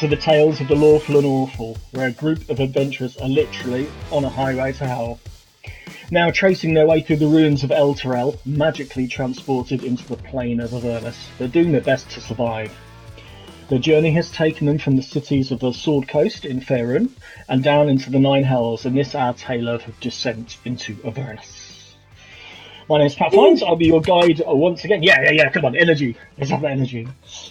[0.00, 3.86] To the Tales of the Lawful and Awful, where a group of adventurers are literally
[4.10, 5.20] on a highway to hell.
[6.10, 10.72] Now tracing their way through the ruins of Elturel, magically transported into the plane of
[10.72, 12.72] Avernus, they're doing their best to survive.
[13.68, 17.10] Their journey has taken them from the cities of the Sword Coast in Faerun
[17.46, 21.59] and down into the Nine Hells, and this our tale of descent into Avernus.
[22.90, 23.62] My name is Pat Fines.
[23.62, 25.04] I'll be your guide once again.
[25.04, 25.50] Yeah, yeah, yeah.
[25.50, 26.16] Come on, energy.
[26.36, 27.06] Let's have that energy.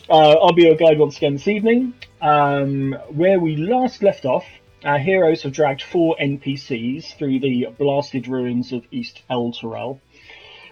[0.10, 1.94] Uh, I'll be your guide once again this evening.
[2.20, 4.44] Um, where we last left off,
[4.84, 10.02] our heroes have dragged four NPCs through the blasted ruins of East Elturel.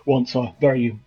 [0.06, 1.00] Once a very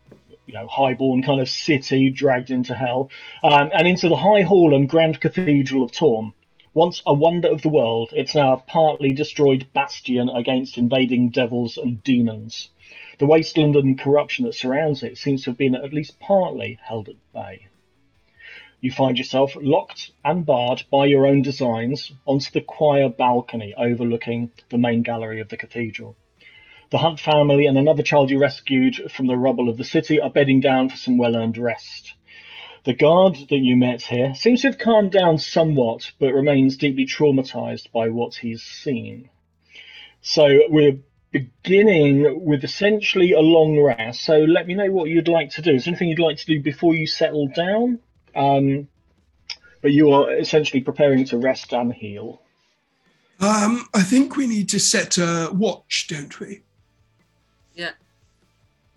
[0.46, 3.10] you know, highborn kind of city dragged into hell,
[3.44, 6.32] um, and into the High Hall and Grand Cathedral of Torm.
[6.72, 11.76] Once a wonder of the world, it's now a partly destroyed bastion against invading devils
[11.76, 12.70] and demons.
[13.20, 17.06] The wasteland and corruption that surrounds it seems to have been at least partly held
[17.10, 17.66] at bay.
[18.80, 24.52] You find yourself locked and barred by your own designs onto the choir balcony overlooking
[24.70, 26.16] the main gallery of the cathedral.
[26.88, 30.30] The Hunt family and another child you rescued from the rubble of the city are
[30.30, 32.14] bedding down for some well earned rest.
[32.84, 37.04] The guard that you met here seems to have calmed down somewhat, but remains deeply
[37.04, 39.28] traumatized by what he's seen.
[40.22, 41.00] So we're
[41.32, 44.24] beginning with essentially a long rest.
[44.24, 45.74] So let me know what you'd like to do.
[45.74, 48.00] Is there anything you'd like to do before you settle down?
[48.34, 48.88] Um,
[49.82, 52.42] but you are essentially preparing to rest and heal.
[53.40, 56.62] Um, I think we need to set a watch, don't we?
[57.74, 57.92] Yeah.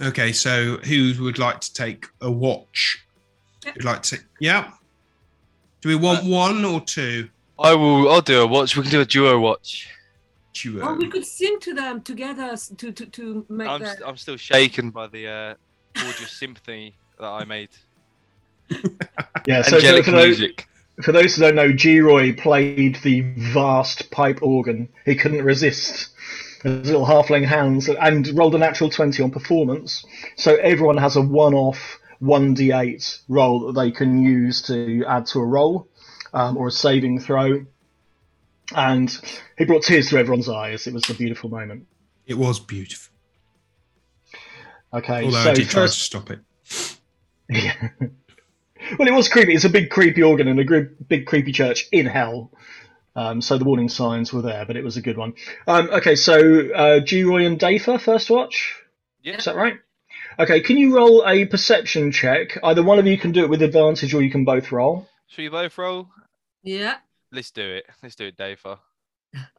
[0.01, 3.05] Okay, so who would like to take a watch?
[3.65, 3.75] Yep.
[3.75, 4.19] Would like to?
[4.41, 4.71] Yeah.
[5.81, 7.29] Do we want one or two?
[7.57, 8.11] I will.
[8.11, 8.75] I'll do a watch.
[8.75, 9.87] We can do a duo watch.
[10.53, 10.87] Duo.
[10.87, 13.87] Oh, we could sing to them together to to, to make I'm, the.
[13.87, 15.53] st- I'm still shaken by the uh,
[15.93, 17.69] gorgeous symphony that I made.
[19.45, 20.67] Yeah, so for, Angelic for those, music.
[21.01, 24.87] for those who don't know, G-Roy played the vast pipe organ.
[25.03, 26.13] He couldn't resist
[26.63, 30.05] his little halfling hands and rolled a natural 20 on performance.
[30.37, 35.45] So everyone has a one-off 1d8 roll that they can use to add to a
[35.45, 35.89] roll
[36.33, 37.65] um, or a saving throw.
[38.75, 39.15] And
[39.57, 40.87] he brought tears to everyone's eyes.
[40.87, 41.87] It was a beautiful moment.
[42.25, 43.13] It was beautiful.
[44.93, 46.39] Okay, Although so I did try to stop it.
[47.49, 47.89] Yeah.
[47.99, 49.53] well, it was creepy.
[49.53, 52.51] It's a big creepy organ and a gr- big creepy church in hell.
[53.15, 55.33] Um, so the warning signs were there, but it was a good one.
[55.67, 58.75] Um, okay, so uh, G-Roy and Dafer, first watch.
[59.21, 59.37] Yeah.
[59.37, 59.79] Is that right?
[60.39, 62.57] Okay, can you roll a perception check?
[62.63, 65.07] Either one of you can do it with advantage, or you can both roll.
[65.27, 66.09] Should we both roll?
[66.63, 66.95] Yeah.
[67.33, 67.85] Let's do it.
[68.01, 68.61] Let's do it, Dave.
[68.63, 68.75] Uh,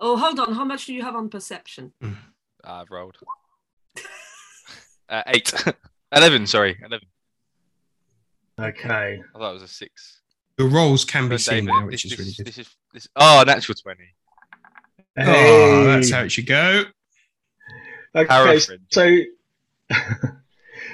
[0.00, 0.54] Oh, hold on.
[0.54, 1.92] How much do you have on perception?
[2.62, 3.16] I've rolled.
[5.08, 5.52] uh, eight.
[6.12, 6.46] Eleven.
[6.46, 7.08] Sorry, eleven.
[8.60, 9.20] Okay.
[9.34, 10.20] I thought it was a six.
[10.56, 12.46] The rolls can be seen David, now, this, which is this, really good.
[12.46, 13.08] This is this.
[13.16, 14.14] Oh, natural twenty.
[15.18, 16.84] Oh, that's how it should go.
[18.14, 18.70] Okay, Paraphrase.
[18.90, 19.18] so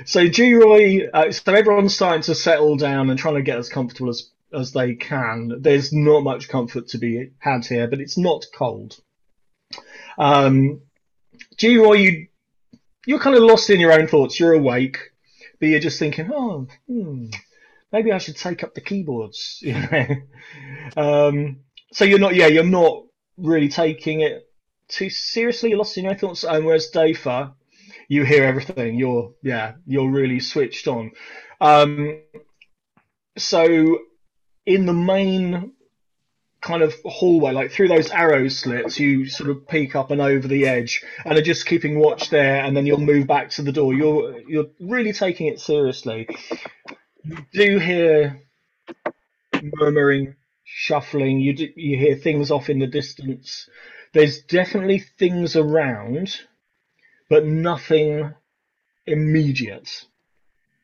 [0.07, 4.09] so G-Roy, uh, so everyone's starting to settle down and trying to get as comfortable
[4.09, 5.61] as as they can.
[5.61, 8.99] There's not much comfort to be had here, but it's not cold.
[10.19, 10.83] Um,
[11.57, 12.27] G-Roy, you
[13.07, 14.39] you're kind of lost in your own thoughts.
[14.39, 14.99] You're awake,
[15.59, 17.27] but you're just thinking, oh, hmm,
[17.93, 19.63] maybe I should take up the keyboards.
[20.97, 21.61] Um,
[21.93, 23.05] so you're not, yeah, you're not
[23.37, 24.49] really taking it
[24.89, 25.69] too seriously.
[25.69, 26.43] You're lost in your own thoughts.
[26.43, 27.53] Um, whereas Dafer,
[28.09, 28.97] you hear everything.
[28.97, 31.13] You're, yeah, you're really switched on.
[31.61, 32.23] Um,
[33.37, 33.99] so
[34.71, 35.73] in the main
[36.61, 40.47] kind of hallway, like through those arrow slits, you sort of peek up and over
[40.47, 43.73] the edge, and are just keeping watch there, and then you'll move back to the
[43.73, 43.93] door.
[43.95, 46.29] You're you're really taking it seriously.
[47.25, 48.43] You do hear
[49.61, 51.41] murmuring, shuffling.
[51.41, 53.69] You do, you hear things off in the distance.
[54.13, 56.37] There's definitely things around,
[57.29, 58.35] but nothing
[59.07, 60.05] immediate.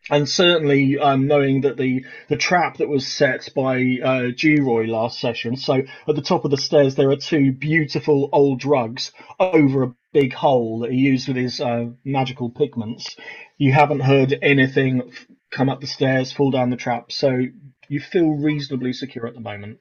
[0.09, 5.19] And certainly, um, knowing that the, the trap that was set by uh, G-Roy last
[5.19, 9.11] session, so at the top of the stairs there are two beautiful old rugs
[9.41, 13.17] over a big hole that he used with his uh, magical pigments.
[13.59, 17.41] You haven't heard anything f- come up the stairs, fall down the trap, so
[17.89, 19.81] you feel reasonably secure at the moment.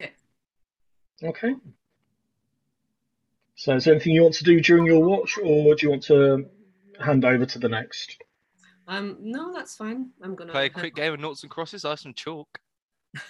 [0.00, 0.12] Okay.
[1.22, 1.54] Okay.
[3.54, 6.04] So, is there anything you want to do during your watch, or do you want
[6.04, 6.48] to
[6.98, 8.22] hand over to the next?
[8.88, 10.10] Um, no, that's fine.
[10.22, 11.84] I'm gonna Play a quick game of noughts and crosses.
[11.84, 12.48] I have some chalk.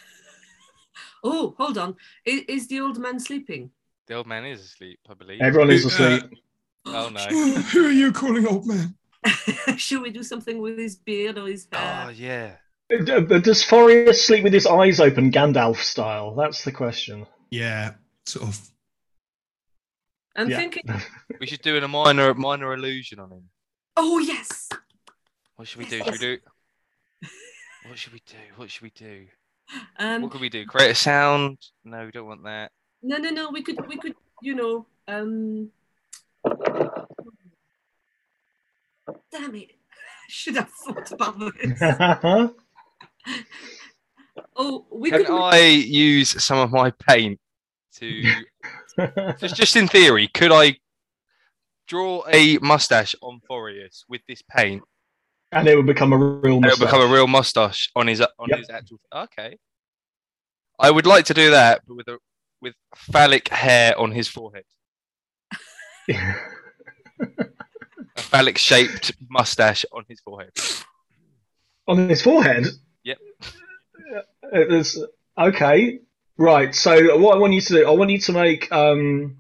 [1.23, 1.97] Oh, hold on.
[2.25, 3.71] Is, is the old man sleeping?
[4.07, 5.43] The old man is asleep, I believe.
[5.43, 6.25] Everyone is Uh, asleep.
[6.87, 7.27] Oh no.
[7.73, 8.95] Who are you calling old man?
[9.77, 12.57] Should we do something with his beard or his Oh yeah.
[12.93, 16.35] Uh, does Forius sleep with his eyes open, Gandalf style?
[16.37, 17.27] That's the question.
[17.51, 17.95] Yeah,
[18.25, 18.71] sort of.
[20.37, 20.59] I'm Yeah.
[20.59, 20.83] thinking.
[21.41, 23.51] We should do a minor minor illusion on him.
[23.97, 24.69] Oh yes.
[25.57, 25.99] What should we do?
[25.99, 26.39] Should we do?
[27.89, 28.37] What should we do?
[28.57, 29.27] What should we do?
[29.99, 30.65] Um, What could we do?
[30.67, 31.59] Create a sound?
[31.85, 32.73] No, we don't want that.
[33.03, 33.51] no, no, no.
[33.51, 34.87] We could, we could, you know.
[35.09, 35.71] Um,
[39.31, 39.71] damn it!
[39.71, 42.51] I should have thought about this.
[44.59, 45.39] Oh, we Can could.
[45.39, 47.39] I use some of my paint
[47.97, 48.23] to
[49.39, 50.29] just just in theory?
[50.29, 50.77] Could I
[51.89, 54.83] draw a mustache on Forius with this paint,
[55.53, 56.79] and it would become a real and it'll mustache.
[56.87, 58.59] become a real mustache on his on Yep.
[58.59, 58.99] his actual?
[59.15, 59.59] Okay.
[60.79, 62.19] I would like to do that, but with a
[62.61, 64.65] with phallic hair on his forehead,
[66.11, 66.35] a
[68.17, 70.53] phallic shaped mustache on his forehead.
[71.89, 72.67] on his forehead.
[73.05, 73.19] Yep.
[74.53, 75.05] It was
[75.39, 76.01] okay.
[76.39, 76.75] Right.
[76.75, 79.39] So what I want you to do, I want you to make um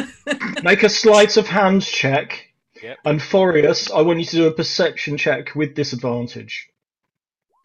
[0.62, 2.48] make a sleight of hand check.
[2.84, 2.98] Yep.
[3.06, 6.68] And Forius, I want you to do a perception check with disadvantage.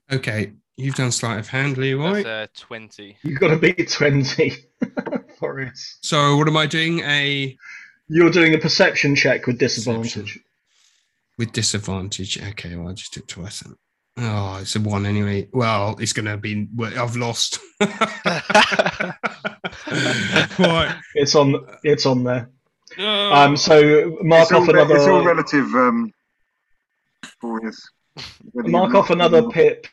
[0.09, 2.23] Okay, you've done sleight of hand, Leroy.
[2.23, 3.17] That's uh, twenty.
[3.21, 4.53] You've got to beat twenty,
[5.41, 5.97] Forius.
[5.99, 7.01] So what am I doing?
[7.01, 7.57] A
[8.07, 10.39] You're doing a perception check with disadvantage.
[11.37, 12.41] with disadvantage.
[12.41, 13.59] Okay, well I just did twice.
[13.59, 13.75] Then.
[14.19, 15.49] Oh, it's a one anyway.
[15.51, 16.69] Well, it's gonna be.
[16.81, 17.59] I've lost.
[17.81, 19.15] right.
[21.13, 21.67] It's on.
[21.83, 22.49] It's on there.
[22.99, 23.33] Oh.
[23.33, 23.57] Um.
[23.57, 24.95] So mark it's off re- another.
[24.97, 26.11] it's all relative um,
[27.39, 27.87] for us.
[28.51, 29.87] Whether you Mark off another them pip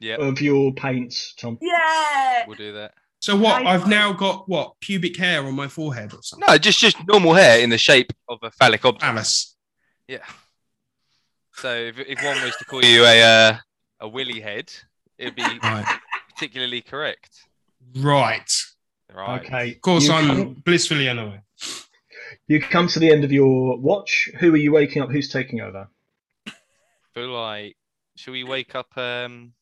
[0.00, 1.58] Yep, of your paints, Tom.
[1.60, 2.44] yeah.
[2.46, 2.94] we'll do that.
[3.20, 3.66] So what?
[3.66, 6.46] I- I've now got what pubic hair on my forehead or something.
[6.48, 9.04] No, just just normal hair in the shape of a phallic object.
[9.04, 9.56] Alice.
[10.06, 10.24] Yeah.
[11.54, 13.56] So if, if one was to call you a uh,
[14.00, 14.72] a willy head,
[15.18, 15.98] it'd be Right.
[16.32, 17.30] particularly correct.
[17.96, 18.48] Right.
[19.12, 19.40] Right.
[19.44, 19.72] Okay.
[19.72, 21.42] Of course, You I'm come- blissfully unaware.
[22.46, 24.30] You come to the end of your watch.
[24.38, 25.10] Who are you waking up?
[25.10, 25.88] Who's taking over?
[27.14, 27.76] Feel like
[28.16, 28.96] should we wake up?
[28.96, 29.52] Um,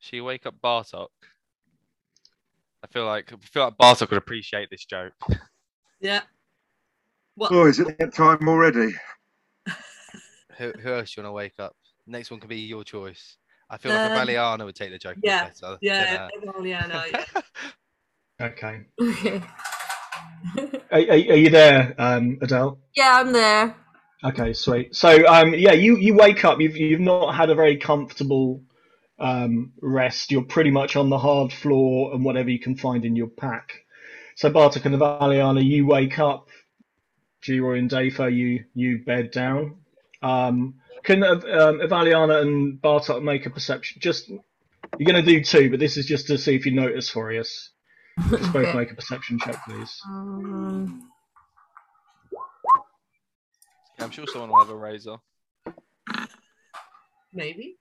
[0.00, 1.08] should we wake up Bartok?
[2.82, 5.14] I feel like I feel like Bartok would appreciate this joke.
[6.00, 6.20] Yeah.
[7.36, 7.52] What?
[7.52, 8.94] Oh, is it that time already?
[10.58, 11.74] Who, who else do you want to wake up?
[12.06, 13.38] Next one can be your choice.
[13.68, 15.78] I feel like a Um, Valiana would take the joke yeah, better.
[15.80, 16.28] Yeah.
[16.32, 16.86] than, Well, yeah.
[16.86, 17.04] No.
[18.40, 18.46] Yeah.
[18.46, 19.42] Okay.
[20.90, 22.78] Are, are, you there, um, Adele?
[22.94, 23.74] yeah, I'm there.
[24.22, 24.94] Okay, sweet.
[24.94, 26.60] So, um, yeah, you, you wake up.
[26.60, 28.62] You've you've not had a very comfortable
[29.18, 30.30] um, rest.
[30.30, 33.84] You're pretty much on the hard floor and whatever you can find in your pack.
[34.36, 36.48] So, Bartok and Valiana, you wake up.
[37.42, 39.76] G-Roy and Dafa, you you bed down.
[40.22, 44.00] Um, can uh, um, Valiana and Bartok make a perception?
[44.00, 47.10] Just you're going to do two, but this is just to see if you notice
[47.10, 47.68] Forius.
[48.30, 48.78] Let's both Okay.
[48.78, 50.00] make a perception check, please.
[50.06, 51.10] Um,
[53.98, 55.16] I'm sure someone will have a razor.
[57.32, 57.76] Maybe.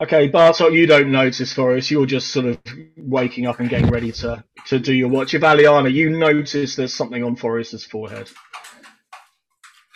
[0.00, 1.90] Okay, Bartok, you don't notice Forrest.
[1.90, 2.58] You're just sort of
[2.96, 5.32] waking up and getting ready to, to do your watch.
[5.32, 8.28] Valiana, you notice there's something on Forrest's forehead.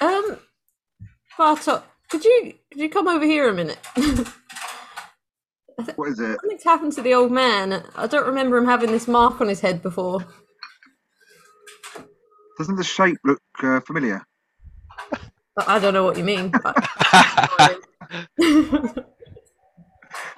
[0.00, 0.38] um,
[1.38, 3.78] Bartok, could you could you come over here a minute?
[5.96, 6.38] What is it?
[6.40, 7.84] Something's happened to the old man.
[7.96, 10.24] I don't remember him having this mark on his head before.
[12.58, 14.22] Doesn't the shape look uh, familiar?
[15.66, 16.50] I don't know what you mean.
[16.50, 17.78] but-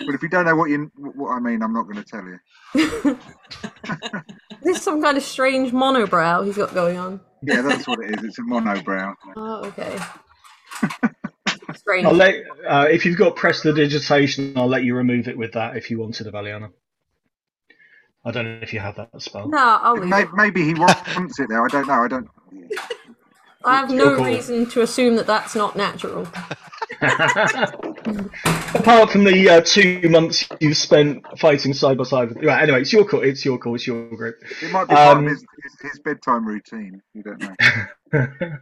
[0.06, 2.24] But if you don't know what you what I mean, I'm not going to tell
[2.24, 3.18] you.
[4.62, 7.20] This is some kind of strange monobrow he's got going on.
[7.42, 8.24] Yeah, that's what it is.
[8.24, 9.14] It's a monobrow.
[9.36, 9.98] Oh, okay.
[11.76, 12.07] Strange.
[12.07, 12.35] I'll let
[12.66, 16.26] uh, if you've got prestidigitation, I'll let you remove it with that if you wanted,
[16.26, 16.71] a Valiana.
[18.25, 19.49] I don't know if you have that spell.
[19.49, 20.28] No, I'll leave May- it.
[20.35, 21.62] Maybe he wants it there.
[21.64, 22.02] I don't know.
[22.04, 22.28] I don't.
[23.66, 24.26] I have no call.
[24.26, 26.23] reason to assume that that's not natural.
[28.75, 32.45] Apart from the uh, two months you've spent fighting side by side with.
[32.45, 33.23] Right, anyway, it's your call.
[33.23, 33.75] It's your call.
[33.75, 34.37] It's your group.
[34.62, 37.00] It might be part Um, of his, his, his bedtime routine.
[37.14, 37.57] You don't know.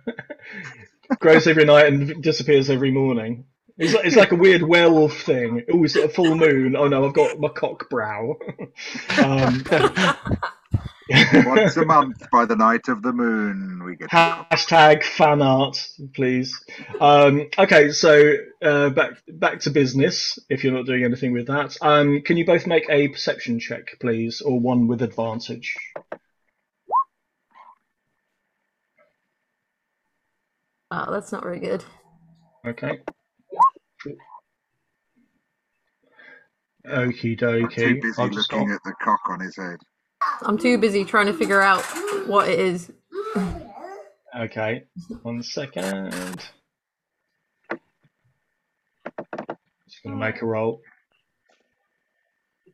[1.21, 3.47] Grows every night and disappears every morning.
[3.79, 5.65] It's like, it's like a weird werewolf thing.
[5.73, 6.77] Oh, is it a full moon?
[6.77, 8.37] Oh no, I've got my cock brow.
[9.19, 9.65] um,
[11.45, 14.11] Once a month by the night of the moon, we get.
[14.11, 16.59] Hashtag fan art, please.
[17.01, 20.39] Um, okay, so uh, back back to business.
[20.49, 23.99] If you're not doing anything with that, um, can you both make a perception check,
[24.01, 25.75] please, or one with advantage?
[30.95, 31.83] Oh, that's not very good.
[32.67, 33.01] Okay.
[36.87, 38.75] Okie I'm too busy I'll just looking stop.
[38.75, 39.79] at the cock on his head.
[40.43, 41.83] I'm too busy trying to figure out
[42.27, 42.93] what it is.
[44.39, 44.85] Okay,
[45.23, 46.43] one second.
[49.89, 50.83] Just gonna make a roll.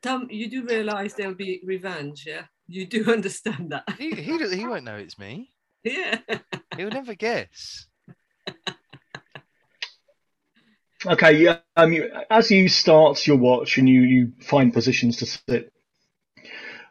[0.02, 2.46] Tom, you do realize there'll be revenge, yeah?
[2.66, 3.84] You do understand that?
[3.96, 5.52] He, he, he won't know it's me.
[5.84, 6.18] Yeah.
[6.76, 7.86] He'll never guess.
[11.06, 11.48] Okay.
[11.76, 15.72] Um, you, as you start your watch and you you find positions to sit,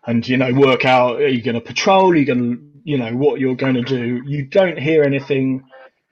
[0.05, 2.97] and you know work out are you going to patrol, are you going to you
[2.97, 4.21] know what you're going to do.
[4.25, 5.65] You don't hear anything,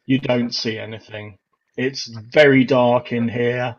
[0.06, 1.38] you don't see anything.
[1.78, 3.78] It's very dark in here.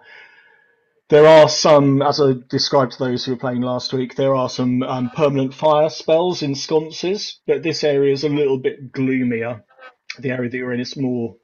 [1.09, 4.49] There are some, as I described to those who were playing last week, there are
[4.51, 9.63] some um, permanent fire spells in sconces, but this area is a little bit gloomier.
[10.19, 11.37] The area that you're in is more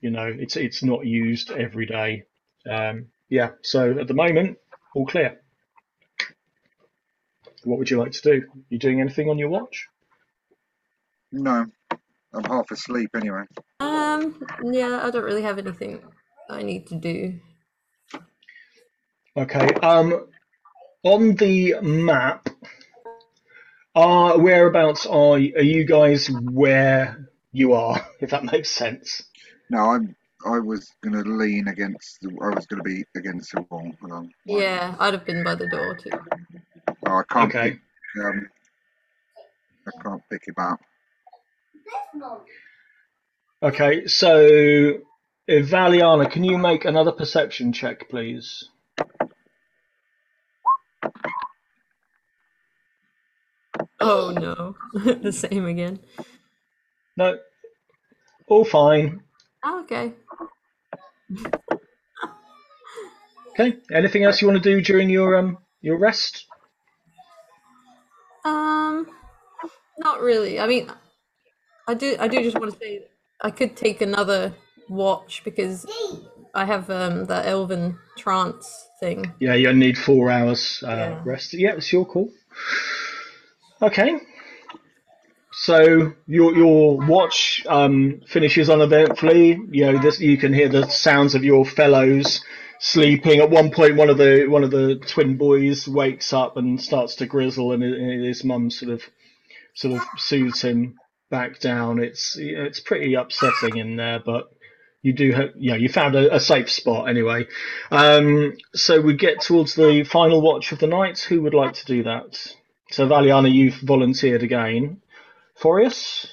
[0.00, 2.24] you know it's it's not used every day.
[2.68, 4.58] Um yeah so at the moment
[4.94, 5.40] all clear.
[7.64, 8.42] What would you like to do?
[8.68, 9.88] You doing anything on your watch?
[11.32, 11.66] No,
[12.32, 13.42] I'm half asleep anyway.
[13.80, 16.02] Um, yeah, I don't really have anything
[16.48, 17.40] I need to do.
[19.36, 20.26] okay um
[21.04, 22.48] on the map
[23.94, 29.22] are whereabouts are are you guys where you are if that makes sense
[29.70, 30.16] No, I'm.
[30.46, 32.20] I was gonna lean against.
[32.22, 33.90] The, I was gonna be against the wall.
[34.00, 34.30] Hold on.
[34.46, 36.10] Yeah, I'd have been by the door too.
[37.06, 37.54] Oh, I can't.
[37.54, 37.70] Okay.
[37.70, 37.80] Pick,
[38.24, 38.48] um,
[39.86, 40.80] I can't pick him up.
[43.62, 44.94] okay so
[45.50, 48.64] Valiana, can you make another perception check please
[54.00, 54.76] Oh no,
[55.22, 56.00] the same again.
[57.16, 57.38] no
[58.48, 59.22] all fine
[59.64, 60.12] Oh, okay.
[63.50, 66.46] okay anything else you want to do during your um your rest
[68.44, 69.08] Um,
[69.98, 70.60] not really.
[70.60, 70.90] I mean,
[71.88, 72.16] I do.
[72.18, 73.02] I do just want to say
[73.42, 74.54] I could take another
[74.88, 75.86] watch because
[76.54, 79.32] I have um that elven trance thing.
[79.40, 81.22] Yeah, you need four hours uh, Yeah.
[81.24, 81.54] rest.
[81.54, 82.30] Yeah, it's your call.
[83.82, 84.18] Okay.
[85.60, 89.58] So your your watch um, finishes uneventfully.
[89.70, 92.44] You know, this you can hear the sounds of your fellows
[92.78, 93.40] sleeping.
[93.40, 97.16] At one point, one of the one of the twin boys wakes up and starts
[97.16, 97.82] to grizzle, and
[98.24, 99.02] his mum sort of
[99.74, 100.94] sort of soothes him
[101.28, 101.98] back down.
[101.98, 104.50] It's it's pretty upsetting in there, but
[105.02, 107.48] you do have know you found a, a safe spot anyway.
[107.90, 111.18] Um, so we get towards the final watch of the night.
[111.28, 112.54] Who would like to do that?
[112.92, 115.02] So Valiana, you've volunteered again.
[115.60, 116.26] Forius?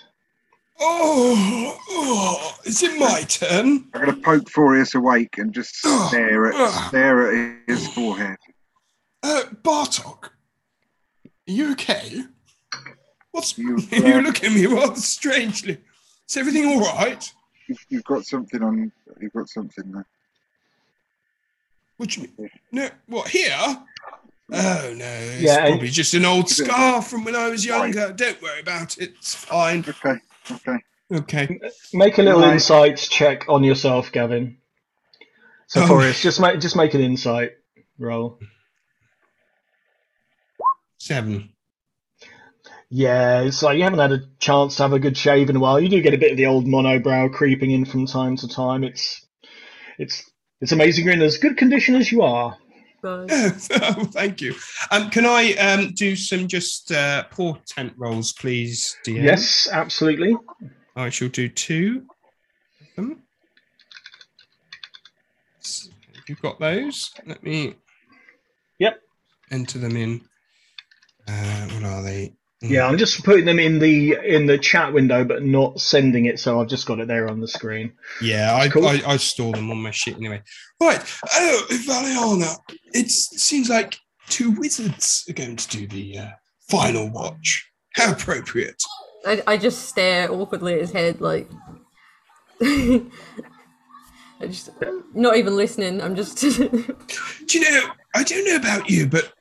[0.80, 3.86] Oh, oh, is it my turn?
[3.94, 8.38] I'm gonna poke Forius awake and just stare at stare at his forehead.
[9.24, 10.32] Uh, Bartok, are
[11.48, 12.24] you okay?
[13.32, 15.80] What's You, you uh, look at me rather strangely.
[16.30, 17.34] Is everything all right?
[17.68, 18.92] You've, you've got something on.
[19.20, 20.06] You've got something there.
[21.98, 22.50] What do you mean?
[22.72, 23.58] No, what here?
[24.52, 27.94] Oh no, it's Yeah, probably just an old scar from when I was Right.
[27.94, 28.14] younger.
[28.14, 29.14] Don't worry about it.
[29.18, 29.84] It's fine.
[29.88, 30.20] Okay.
[30.52, 30.78] Okay.
[31.12, 31.60] Okay.
[31.94, 32.54] Make a little Right.
[32.54, 34.58] insight check on yourself, Gavin.
[35.68, 35.88] So Oh.
[35.88, 37.54] Forius, just make just make an insight
[37.98, 38.40] roll.
[41.00, 41.50] Seven.
[42.90, 45.60] Yeah, it's like you haven't had a chance to have a good shave in a
[45.60, 45.80] while.
[45.80, 48.84] You do get a bit of the old monobrow creeping in from time to time.
[48.84, 49.26] It's
[49.98, 50.24] it's
[50.62, 52.58] it's amazing you're in as good condition as you are.
[53.06, 53.30] But
[53.84, 54.56] oh, thank you.
[54.90, 59.22] Um, can I um do some just uh, portent rolls, please, DM?
[59.24, 60.36] Yes, absolutely.
[60.96, 62.08] I shall do two
[62.82, 63.22] of them.
[65.60, 65.90] S-
[66.28, 67.12] You've got those.
[67.28, 67.76] Let me.
[68.80, 69.00] Yep.
[69.52, 70.22] Enter them in.
[71.28, 72.34] Uh, what are they?
[72.62, 76.40] Yeah, I'm just putting them in the in the chat window, but not sending it.
[76.40, 77.94] So I've just got it there on the screen.
[78.22, 78.88] Yeah, I, Cool.
[78.88, 80.42] I, I store them on my shit anyway.
[80.80, 81.02] Right.
[81.34, 82.58] Oh, Valiana,
[82.94, 83.98] it seems like
[84.30, 86.30] two wizards are going to do the uh,
[86.70, 87.70] final watch.
[87.94, 88.82] How appropriate.
[89.26, 91.50] I, I just stare awkwardly at his head, like.
[92.62, 94.70] I just
[95.14, 96.02] not even listening.
[96.02, 96.38] I'm just.
[96.40, 96.50] Do
[97.50, 99.32] you know, I don't know about you, but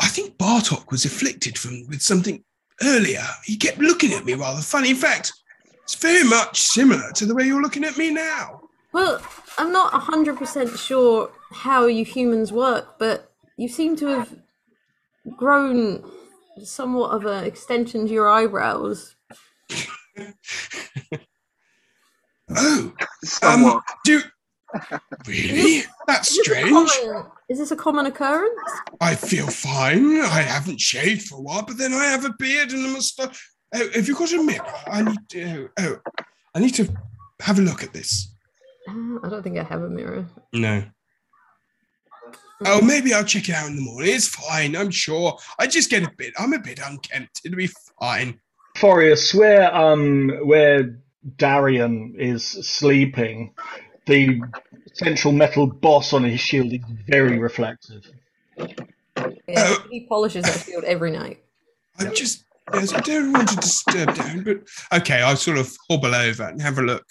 [0.00, 2.42] I think Bartok was afflicted from with something
[2.82, 3.24] earlier.
[3.44, 4.90] He kept looking at me rather funny.
[4.90, 5.32] In fact,
[5.82, 8.62] it's very much similar to the way you're looking at me now.
[8.92, 9.20] well,
[9.58, 14.34] I'm not hundred percent sure how you humans work, but you seem to have
[15.36, 16.02] grown
[16.64, 19.16] somewhat of an extension to your eyebrows.
[22.56, 23.82] Oh, um, Somewhat.
[24.04, 24.22] do
[25.26, 25.82] really?
[26.06, 26.70] That's Just strange.
[26.70, 27.26] comment.
[27.48, 28.58] Is this a common occurrence?
[29.00, 30.20] I feel fine.
[30.20, 33.50] I haven't shaved for a while, but then I have a beard and a mustache.
[33.74, 34.66] Oh, have you got a mirror?
[34.86, 35.68] I need to.
[35.78, 35.98] Oh,
[36.54, 36.88] I need to
[37.40, 38.34] have a look at this.
[38.88, 40.26] Uh, I don't think I have a mirror.
[40.52, 40.84] No.
[42.66, 44.14] Oh, maybe I'll check it out in the morning.
[44.14, 44.76] It's fine.
[44.76, 45.38] I'm sure.
[45.58, 46.34] I just get a bit.
[46.38, 47.40] I'm a bit unkempt.
[47.44, 48.38] It'll be fine.
[48.76, 50.98] Forius, where um where
[51.36, 53.54] Darian is sleeping,
[54.06, 54.40] the
[54.92, 58.10] central metal boss on his shield is very reflective.
[59.48, 61.42] Yeah, he polishes that shield every night.
[61.98, 62.44] I'm just.
[62.72, 65.22] Yes, I don't want to disturb Darren, but okay.
[65.22, 67.04] I'll sort of hobble over and have a look.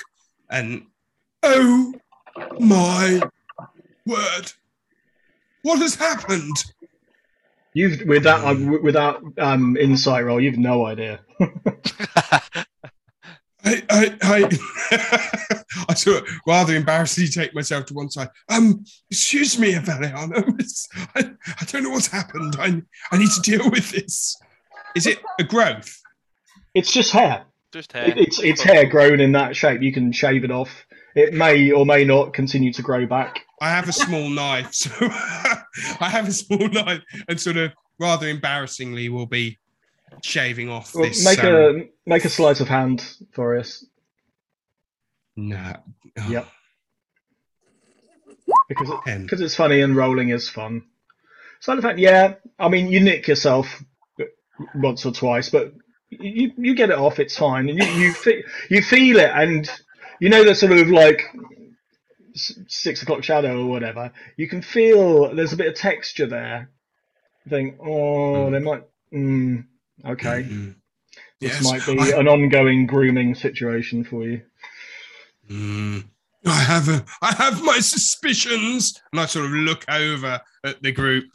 [0.49, 0.85] And
[1.43, 1.93] oh
[2.59, 3.21] my
[4.05, 4.53] word,
[5.63, 6.63] what has happened?
[7.73, 11.19] You've with that um, with that um insight roll, you've no idea.
[13.65, 14.49] I, I,
[14.91, 18.29] I, I sort of rather embarrassingly take myself to one side.
[18.49, 20.43] Um, excuse me, Aveliano.
[21.15, 22.55] I, I don't know what's happened.
[22.57, 24.37] I, I need to deal with this.
[24.95, 25.93] Is it a growth?
[26.73, 27.45] It's just hair.
[27.71, 28.09] Just hair.
[28.09, 29.81] It, it's it's hair grown in that shape.
[29.81, 30.85] You can shave it off.
[31.15, 33.41] It may or may not continue to grow back.
[33.61, 38.27] I have a small knife, so I have a small knife, and sort of rather
[38.27, 39.58] embarrassingly will be
[40.23, 41.23] shaving off Well, this.
[41.25, 43.85] make um, a make a sleight of hand for us
[45.35, 45.73] no.
[46.17, 46.47] Oh, Yep.
[48.67, 50.83] because it, because it's funny and rolling is fun.
[51.61, 52.35] Sleight of hand, yeah.
[52.57, 53.81] I mean, you nick yourself
[54.75, 55.73] once or twice, but
[56.09, 57.19] you you get it off.
[57.19, 59.69] It's fine, and you you fe- you feel it, and
[60.19, 61.21] you know the sort of like
[62.67, 64.11] six o'clock shadow or whatever.
[64.37, 66.69] You can feel there's a bit of texture there.
[67.45, 68.51] You think, oh, Mm.
[68.51, 68.83] there might.
[69.13, 69.65] Mm,
[70.05, 70.75] okay, Mhm.
[71.39, 74.41] this Yes, might be I- an ongoing grooming situation for you.
[75.49, 76.05] Mm.
[76.45, 80.91] I have a, I have my suspicions, and I sort of look over at the
[80.91, 81.25] group.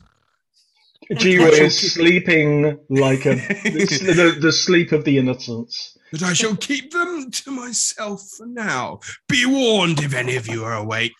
[1.12, 5.98] Jiwa is sleeping like a the, the, the sleep of the innocents.
[6.11, 9.00] But I shall keep them to myself for now.
[9.29, 11.12] Be warned if any of you are awake.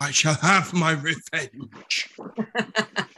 [0.00, 2.10] I shall have my revenge.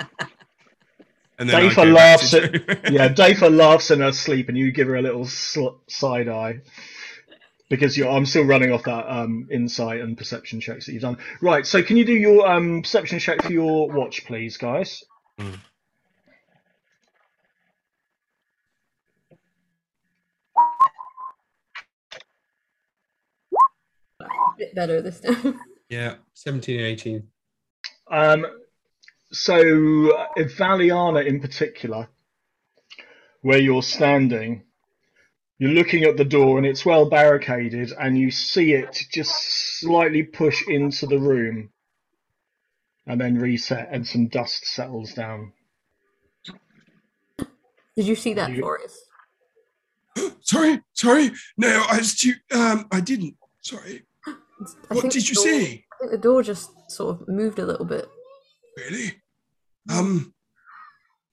[1.39, 4.97] And I Dafa laughs to- Yeah, Dafa laughs in her sleep, and you give her
[4.97, 6.61] a little sl- side eye
[7.69, 8.09] because you're.
[8.09, 11.19] I'm still running off that um, insight and perception checks that you've done.
[11.41, 11.65] Right.
[11.65, 15.05] So, can you do your um, perception check for your watch, please, guys?
[24.21, 24.25] A
[24.59, 25.61] bit better this time.
[25.89, 27.23] yeah, 17 and 18.
[28.11, 28.47] Um,
[29.31, 32.09] so, uh, Valiana in particular,
[33.43, 34.65] where you're standing,
[35.59, 39.33] you're looking at the door and it's well barricaded, and you see it just
[39.81, 41.71] slightly push into the room
[43.07, 45.53] and then reset, and some dust settles down.
[47.97, 48.99] Did you see that, You- Forrest?
[50.41, 51.31] Sorry, sorry.
[51.57, 53.37] No, I was too, um, I didn't.
[53.63, 54.03] Sorry.
[54.27, 55.85] I What did you door- see?
[55.93, 58.09] I think the door just sort of moved a little bit.
[58.79, 59.13] Really?
[59.91, 60.33] Um.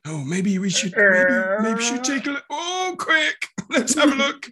[0.08, 0.94] Oh, maybe we should.
[0.96, 2.44] Maybe, maybe we should take a look.
[2.50, 3.36] Oh, quick!
[3.70, 4.50] Let's have a look.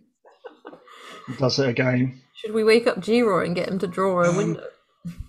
[1.39, 2.21] Does it again.
[2.35, 4.67] Should we wake up G-Roy and get him to draw a Um, window?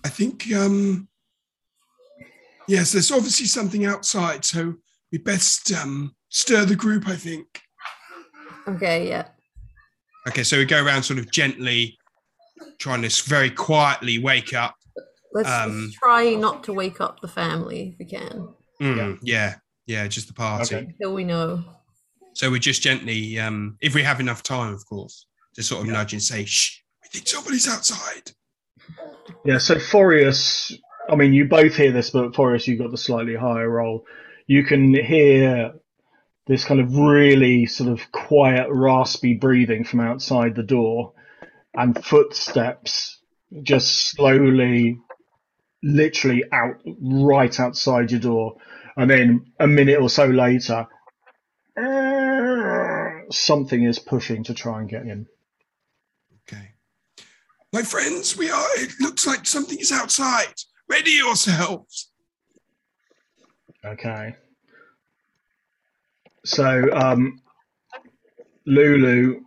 [0.04, 0.52] I think.
[0.54, 1.08] Um.
[2.68, 4.74] Yes, there's obviously something outside, so
[5.12, 7.08] we best um stir the group.
[7.08, 7.46] I think.
[8.68, 9.28] Okay, yeah.
[10.28, 11.98] Okay, so we go around sort of gently,
[12.78, 14.74] trying to very quietly wake up.
[15.34, 18.48] Let's, Um, let's try not to wake up the family if we can,
[18.80, 19.56] Mm, yeah.
[19.86, 20.74] yeah, just the party.
[20.76, 20.86] Okay.
[20.86, 21.64] until we know.
[22.34, 25.92] So we just gently, um, if we have enough time, of course, to sort of
[25.92, 28.32] nudge and say, "Shh, we think somebody's outside."
[29.44, 30.72] Yeah, so Forius,
[31.08, 34.04] I mean, you both hear this, but Forius, you've got the slightly higher role.
[34.46, 35.72] You can hear
[36.46, 41.12] this kind of really sort of quiet, raspy breathing from outside the door
[41.74, 43.20] and footsteps
[43.62, 44.98] just slowly,
[45.84, 48.56] literally out, right outside your door.
[48.96, 50.86] And then a minute or so later,
[53.30, 55.26] something is pushing to try and get in.
[56.48, 56.70] Okay.
[57.72, 58.66] My friends, we are.
[58.76, 60.54] It looks like something is outside.
[60.88, 62.10] Ready yourselves.
[63.84, 64.36] Okay.
[66.44, 67.40] So, um,
[68.66, 69.40] Lulu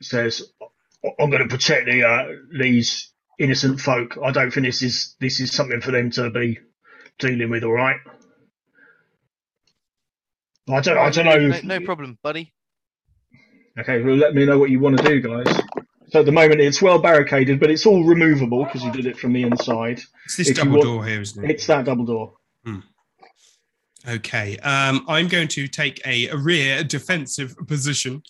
[0.00, 4.18] says, "I- "I'm going to protect the, uh, these innocent folk.
[4.22, 6.58] I don't think this is this is something for them to be
[7.18, 7.64] dealing with.
[7.64, 7.96] All right.
[10.68, 10.98] I don't.
[10.98, 11.38] I don't know.
[11.48, 12.52] No, if- no problem, buddy.
[13.78, 15.46] Okay, well, let me know what you want to do, guys.
[16.10, 19.18] So at the moment it's well barricaded, but it's all removable because you did it
[19.18, 19.98] from the inside.
[20.26, 21.50] It's this If double want- door here, isn't it?
[21.50, 22.34] It's that double door.
[24.06, 24.58] Okay.
[24.58, 28.22] Um, I'm going to take a rear defensive position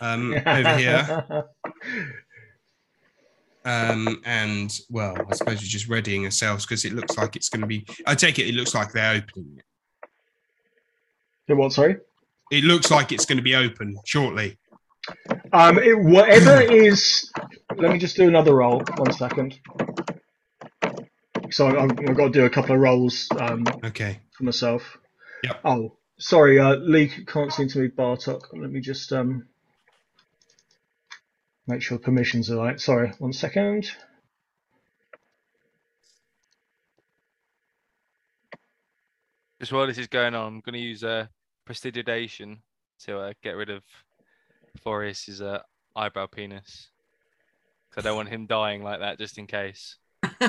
[0.00, 1.24] um, over here.
[3.64, 7.62] Um, and well, I suppose you're just readying ourselves because it looks like it's going
[7.62, 7.86] to be.
[8.06, 8.46] I take it.
[8.46, 9.64] It looks like they're opening it.
[11.48, 11.72] The what?
[11.72, 11.96] Sorry.
[12.50, 14.58] It looks like it's going to be open shortly.
[15.52, 17.30] Um, it, whatever is.
[17.76, 18.82] Let me just do another roll.
[18.96, 19.58] One second.
[21.50, 24.20] So I've, I've got to do a couple of rolls um, Okay.
[24.36, 24.98] for myself.
[25.44, 25.60] Yep.
[25.64, 26.58] Oh, sorry.
[26.58, 28.42] Uh, Lee can't seem to move Bartok.
[28.52, 29.46] Let me just um,
[31.66, 32.80] make sure permissions are right.
[32.80, 33.12] Sorry.
[33.18, 33.90] One second.
[39.60, 41.26] Just while this is going on, I'm going to use uh,
[41.64, 42.58] prestidigitation
[43.04, 43.82] to uh, get rid of
[44.82, 45.60] Forrest's uh,
[45.96, 46.88] eyebrow penis.
[47.90, 49.96] 'Cause I don't want him dying like that, just in case.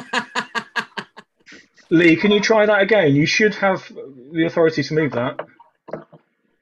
[1.91, 3.13] Lee, can you try that again?
[3.15, 3.88] You should have
[4.32, 5.39] the authority to move that.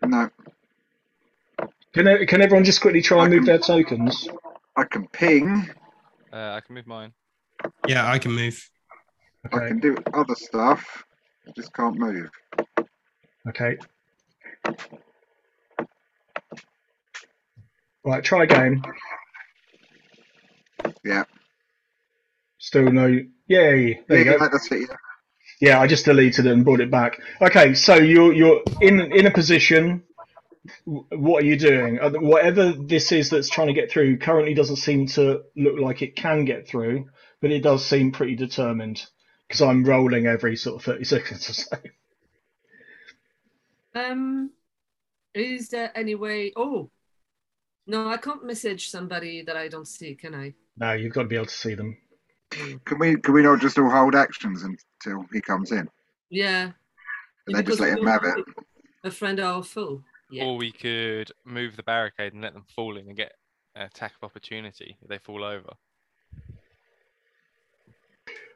[0.06, 0.30] No,
[1.94, 4.28] Can, e- can everyone just quickly try and move can- their tokens?
[4.76, 5.70] I can ping.
[6.32, 7.14] Uh, I can move mine.
[7.88, 8.70] Yeah, I can move.
[9.46, 11.04] I can do other stuff.
[11.48, 12.30] I just can't move.
[13.48, 13.78] Okay.
[18.06, 18.82] Right, try again.
[21.04, 21.24] Yeah.
[22.58, 23.08] Still no.
[23.48, 24.02] Yay!
[24.08, 24.50] There you yeah, go.
[24.52, 24.90] that's it.
[24.90, 24.96] Yeah.
[25.62, 27.20] Yeah, I just deleted it and brought it back.
[27.42, 30.04] Okay, so you're you're in in a position.
[30.86, 32.00] W- What are you doing?
[32.00, 36.02] Uh, Whatever this is that's trying to get through currently doesn't seem to look like
[36.02, 37.10] it can get through,
[37.42, 39.06] but it does seem pretty determined
[39.48, 41.78] because I'm rolling every sort of thirty seconds or so.
[43.96, 44.52] Um,
[45.34, 46.52] is there any way?
[46.56, 46.90] Oh,
[47.86, 50.54] no, I can't message somebody that I don't see, can I?
[50.78, 51.98] No, you've got to be able to see them.
[52.50, 55.90] Can we can we not just all hold actions until he comes in?
[56.30, 56.72] Yeah.
[57.48, 58.46] And then just let him have it.
[59.04, 60.04] A friend or a foe.
[60.34, 60.46] Yeah.
[60.46, 63.34] Or we could move the barricade and let them fall in and get
[63.76, 65.74] an attack of opportunity if they fall over.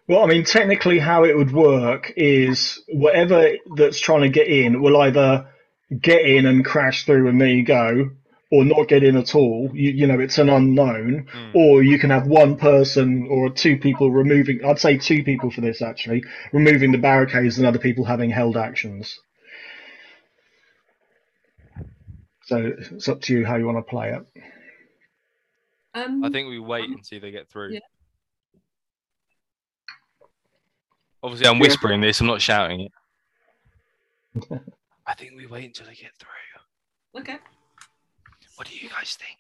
[0.08, 4.82] Well, I mean, technically, how it would work is whatever that's trying to get in
[4.82, 5.48] will either
[6.02, 8.10] get in and crash through, and there you go,
[8.52, 9.70] or not get in at all.
[9.74, 11.28] You, you know, it's an unknown.
[11.32, 11.52] Hmm.
[11.54, 14.62] Or you can have one person or two people removing.
[14.66, 18.58] I'd say two people for this actually, removing the barricades, and other people having held
[18.58, 19.20] actions.
[22.48, 24.26] So it's up to you how you want to play it.
[25.94, 27.74] Um, I think we wait um, and see if they get through.
[27.74, 27.80] yeah.
[31.22, 31.62] Obviously, I'm Yeah.
[31.64, 32.22] whispering this.
[32.22, 32.92] I'm not shouting it.
[35.06, 37.20] I think we wait until they get through.
[37.22, 37.38] Okay.
[38.56, 39.38] What do you guys think?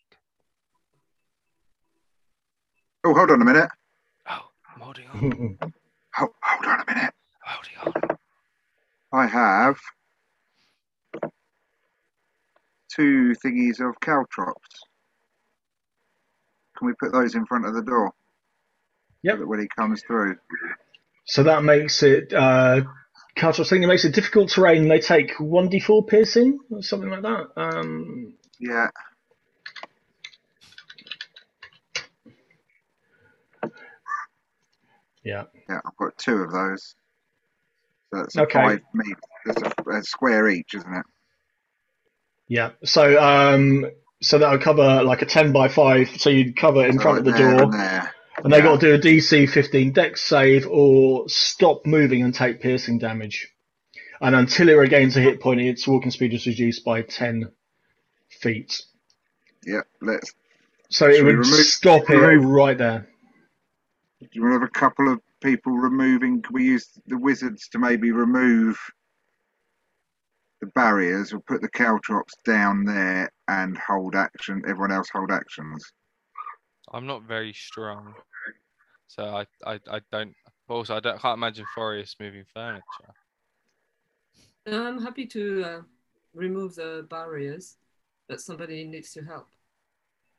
[3.05, 3.69] Oh, hold on a minute.
[4.29, 5.57] Oh, I'm holding on.
[6.15, 7.13] Hold, hold on a minute.
[7.45, 7.77] I'm holding
[8.11, 8.17] on.
[9.13, 9.77] I have
[12.97, 14.69] two thingies of caltrops.
[16.77, 18.11] Can we put those in front of the door?
[19.23, 19.35] Yep.
[19.35, 20.35] So that when he comes through.
[21.25, 22.81] So that makes it uh
[23.35, 24.87] Caltrops thing it makes it difficult terrain.
[24.89, 27.47] They take one d four piercing or something like that.
[27.57, 28.87] Um Yeah.
[35.23, 35.45] yeah.
[35.69, 36.95] Yeah, I've got two of those.
[38.13, 38.49] So that's Okay.
[38.53, 38.79] five.
[39.45, 41.16] That's a, a square each, isn't it?
[42.47, 42.71] Yeah.
[42.83, 43.85] So um
[44.21, 47.31] so that'll cover like a ten by five, so you'd cover in front of the
[47.31, 47.63] there door.
[47.63, 48.13] And there.
[48.43, 48.63] And they Yeah.
[48.63, 53.47] got to do a DC 15 dex save or stop moving and take piercing damage.
[54.21, 57.51] And until it regains a hit point, its walking speed is reduced by 10
[58.41, 58.81] feet.
[59.65, 59.81] Yeah.
[60.01, 60.33] Let's.
[60.89, 63.07] So it would remove- stop it remove- right there.
[64.21, 66.41] Do you want to have a couple of people removing?
[66.41, 68.79] Can we use the wizards to maybe remove
[70.61, 74.63] the barriers or put the caltrops down there and hold action?
[74.67, 75.91] Everyone else hold actions.
[76.91, 78.13] I'm not very strong,
[79.07, 80.33] so I I, I don't.
[80.69, 82.83] Also, I don't, can't imagine Forrest moving furniture.
[84.65, 85.81] I'm happy to uh,
[86.33, 87.77] remove the barriers,
[88.27, 89.47] but somebody needs to help.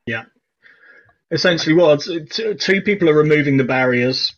[0.05, 0.25] Yeah.
[1.31, 4.33] Essentially, what t- two people are removing the barriers,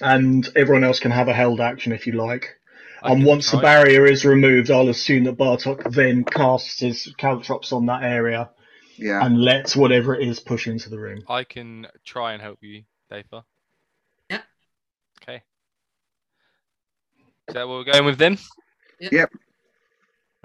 [0.00, 2.58] and everyone else can have a held action if you like.
[3.04, 7.12] I And can once the barrier is removed, I'll assume that Bartok then casts his
[7.18, 8.50] caltrops on that area
[8.96, 9.24] Yeah.
[9.24, 11.22] and lets whatever it is push into the room.
[11.28, 13.42] I can try and help you, Dafer.
[14.30, 14.40] Yeah.
[15.22, 15.42] Okay.
[17.48, 18.38] Is that what we're going with then?
[18.98, 19.30] Yep.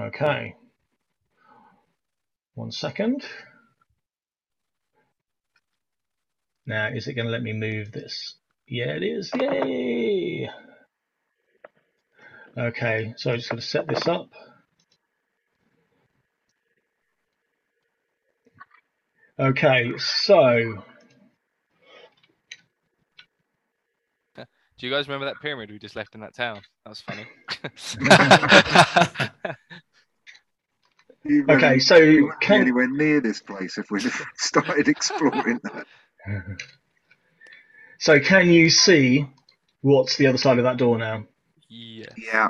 [0.02, 0.56] Okay.
[2.56, 3.26] One second.
[6.66, 8.36] Now, is it going to let me move this?
[8.68, 9.32] Yeah, it is.
[9.40, 10.50] Yay!
[12.58, 14.30] Okay, so I'm just going to set this up.
[19.40, 20.84] Okay, so
[24.80, 26.62] Do you guys remember that pyramid we just left in that town?
[26.86, 27.26] That was funny.
[31.50, 35.86] Okay, so you wouldn't can- anywhere near this place if we'd have started exploring that.
[38.00, 39.28] so can you see
[39.82, 41.26] what's the other side of that door now?
[41.70, 42.08] Yeah.
[42.18, 42.50] Yeah,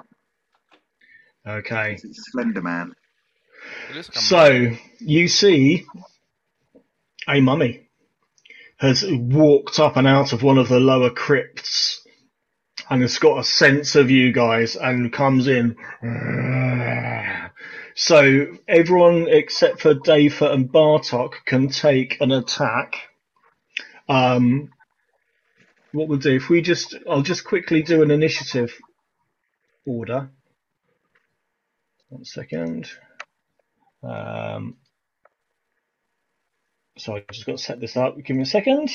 [1.47, 1.93] Okay.
[2.03, 2.93] it's Slender Man.
[3.89, 5.85] It looks like a So you see
[7.27, 7.89] a mummy
[8.79, 12.01] has walked up and out of one of the lower crypts
[12.89, 15.75] and has got a sense of you guys and comes in.
[17.95, 22.95] So everyone except for Dafa and Bartok can take an attack.
[24.07, 24.69] Um,
[25.91, 28.73] what we'll do if we just, I'll just quickly do an initiative
[29.85, 30.29] order.
[32.09, 32.89] One second.
[34.03, 34.77] Um,
[36.97, 38.17] so I just got to set this up.
[38.23, 38.89] Give me a second.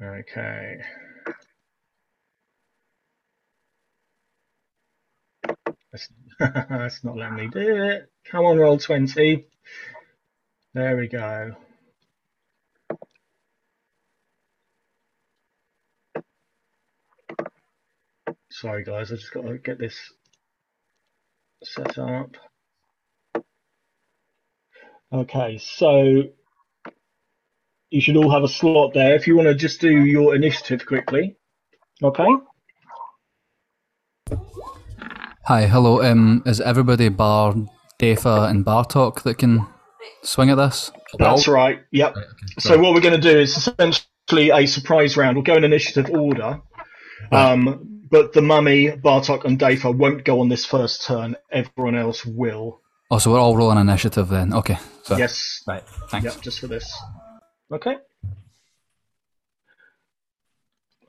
[0.00, 0.76] Okay.
[5.92, 8.10] That's, that's not letting me do it.
[8.30, 9.46] Come on, roll 20.
[10.74, 11.56] There we go.
[18.50, 19.96] Sorry, guys, I just got to get this
[21.64, 22.36] set up.
[25.12, 26.24] Okay, so
[27.90, 29.14] you should all have a slot there.
[29.14, 31.36] If you want to just do your initiative quickly.
[32.02, 32.26] Okay.
[35.46, 36.02] Hi, hello.
[36.02, 37.54] Um, is everybody bar
[37.98, 39.66] Defa and Bartok that can
[40.22, 40.90] swing at this?
[41.18, 41.80] That's right.
[41.90, 42.14] Yep.
[42.58, 45.36] So what we're going to do is essentially a surprise round.
[45.36, 46.60] We'll go in initiative order.
[47.32, 51.36] Um, but the mummy, Bartok, and Dafa won't go on this first turn.
[51.50, 52.80] Everyone else will.
[53.10, 54.52] Oh, so we're all rolling initiative then.
[54.52, 54.78] Okay.
[55.04, 55.62] So, Yes.
[55.66, 55.82] Right.
[56.10, 56.34] Thanks.
[56.34, 56.94] Yep, just for this.
[57.72, 57.96] Okay.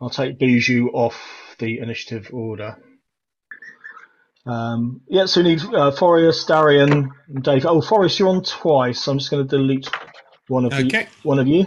[0.01, 2.77] I'll take Bijou off the initiative order.
[4.45, 7.65] Um, yeah, so we need uh, Forius, Darian, and Dave.
[7.65, 9.07] Oh, Forrest, you're on twice.
[9.07, 9.89] I'm just going to delete
[10.47, 10.85] one of you.
[10.85, 11.07] Okay.
[11.23, 11.65] One of you.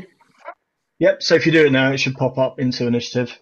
[0.98, 1.22] Yep.
[1.22, 3.38] So if you do it now, it should pop up into initiative.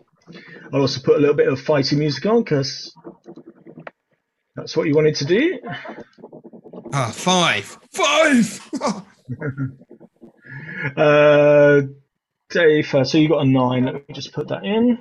[0.72, 2.94] I'll also put a little bit of fighting music on because
[4.56, 5.58] that's what you wanted to do.
[6.92, 7.78] Ah, five.
[7.92, 8.60] Five!
[8.80, 9.06] Oh,
[10.96, 11.82] Uh,
[12.48, 13.84] Dave, uh, so you got a nine.
[13.84, 14.98] Let me just put that in.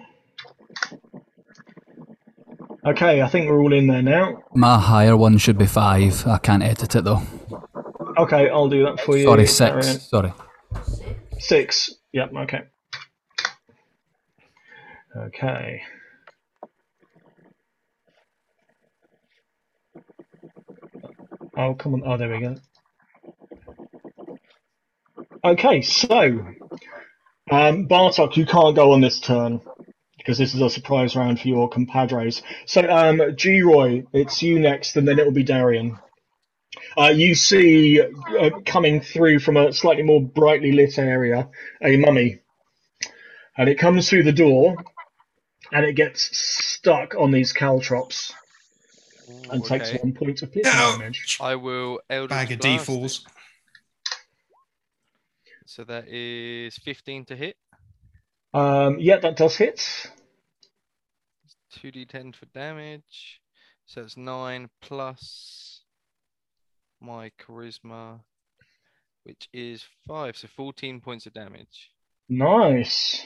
[2.86, 4.42] Okay, I think we're all in there now.
[4.56, 6.26] My higher one should be five.
[6.26, 7.22] I can't edit it though.
[8.18, 9.24] Okay, I'll do that for you.
[9.24, 10.10] Sorry, six.
[10.10, 10.34] Sorry.
[11.40, 11.96] Six.
[12.14, 12.34] Yep.
[12.36, 12.62] Okay.
[15.16, 15.82] Okay.
[21.58, 22.04] Oh, come on.
[22.06, 22.56] Oh, there we go.
[25.44, 26.46] Okay, so
[27.52, 29.62] um, Bartok, you can't go on this turn
[30.30, 32.44] because this is a surprise round for your compadres.
[32.68, 35.98] So, um, G Roy, it's you next, and then it'll be Darian.
[36.96, 41.50] Uh, you see uh, coming through from a slightly more brightly lit area
[41.82, 42.42] a mummy,
[43.58, 44.76] and it comes through the door,
[45.72, 48.32] and it gets stuck on these caltrops
[49.32, 51.40] Ooh, and takes one point of piercing damage.
[51.42, 53.26] I will Eldritch Bag of Blast D4s.
[55.66, 57.58] So that is 15 to hit,
[58.54, 60.12] Um, yeah, that does hit.
[61.70, 63.42] 2d10 for damage.
[63.86, 65.82] So it's 9 plus
[67.02, 68.20] my charisma,
[69.24, 70.38] which is 5.
[70.38, 71.92] So 14 points of damage.
[72.28, 73.26] Nice.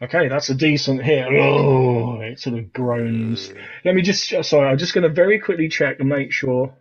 [0.00, 1.26] Okay, that's a decent hit.
[1.26, 3.50] Oh, it sort of groans.
[3.84, 6.74] Let me just, sorry, I'm just going to very quickly check and make sure.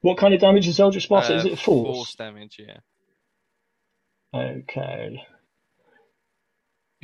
[0.00, 1.30] What kind of damage is Eldritch Blast?
[1.30, 1.96] is Uh, it force?
[1.96, 2.78] Force damage, yeah.
[4.38, 5.22] Okay.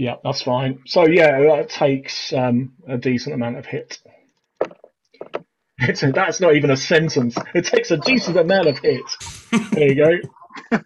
[0.01, 0.81] Yeah, that's fine.
[0.87, 3.99] So yeah, that takes um, a decent amount of hit.
[5.77, 7.37] It's a, that's not even a sentence.
[7.55, 9.03] It takes a decent amount of hit.
[9.73, 10.79] There you go.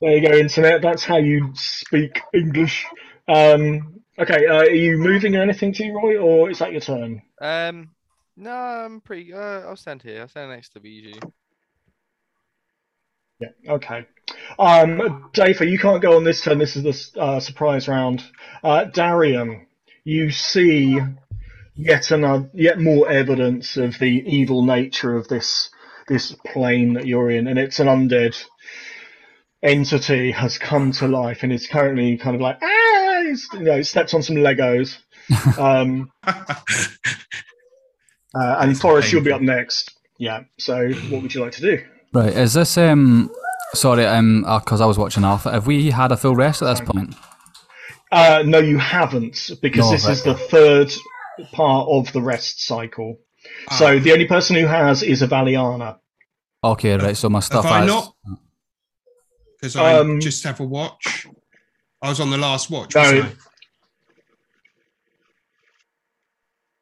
[0.00, 0.82] there you go, internet.
[0.82, 2.86] That's how you speak English.
[3.26, 7.22] Um, okay, uh, are you moving or anything to Roy, or is that your turn?
[7.40, 7.90] Um,
[8.36, 9.34] no, I'm pretty.
[9.34, 10.20] Uh, I'll stand here.
[10.20, 11.18] I'll stand next to Bijou.
[13.42, 13.72] Yeah.
[13.72, 14.06] Okay.
[14.58, 16.58] Um, Dafa, you can't go on this turn.
[16.58, 18.24] This is the uh, surprise round.
[18.62, 19.66] Uh, Darian,
[20.04, 21.00] you see
[21.74, 25.70] yet another, yet more evidence of the evil nature of this
[26.08, 28.36] this plane that you're in, and it's an undead
[29.62, 34.14] entity has come to life and is currently kind of like ah, you know, stepped
[34.14, 34.98] on some Legos.
[35.58, 36.34] Um, uh,
[38.34, 39.92] and Forrest, you'll be up next.
[40.18, 40.42] Yeah.
[40.58, 41.84] So, what would you like to do?
[42.12, 43.30] Right, is this um?
[43.74, 45.50] Sorry, um, because I was watching Alpha.
[45.50, 47.14] Have we had a full rest at this point?
[48.10, 50.92] Uh, no, you haven't, because No, this is the third
[51.52, 53.18] part of the rest cycle.
[53.78, 55.96] So the only person who has is a Valiana.
[56.62, 57.16] Okay, right.
[57.16, 57.86] So my stuff Have I has.
[57.88, 58.14] not?
[59.58, 61.26] Because I Um, just have a watch.
[62.02, 62.94] I was on the last watch.
[62.94, 63.26] No.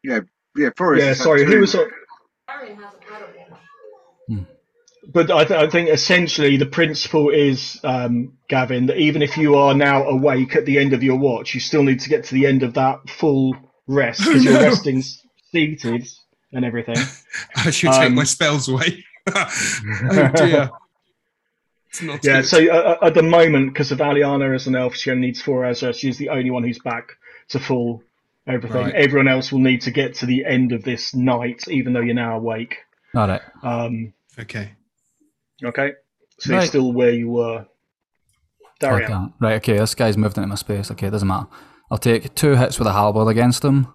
[0.03, 0.21] Yeah,
[0.57, 0.71] yeah.
[0.77, 1.05] Forrest.
[1.07, 1.75] yeah, sorry, who was?
[1.77, 1.88] on-
[2.49, 4.47] Arian hasn't had a watch.
[5.12, 9.57] But I, th- I think essentially the principle is, um, Gavin, that even if you
[9.57, 12.35] are now awake at the end of your watch, you still need to get to
[12.35, 14.68] the end of that full rest because Oh, you're no.
[14.68, 15.03] resting
[15.53, 16.07] seated
[16.53, 16.96] and everything.
[17.57, 19.05] I should take Um, my spells away.
[19.35, 20.70] oh dear.
[22.03, 22.46] Not Yeah, good.
[22.46, 25.64] so uh, at the moment, because of Aliana as an elf, she only needs four
[25.64, 25.99] hours rest.
[26.01, 27.12] She's the only one who's back
[27.49, 28.03] to full
[28.46, 28.77] everything.
[28.85, 28.94] Right.
[28.94, 32.14] Everyone else will need to get to the end of this night, even though you're
[32.14, 32.77] now awake.
[33.14, 33.42] All right.
[33.62, 34.73] Um, okay.
[35.64, 35.92] Okay,
[36.38, 37.66] so you're still where you were.
[38.81, 39.12] Darian.
[39.12, 39.33] Okay.
[39.40, 39.55] Right.
[39.57, 39.77] Okay.
[39.79, 40.90] This guy's moved into my space.
[40.90, 41.46] Okay, it doesn't matter.
[41.90, 43.88] I'll take two hits with a halberd against him.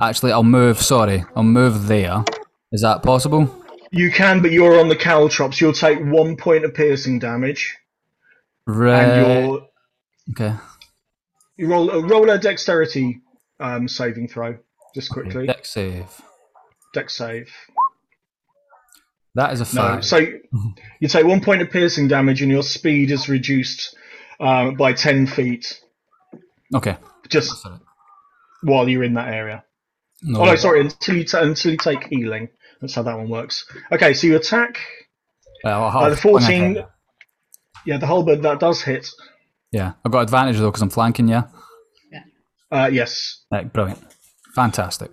[0.00, 0.80] Actually, I'll move.
[0.80, 2.24] Sorry, I'll move there.
[2.72, 3.54] Is that possible?
[3.90, 5.60] You can, but you're on the caltrops.
[5.60, 7.76] You'll take one point of piercing damage,
[8.66, 9.02] Right.
[9.02, 9.66] and you're
[10.30, 10.54] Okay.
[11.56, 13.20] you roll uh, roll a dexterity
[13.58, 14.56] um, saving throw,
[14.94, 15.46] just quickly.
[15.48, 16.06] Dex save.
[16.94, 17.52] Dex save.
[19.34, 20.18] That is a No, so
[20.98, 23.96] you take one point of piercing damage, and your speed is reduced
[24.40, 25.80] uh, by ten feet
[26.74, 26.96] okay.
[27.28, 27.66] just
[28.62, 29.64] while you're in that area.
[30.22, 30.40] No.
[30.40, 32.48] Oh no, sorry, until you ta until you take healing.
[32.80, 33.66] That's how that one works.
[33.92, 34.78] Okay, so you attack.
[35.64, 36.84] Well, Uh, the fourteen.
[37.86, 39.08] Yeah, the halberd that does hit.
[39.72, 41.28] Yeah, I've got advantage though because I'm flanking.
[41.28, 41.44] Yeah.
[42.72, 43.72] Uh, yes, Right.
[43.72, 43.98] Brilliant.
[44.54, 45.10] Fantastic.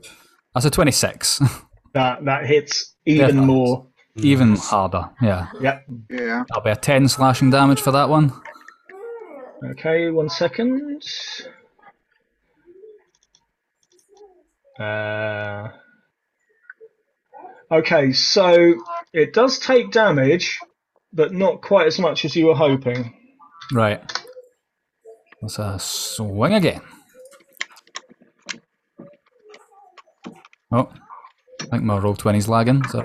[0.54, 1.40] That's a twenty-six.
[1.94, 3.48] that that hits even Definitely.
[3.48, 3.88] more.
[4.18, 5.10] Even harder.
[5.22, 5.48] Yeah.
[5.62, 5.86] Yep.
[6.10, 6.44] Yeah.
[6.50, 8.34] That'll be a ten slashing damage for that one.
[9.72, 11.04] Okay, one second.
[14.80, 15.70] Uh,
[17.72, 18.76] okay, so
[19.14, 20.60] it does take damage,
[21.12, 23.14] but not quite as much as you were hoping.
[23.74, 24.02] Right.
[25.42, 26.82] Let's uh, swing again.
[30.72, 30.92] Oh,
[31.62, 32.84] I think my Roll20's lagging.
[32.88, 33.02] So,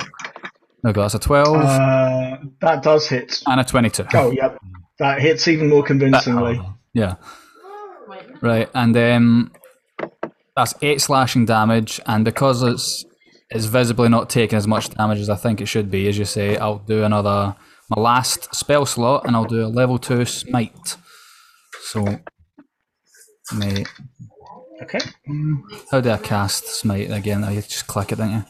[0.85, 3.43] no, that's a 12 Uh, that does hit.
[3.47, 4.05] and a 22.
[4.15, 4.59] Oh, yep.
[4.99, 6.61] That hits even more convincingly.
[6.95, 7.15] Yeah.
[8.41, 9.53] Right, and um,
[10.57, 13.05] that's eight slashing damage, and because it's
[13.51, 16.25] it's visibly not taking as much damage as I think it should be, as you
[16.25, 17.55] say, I'll do another
[17.89, 20.97] my last spell slot, and I'll do a level two smite.
[21.83, 22.05] So,
[23.55, 23.85] me,
[24.83, 24.99] Okay.
[25.91, 27.45] how do I cast smite again?
[27.45, 28.45] I just click it, don't you?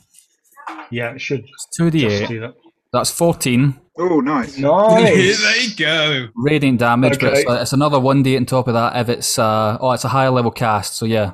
[0.92, 2.28] Yeah, it should It's two d just eight.
[2.28, 2.54] do that.
[2.92, 4.54] That's fourteen Oh, nice.
[4.54, 5.42] Here Nice.
[5.76, 6.28] they go.
[6.36, 7.60] radiant damage, but it's, Okay.
[7.62, 10.30] it's another one d8 on top of that if it's uh oh it's a higher
[10.30, 10.94] level cast.
[10.96, 11.32] So yeah,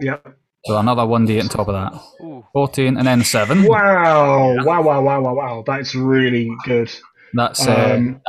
[0.00, 0.26] Yep.
[0.66, 2.00] so another one d8 on top of that.
[2.24, 2.44] Ooh.
[2.52, 3.64] Fourteen and then seven.
[3.64, 4.56] Wow.
[4.64, 5.64] Wow, wow, wow, wow, wow.
[5.66, 6.90] That's really good.
[7.34, 8.20] That's uh, Um,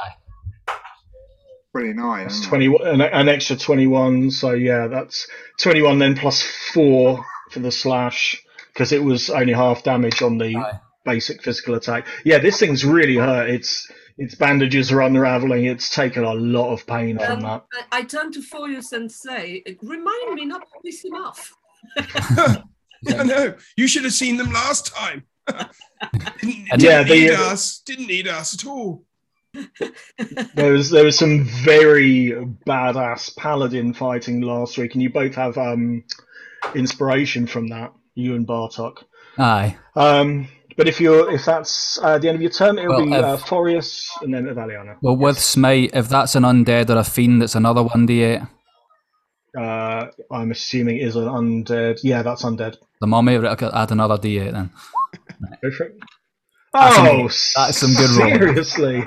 [1.73, 2.23] Pretty nice.
[2.23, 4.31] That's isn't 21, an, an extra 21.
[4.31, 5.27] So yeah, that's
[5.61, 6.41] 21 then plus
[6.73, 8.41] 4 for the slash
[8.75, 10.79] because it was only half damage on the Aye.
[11.05, 12.05] basic physical attack.
[12.25, 13.49] Yeah, this thing's really hurt.
[13.49, 15.65] Its its bandages are unraveling.
[15.65, 17.65] It's taken a lot of pain from Um, that.
[17.91, 21.53] I, I turn to Forius and say, remind me not to piss him off.
[21.97, 23.55] I know.
[23.77, 25.23] You should have seen them last time.
[25.47, 25.71] didn't
[26.41, 27.79] didn't Yeah, they- need us.
[27.79, 29.03] Didn't need us at all.
[30.55, 32.31] There was there was some very
[32.67, 36.03] badass paladin fighting last week, and you both have um,
[36.73, 37.93] inspiration from that.
[38.15, 39.03] You and Bartok.
[39.37, 39.75] aye.
[39.95, 40.47] Um,
[40.77, 43.23] but if you're if that's uh, the end of your turn, it'll Well, be if-
[43.23, 44.97] uh, Forius and then Avaliana.
[45.01, 48.47] Well, with smite, if that's an undead or a fiend, it's another one d8.
[49.57, 51.99] Uh, I'm assuming is an undead.
[52.03, 52.75] Yeah, that's undead.
[52.99, 54.69] The mummy, right, I could add another d8 then.
[55.61, 55.97] Go for it.
[56.73, 58.37] That's some- oh, that's some good rolling.
[58.39, 59.03] Seriously,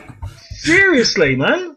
[0.50, 1.76] seriously, man.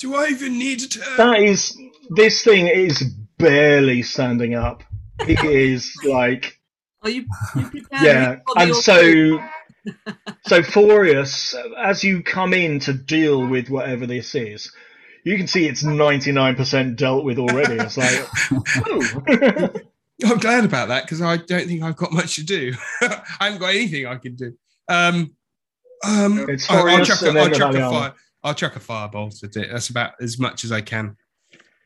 [0.00, 0.98] Do I even need to?
[1.16, 1.76] That is
[2.10, 3.02] this thing is
[3.38, 4.82] barely standing up.
[5.20, 6.58] It is like
[7.02, 9.38] Are you, you yeah, and old- so
[10.46, 14.72] so Forius, as you come in to deal with whatever this is,
[15.24, 17.74] you can see it's ninety nine percent dealt with already.
[17.74, 18.26] It's like,
[18.86, 19.70] oh.
[20.24, 22.74] I'm glad about that because I don't think I've got much to do.
[23.00, 24.52] I haven't got anything I can do.
[24.88, 25.34] Um,
[26.04, 29.56] um, It's I- I'll, Horus chuck I'll, chuck a fire, I'll chuck a firebolt at
[29.56, 29.68] it.
[29.72, 31.16] That's about as much as I can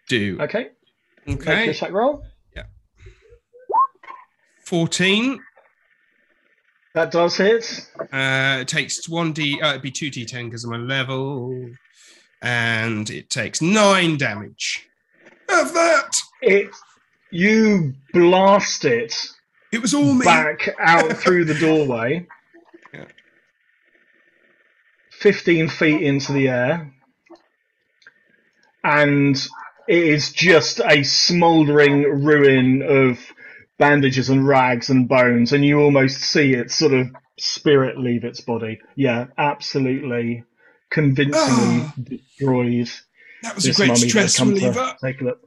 [0.08, 0.38] do.
[0.40, 0.68] Okay.
[1.26, 2.24] Make Okay, your roll.
[4.66, 5.40] 14.
[6.94, 7.88] That does hit.
[8.12, 11.70] Uh, it takes 1d, uh, it'd be 2d10 because I'm a level.
[12.42, 14.86] And it takes nine damage.
[15.48, 16.70] Of that, It.
[17.30, 19.14] You blast it
[19.72, 20.24] it was all me.
[20.24, 22.26] back out through the doorway.
[22.94, 23.04] Yeah.
[25.10, 26.92] 15 feet into the air.
[28.84, 29.36] And
[29.88, 33.18] it is just a smouldering ruin of
[33.78, 37.08] bandages and rags and bones, and you almost see its sort of
[37.38, 38.80] spirit leave its body.
[38.94, 40.44] Yeah, absolutely
[40.90, 41.94] convincingly Ah.
[42.02, 42.88] destroyed.
[43.42, 45.40] That was a great mummy stress come to reliever, Take a look.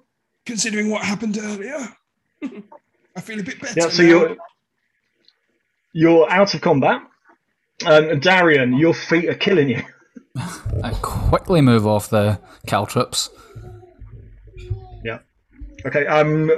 [0.46, 1.90] considering what happened earlier.
[3.16, 3.74] I feel a bit better.
[3.80, 4.10] Yeah, so now.
[4.10, 4.38] you're
[5.94, 7.02] you're out of combat.
[7.86, 9.82] Um, Darian, your feet are killing you.
[10.84, 13.30] I quickly move off the caltrops.
[15.04, 15.20] Yeah.
[15.86, 16.06] Okay.
[16.06, 16.52] Um,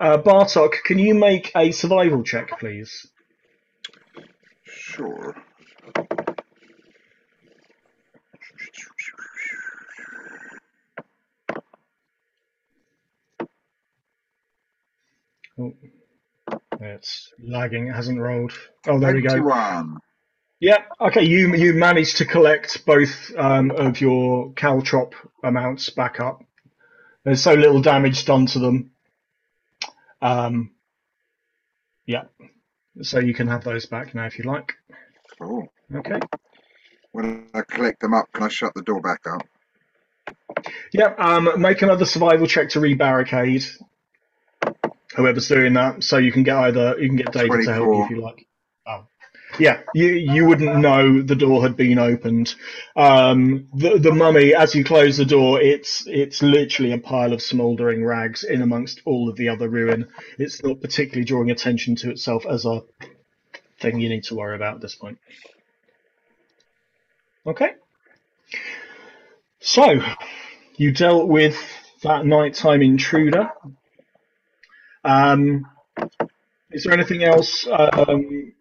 [0.00, 3.06] uh, Bartok, can you make a survival check, please?
[4.64, 5.34] Sure.
[15.60, 15.72] Oh,
[16.80, 17.88] it's lagging.
[17.88, 18.52] It hasn't rolled.
[18.86, 19.30] Oh, there we go.
[19.30, 19.98] 21.
[20.60, 20.78] Yeah.
[21.00, 21.24] Okay.
[21.24, 26.42] You you managed to collect both um, of your caltrop amounts back up.
[27.24, 28.92] There's so little damage done to them.
[30.20, 30.72] Um.
[32.06, 32.24] Yeah.
[33.02, 34.72] So you can have those back now if you like.
[35.38, 35.68] Cool.
[35.94, 36.18] Okay.
[37.12, 39.42] When I collect them up, can I shut the door back up?
[40.92, 43.64] Yeah, um, make another survival check to re-barricade.
[45.16, 48.04] Whoever's doing that, so you can get either you can get David to help you
[48.04, 48.47] if you like.
[49.58, 52.54] Yeah, you you wouldn't know the door had been opened.
[52.96, 57.42] Um, the the mummy, as you close the door, it's it's literally a pile of
[57.42, 60.08] smouldering rags in amongst all of the other ruin.
[60.38, 62.82] It's not particularly drawing attention to itself as a
[63.80, 65.18] thing you need to worry about at this point.
[67.46, 67.72] Okay.
[69.60, 70.00] So,
[70.76, 71.56] you dealt with
[72.02, 73.50] that nighttime intruder.
[75.04, 75.66] Um,
[76.70, 77.66] is there anything else?
[77.66, 78.52] Um,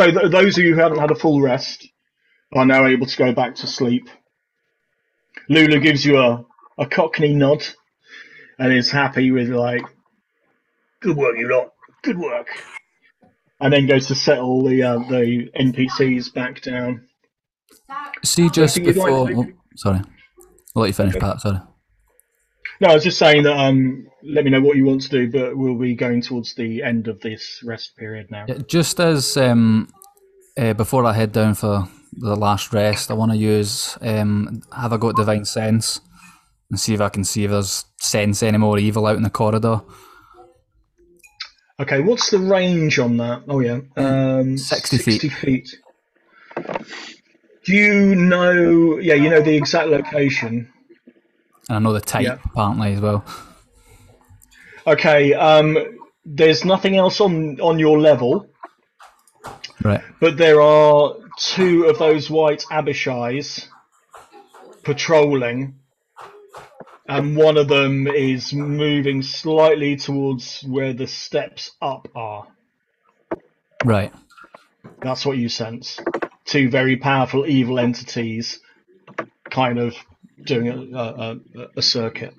[0.00, 1.86] so, th- those of you who haven't had a full rest
[2.54, 4.08] are now able to go back to sleep.
[5.50, 6.46] Lulu gives you a,
[6.78, 7.62] a cockney nod
[8.58, 9.82] and is happy with, like,
[11.02, 11.72] good work, you lot,
[12.02, 12.46] good work.
[13.60, 17.06] And then goes to settle the uh, the NPCs back down.
[18.24, 19.28] See, just like before.
[19.28, 19.46] to oh,
[19.76, 20.00] sorry.
[20.74, 21.42] I'll let you finish, Pat.
[21.42, 21.58] Sorry.
[22.80, 23.56] No, I was just saying that.
[23.56, 26.82] Um, let me know what you want to do, but we'll be going towards the
[26.82, 28.46] end of this rest period now.
[28.48, 29.88] Yeah, just as um,
[30.56, 34.94] uh, before I head down for the last rest, I want to use um, have
[34.94, 36.00] I got divine sense
[36.70, 39.30] and see if I can see if there's sense any more evil out in the
[39.30, 39.82] corridor.
[41.80, 43.42] Okay, what's the range on that?
[43.46, 45.32] Oh yeah, um, 60 feet.
[45.32, 45.76] feet.
[47.64, 48.98] Do you know?
[48.98, 50.72] Yeah, you know the exact location.
[51.70, 52.38] And I know the type Yeah.
[52.44, 53.24] apparently as well.
[54.88, 55.78] Okay, um,
[56.24, 58.48] there's nothing else on on your level,
[59.84, 60.02] Right.
[60.20, 63.68] but there are two of those white Abishais
[64.82, 65.76] patrolling,
[67.08, 72.48] and one of them is moving slightly towards where the steps up are.
[73.84, 74.12] Right.
[75.02, 76.00] That's what you sense.
[76.46, 78.58] Two very powerful evil entities,
[79.50, 79.94] kind of
[80.44, 81.36] doing a, a,
[81.76, 82.34] a, circuit.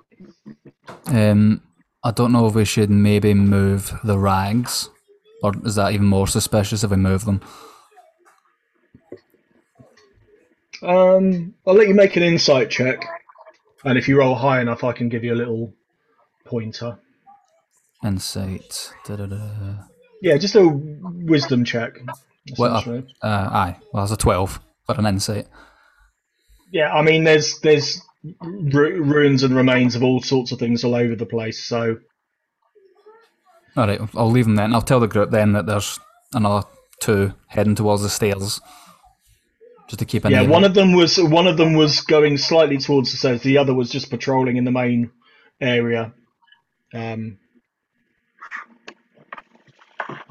[1.06, 1.62] Um,
[2.04, 4.90] I don't know if we should maybe move the rags,
[5.42, 7.40] or is that even more suspicious if we move them?
[10.82, 13.04] Um, I'll let you make an insight check,
[13.84, 15.72] and if you roll high enough, I can give you a little
[16.44, 16.98] pointer.
[18.04, 18.92] Insight.
[19.06, 19.84] Da-da-da.
[20.20, 21.98] Yeah, just a wisdom check.
[22.58, 23.14] Well, essentially.
[23.22, 23.76] uh, aye.
[23.92, 25.46] Well, that's a twelve for an insight.
[26.72, 28.02] Yeah, I mean, there's there's
[28.42, 31.64] ru- ruins and remains of all sorts of things all over the place.
[31.64, 31.98] So
[33.76, 34.74] All right, I'll leave them then.
[34.74, 36.00] I'll tell the group then that there's
[36.34, 36.66] another
[37.00, 38.60] two heading towards the stairs,
[39.88, 40.64] just to keep an yeah, one on.
[40.64, 43.42] of them was one of them was going slightly towards the stairs.
[43.42, 45.10] The other was just patrolling in the main
[45.60, 46.14] area.
[46.94, 47.38] Um,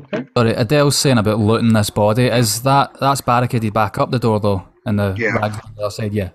[0.01, 0.25] Okay.
[0.37, 2.25] Sorry, Adele's saying about looting this body.
[2.27, 5.31] Is that that's barricaded back up the door though, and the Yeah.
[5.37, 6.07] rags on the other?
[6.07, 6.29] Yeah.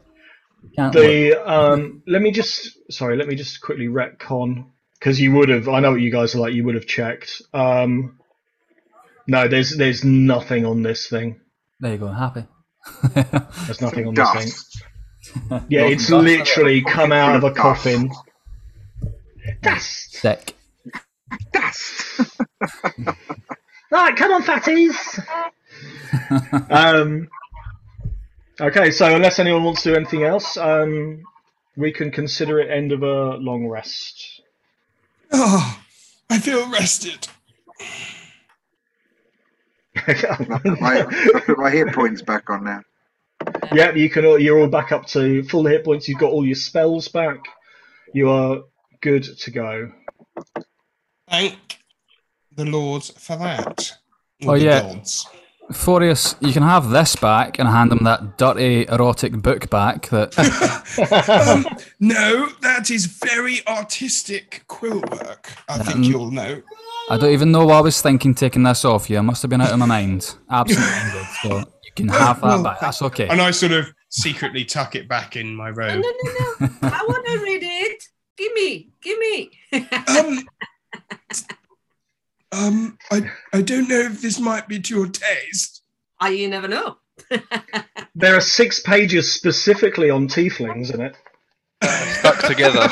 [0.76, 4.66] Can't the um, let me just sorry, let me just quickly retcon
[4.98, 5.68] because you would have.
[5.68, 6.54] I know what you guys are like.
[6.54, 7.40] You would have checked.
[7.54, 8.18] Um,
[9.28, 11.40] no, there's there's nothing on this thing.
[11.80, 12.08] There you go.
[12.08, 12.44] Happy.
[13.14, 14.64] There's nothing Some on this
[15.50, 15.60] thing.
[15.68, 17.58] Yeah, it's literally come out of a Dust.
[17.60, 18.10] coffin.
[19.62, 20.12] Dust.
[20.14, 20.54] Sick.
[21.52, 22.20] Dust.
[23.90, 24.96] Right, come on, fatties.
[26.70, 27.28] um,
[28.60, 31.22] okay, so unless anyone wants to do anything else, um,
[31.76, 34.40] we can consider it end of a long rest.
[35.32, 35.80] Oh,
[36.30, 37.28] I feel rested.
[39.96, 42.82] my, I put my hit points back on now.
[43.72, 44.24] Yep, you can.
[44.24, 46.08] all- You're all back up to full hit points.
[46.08, 47.38] You've got all your spells back.
[48.12, 48.60] You are
[49.00, 49.92] good to go.
[51.28, 51.78] Thank
[52.54, 53.92] the lords for that.
[54.44, 54.80] Oh, the yeah.
[54.82, 55.26] gods.
[55.72, 60.36] Forius, you can have this back and hand him that dirty erotic book back that
[61.58, 61.66] Um,
[62.00, 65.50] no, that is very artistic quill work.
[65.68, 66.62] I think Um, you'll know.
[67.10, 69.18] I don't even know why I was thinking taking this off you.
[69.18, 70.36] I must have been out of my mind.
[70.50, 71.26] Absent-minded.
[71.42, 72.80] So you can have that Well, back.
[72.80, 73.26] That's okay.
[73.28, 76.02] And I sort of secretly tuck it back in my No, robe.
[76.02, 76.68] no, no, no.
[76.82, 78.02] I want to read it.
[78.36, 79.50] Give me, give me.
[80.16, 80.46] Um,
[82.56, 85.82] um, I, I don't know if this might be to your taste.
[86.20, 86.96] Ah, you never know.
[88.18, 91.16] There are six pages specifically on tieflings in it.
[91.84, 92.88] Stuck together.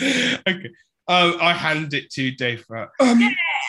[0.46, 0.70] okay.
[1.08, 2.86] Uh, I hand it to Dafra.
[3.00, 3.18] Um,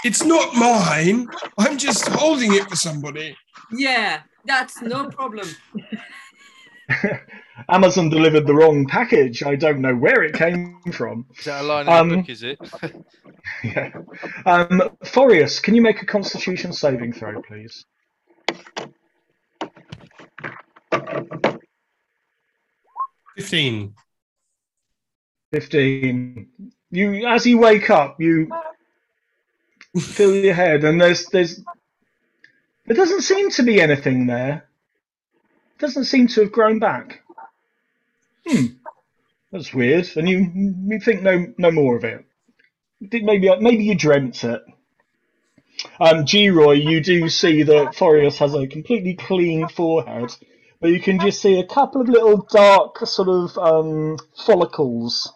[0.05, 1.27] it's not mine.
[1.57, 3.35] I'm just holding it for somebody.
[3.71, 5.47] Yeah, that's no problem.
[7.69, 9.43] Amazon delivered the wrong package.
[9.43, 11.25] I don't know where it came from.
[11.37, 12.59] Is that a line in Um, the book, is it?
[13.63, 13.91] Yeah.
[14.45, 17.85] Um, Forius, can you make a Constitution saving throw, please?
[23.35, 23.95] Fifteen.
[25.51, 26.49] Fifteen.
[26.91, 28.49] You, as you wake up, you
[29.99, 31.61] feel your head, and there's there's
[32.85, 34.65] there doesn't seem to be anything there.
[35.79, 37.23] Doesn't seem to have grown back.
[38.47, 38.65] Hmm,
[39.51, 40.09] that's weird.
[40.15, 40.51] And you
[40.87, 42.25] you think no no more of it.
[42.99, 44.61] Maybe maybe you dreamt it.
[45.99, 50.31] Um, G-Roy, you do see that Forius has a completely clean forehead,
[50.79, 55.33] but you can just see a couple of little dark sort of um, follicles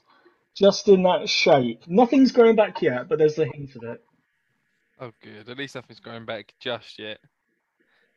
[0.55, 1.83] just in that shape.
[1.87, 4.03] Nothing's growing back yet, but there's a hint of it.
[4.99, 5.49] Oh, good.
[5.49, 7.19] At least nothing's growing back just yet.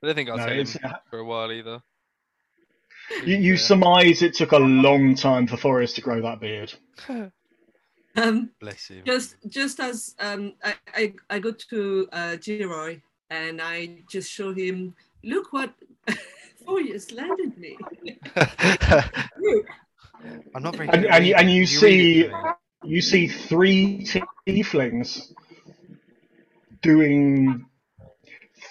[0.02, 1.82] I don't think I'll No, take him for a while either.
[3.24, 6.72] You, you surmise it took a long time for Forrest to grow that beard.
[8.16, 9.04] Um, Bless him.
[9.06, 13.00] just just as um, I, I I go to uh, G-Roy
[13.30, 15.72] and I just show him, look what
[16.66, 17.78] Forius landed me.
[20.52, 21.56] I'm not very And- and you- and reading.
[21.60, 22.34] you see- to me.
[22.84, 24.04] You see three
[24.48, 25.32] tieflings
[26.82, 27.66] doing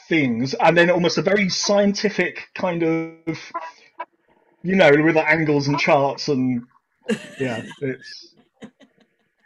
[0.09, 3.37] things, and then almost a very scientific kind of,
[4.63, 6.63] you know, with the angles and charts and
[7.39, 8.33] yeah, it's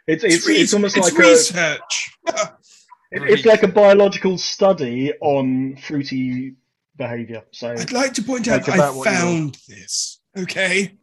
[0.06, 2.10] it's it's, re- it's almost it's like a research.
[2.26, 6.54] it- it's like a biological study on fruity
[6.96, 7.42] behavior.
[7.52, 10.20] So I'd like to point out I about what you found this.
[10.36, 10.96] Okay,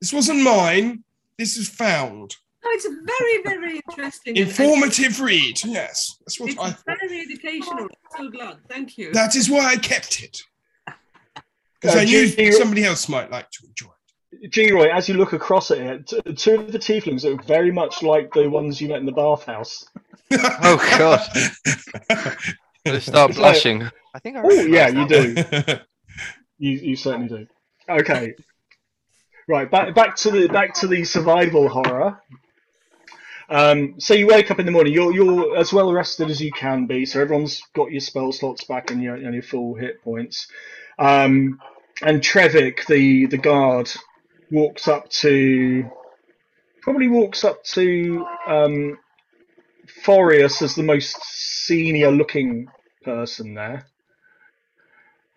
[0.00, 1.04] this wasn't mine.
[1.38, 2.36] This is found.
[2.62, 4.36] No, it's a very very interesting.
[4.38, 5.62] and- Informative read.
[5.64, 6.96] Yes, that's what It's I thought.
[7.00, 7.86] very educational.
[8.16, 8.56] So glad.
[8.68, 9.12] Thank you.
[9.12, 10.42] That is why I kept it
[11.80, 13.86] because Uh, I knew do you- somebody else might like to enjoy
[14.42, 14.52] it.
[14.52, 18.02] G-Roy, as you look across at it, t- two of the tieflings look very much
[18.02, 19.84] like the ones you met in the bathhouse.
[20.32, 21.20] Oh, God.
[22.86, 23.82] Let's start It's like- blushing.
[24.14, 25.34] I think I Oh, yeah, you do.
[26.62, 27.46] You you certainly do.
[27.88, 28.34] Okay.
[29.48, 32.20] Right, back back to the back to the survival horror.
[33.48, 34.92] Um, so you wake up in the morning.
[34.92, 37.06] You're you're as well rested as you can be.
[37.06, 40.46] So everyone's got your spell slots back and your and your full hit points.
[41.00, 41.60] Um,
[42.02, 43.90] and Trevik, the the guard,
[44.52, 45.90] walks up to
[46.82, 48.98] probably walks up to um,
[50.04, 52.68] Forius as the most senior looking
[53.04, 53.86] person there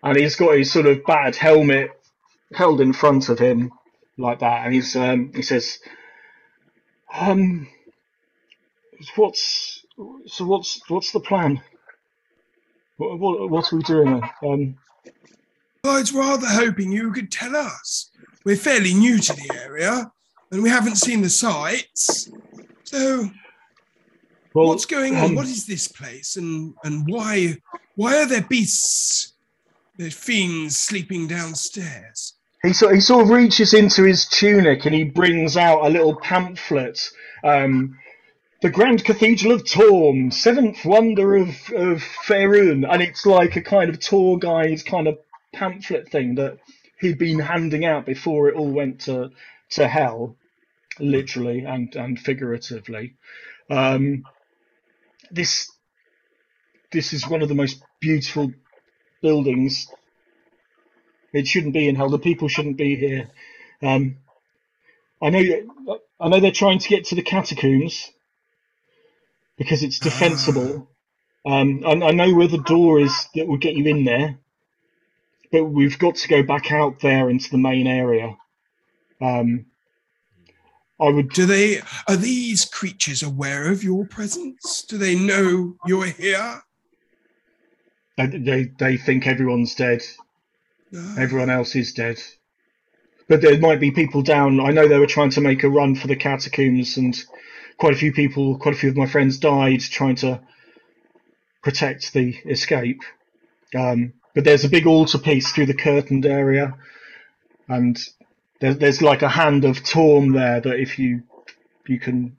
[0.02, 1.90] and he's got his sort of battered helmet
[2.54, 3.72] held in front of him
[4.18, 5.78] like that, and he's um, he says,
[7.14, 7.68] um,
[9.16, 9.84] what's
[10.26, 11.62] so what's what's the plan?
[12.98, 14.22] What what, what are we doing?
[14.44, 14.76] Um,
[15.84, 18.10] I was rather hoping you could tell us.
[18.44, 20.10] We're fairly new to the area
[20.50, 22.30] and we haven't seen the sights.
[22.84, 23.28] So,
[24.54, 25.24] well, what's going on?
[25.24, 27.58] um, what is this place and, and why
[27.96, 29.34] why are there beasts,
[29.98, 32.34] there's fiends sleeping downstairs?
[32.62, 36.16] He sort, he sort of reaches into his tunic and he brings out a little
[36.16, 36.98] pamphlet
[37.44, 37.98] Um,
[38.62, 43.90] the Grand Cathedral of Torm, seventh wonder of, of Faerun, and it's like a kind
[43.90, 45.18] of tour guide kind of
[45.54, 46.58] pamphlet thing that
[47.00, 49.30] he'd been handing out before it all went to
[49.70, 50.36] to hell,
[51.00, 53.14] literally and and figuratively.
[53.70, 54.24] Um,
[55.30, 55.70] this
[56.92, 58.52] this is one of the most beautiful
[59.22, 59.88] buildings.
[61.32, 62.10] It shouldn't be in hell.
[62.10, 63.30] The people shouldn't be here.
[63.82, 64.18] Um,
[65.22, 66.00] I know.
[66.20, 68.12] I know they're trying to get to the catacombs
[69.58, 70.88] because it's defensible.
[71.46, 74.38] Um, I, I know where the door is that will get you in there,
[75.54, 78.36] but we've got to go back out there into the main area.
[79.22, 79.66] Um,
[81.00, 81.28] I would.
[81.30, 84.82] Do they are these creatures aware of your presence?
[84.82, 86.60] Do they know you're here?
[88.16, 90.02] They, they, they think everyone's dead.
[90.90, 91.14] No.
[91.16, 92.20] Everyone else is dead.
[93.28, 94.58] But there might be people down.
[94.58, 97.16] I know they were trying to make a run for the catacombs, and
[97.78, 100.40] quite a few people, quite a few of my friends died trying to
[101.62, 103.02] protect the escape.
[103.72, 106.74] Um, but there's a big altarpiece through the curtained area,
[107.68, 107.98] and
[108.60, 111.22] there's there's like a hand of Torm there that if you
[111.86, 112.36] you can,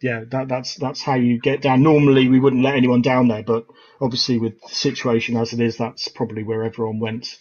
[0.00, 1.82] yeah, that that's that's how you get down.
[1.82, 3.66] Normally we wouldn't let anyone down there, but
[4.00, 7.38] obviously with the situation as it is, that's probably where everyone went.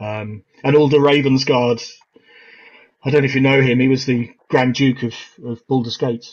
[0.00, 1.86] Um, and Alder Ravensguard,
[3.04, 3.80] I don't know if you know him.
[3.80, 5.14] He was the Grand Duke of
[5.44, 6.26] of Baldur's Gate.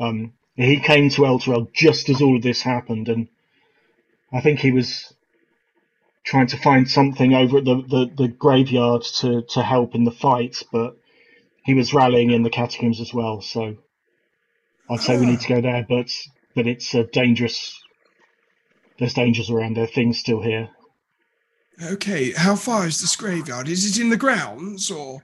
[0.00, 3.28] Um, he came to Elturel just as all of this happened, and
[4.32, 5.12] I think he was
[6.28, 10.10] trying to find something over at the, the, the graveyard to, to help in the
[10.10, 10.94] fight, but
[11.64, 13.40] he was rallying in the catacombs as well.
[13.40, 13.76] So
[14.90, 16.10] I'd say we need to go there, but
[16.54, 17.82] but it's a dangerous.
[18.98, 19.86] There's dangers around there.
[19.86, 20.68] Things still here.
[21.82, 23.68] Okay, how far is this graveyard?
[23.68, 25.22] Is it in the grounds or?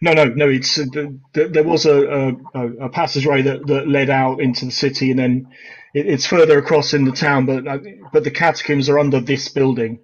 [0.00, 0.48] No, no, no.
[0.48, 4.66] It's uh, th- th- there was a, a, a passageway that, that led out into
[4.66, 5.48] the city, and then
[5.92, 7.46] it, it's further across in the town.
[7.46, 7.78] But uh,
[8.12, 9.98] but the catacombs are under this building.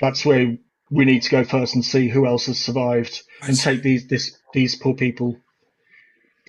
[0.00, 0.56] That's where
[0.90, 3.64] we need to go first and see who else has survived I and see.
[3.64, 5.36] take these this these poor people.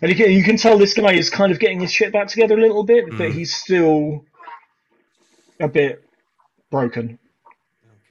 [0.01, 2.29] And you can, you can tell this guy is kind of getting his shit back
[2.29, 3.33] together a little bit, but Mm.
[3.33, 4.23] he's still
[5.59, 6.05] a bit
[6.71, 7.19] broken.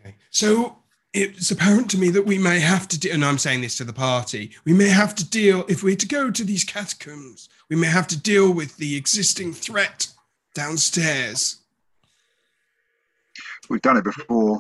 [0.04, 0.14] Okay.
[0.28, 0.76] So
[1.14, 3.84] it's apparent to me that we may have to, de- and I'm saying this to
[3.84, 7.76] the party, we may have to deal, if we're to go to these catacombs, we
[7.76, 10.08] may have to deal with the existing threat
[10.54, 11.56] downstairs.
[13.70, 14.58] We've done it before.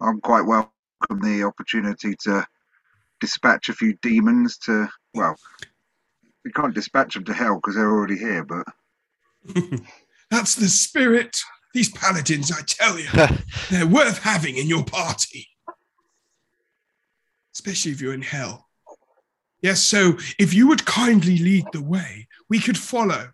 [0.00, 0.70] I'm quite welcome
[1.20, 2.46] the opportunity to
[3.20, 5.36] dispatch a few demons to, well,
[6.44, 8.64] we can't dispatch them to hell because they're already here, but
[10.30, 11.38] That's the spirit.
[11.74, 13.08] These paladins, I tell you,
[13.70, 15.48] they're worth having in your party.
[17.54, 18.68] Especially if you're in hell.
[19.62, 23.30] Yes, so if you would kindly lead the way, we could follow.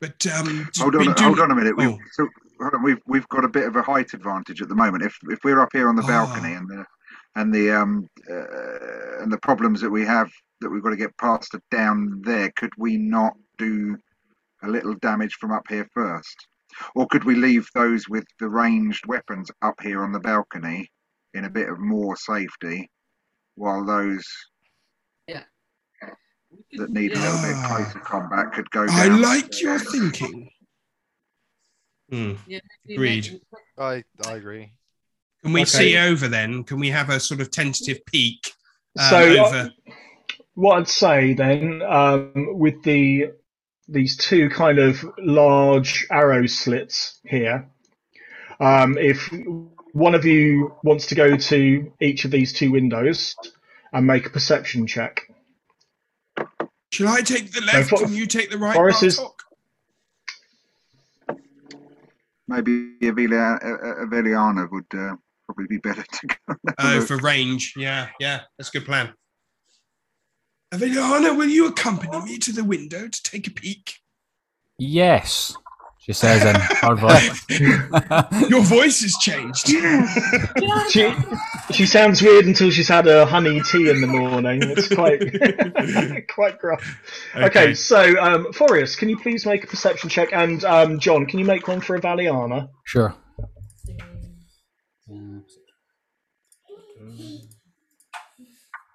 [0.00, 1.76] But um, hold on, we do- hold on a minute.
[1.76, 1.98] We've, Oh.
[2.12, 2.51] so, hold on,
[2.82, 5.02] we've we've got a bit of a height advantage at the moment.
[5.04, 6.58] If if we're up here on the balcony Ah.
[6.58, 6.84] and the
[7.36, 11.16] and the um uh, and the problems that we have that we've got to get
[11.18, 13.96] past are down there, could we not do
[14.62, 16.36] a little damage from up here first,
[16.94, 20.88] or could we leave those with the ranged weapons up here on the balcony
[21.34, 22.88] in a bit of more safety,
[23.56, 24.24] while those
[25.26, 25.42] yeah
[26.72, 27.66] that need a little bit Ah.
[27.76, 28.96] closer combat could go Down.
[28.98, 29.22] I down?
[29.22, 30.50] like your thinking.
[32.12, 32.34] Hmm.
[32.46, 32.60] Yeah,
[32.90, 33.40] Agreed.
[33.78, 34.70] I, I agree.
[35.42, 35.70] Can we Okay.
[35.70, 36.62] see over then?
[36.62, 38.52] Can we have a sort of tentative peek
[38.98, 39.72] um, So, uh, over?
[40.52, 43.32] what I'd say then, um, with the
[43.88, 47.66] these two kind of large arrow slits here,
[48.60, 49.30] um, if
[49.92, 53.34] one of you wants to go to each of these two windows
[53.94, 55.22] and make a perception check,
[56.92, 58.74] Shall I take the left For- and you take the right?
[58.74, 59.32] Forrest is- Bartok?
[62.52, 66.36] Maybe Avelia, uh, Aveliana would uh, probably be better to go.
[66.48, 67.08] and have a Oh, look.
[67.08, 67.72] for range.
[67.76, 69.12] Yeah, yeah, that's a good plan.
[70.72, 73.94] Aveliana, will you accompany me to the window to take a peek?
[74.78, 75.54] Yes,
[76.02, 78.50] she says in her voice.
[78.50, 79.68] Your voice has changed.
[80.90, 81.14] she
[81.72, 84.60] she sounds weird until she's had her honey tea in the morning.
[84.62, 85.20] It's quite
[86.34, 86.82] quite gruff.
[87.36, 90.30] Okay, so um, Forius, can you please make a perception check?
[90.32, 92.68] And um, John, can you make one for Avaliana?
[92.84, 93.14] sure.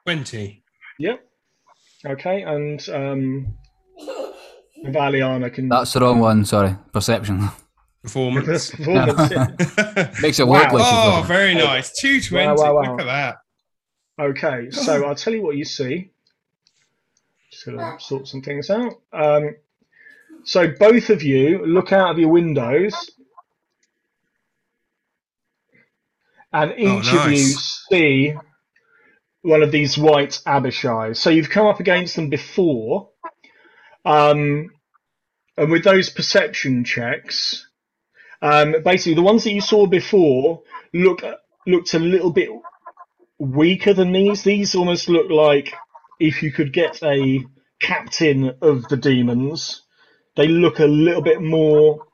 [0.05, 0.63] 20.
[0.99, 1.19] Yep.
[2.05, 3.57] Okay, and um,
[4.85, 5.69] Avaliana can.
[5.69, 6.45] That's the wrong one.
[6.45, 7.49] Sorry, perception
[8.03, 8.69] Performance.
[8.75, 9.31] performance.
[10.21, 10.61] makes it Wow.
[10.63, 11.91] look like oh, very nice.
[11.99, 12.47] 220.
[12.47, 12.91] Wow, wow, wow.
[12.91, 13.35] Look at that.
[14.19, 16.11] Okay, so I'll tell you what you see.
[17.51, 18.93] Just gonna sort some things out.
[19.11, 19.55] Um,
[20.43, 22.93] So both of you look out of your windows,
[26.53, 28.33] and each of you see
[29.41, 31.13] one of these white Abishai.
[31.13, 33.09] So you've come up against them before,
[34.07, 34.71] um,
[35.57, 37.67] and with those perception checks,
[38.41, 40.61] um, basically the ones that you saw before
[40.93, 41.23] look
[41.65, 42.49] looked a little bit
[43.37, 44.43] weaker than these.
[44.43, 45.73] These almost look like
[46.21, 47.45] if you could get a
[47.81, 49.81] captain of the demons,
[50.37, 52.07] they look a little bit more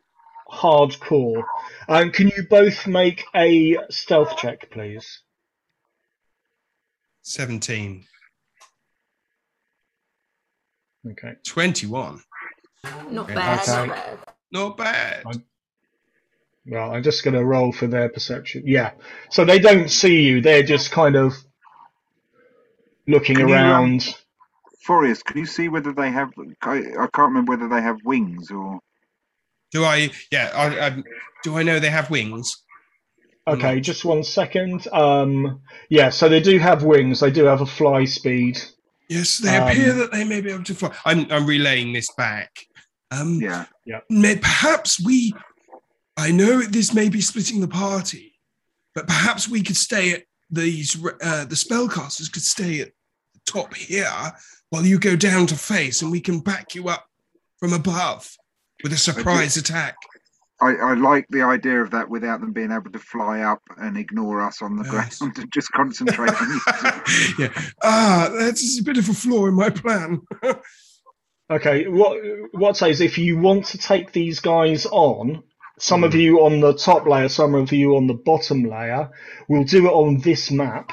[0.51, 1.43] hardcore.
[1.87, 5.21] Um, can you both make a stealth check, please?
[7.21, 8.05] 17.
[11.11, 11.33] Okay.
[11.45, 12.21] 21.
[13.11, 13.35] Not Okay.
[13.35, 13.87] bad, Okay.
[13.87, 14.19] not bad.
[14.51, 15.23] Not bad.
[15.27, 15.45] I'm-
[16.65, 18.63] Well, I'm just going to roll for their perception.
[18.65, 18.91] Yeah.
[19.31, 20.41] So they don't see you.
[20.41, 21.33] They're just kind of
[23.07, 24.15] looking Can you, um, around.
[24.83, 26.31] Forrest, can you see whether they have?
[26.61, 28.79] I, I can't remember whether they have wings or.
[29.71, 30.11] Do I?
[30.31, 30.51] Yeah.
[30.53, 31.03] I, I,
[31.43, 32.57] do I know they have wings?
[33.47, 34.87] Okay, just one second.
[34.93, 37.19] Um, yeah, so they do have wings.
[37.19, 38.61] They do have a fly speed.
[39.09, 40.95] Yes, they Um, appear that they may be able to fly.
[41.05, 42.51] I'm, I'm relaying this back.
[43.11, 43.65] Um, Yeah.
[44.09, 45.33] may, perhaps we.
[46.17, 48.39] I know this may be splitting the party,
[48.95, 50.95] but perhaps we could stay at these.
[51.21, 52.91] Uh, the spellcasters could stay at
[53.33, 54.33] the top here
[54.69, 57.05] while you go down to face, and we can back you up
[57.59, 58.35] from above
[58.83, 59.95] with a surprise attack.
[60.61, 63.97] I, I like the idea of that without them being able to fly up and
[63.97, 65.19] ignore us on the Yes.
[65.19, 66.61] ground and just concentrate on
[67.39, 67.49] yeah.
[67.83, 70.21] Ah, that's a bit of a flaw in my plan.
[71.51, 72.17] Okay, what
[72.53, 75.43] what I'd say if you want to take these guys on,
[75.79, 76.05] some Hmm.
[76.05, 79.09] of you on the top layer, some of you on the bottom layer,
[79.47, 80.91] we'll do it on this map.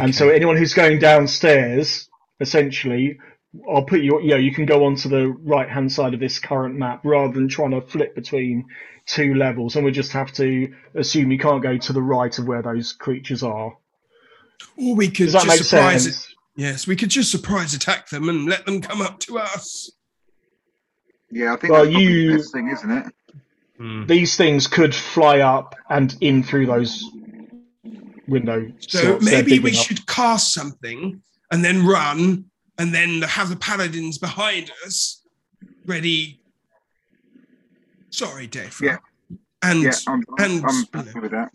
[0.00, 2.08] And so anyone who's going downstairs,
[2.40, 3.18] essentially,
[3.68, 4.20] I'll put you.
[4.20, 7.48] Yeah, you can go onto the right hand side of this current map rather than
[7.48, 8.66] trying to flip between
[9.06, 12.46] two levels, and we just have to assume you can't go to the right of
[12.46, 13.76] where those creatures are.
[14.76, 16.26] Or we could just surprise sense?
[16.28, 16.34] it.
[16.56, 19.90] Yes, we could just surprise attack them and let them come up to us.
[21.30, 23.06] Yeah, I think Well, that's probably you- the best thing, isn't it?
[23.78, 24.06] Hmm.
[24.06, 27.04] These things could fly up and in through those
[28.28, 28.70] window.
[28.78, 29.24] So slits.
[29.24, 29.84] Maybe we enough.
[29.84, 32.44] should cast something and then run
[32.78, 35.22] and then have the paladins behind us
[35.86, 36.40] ready.
[38.10, 38.78] Sorry, Dave.
[38.82, 38.98] Yeah.
[39.62, 41.52] And, Yeah, I'm, I'm, and I'm you happy know, with that.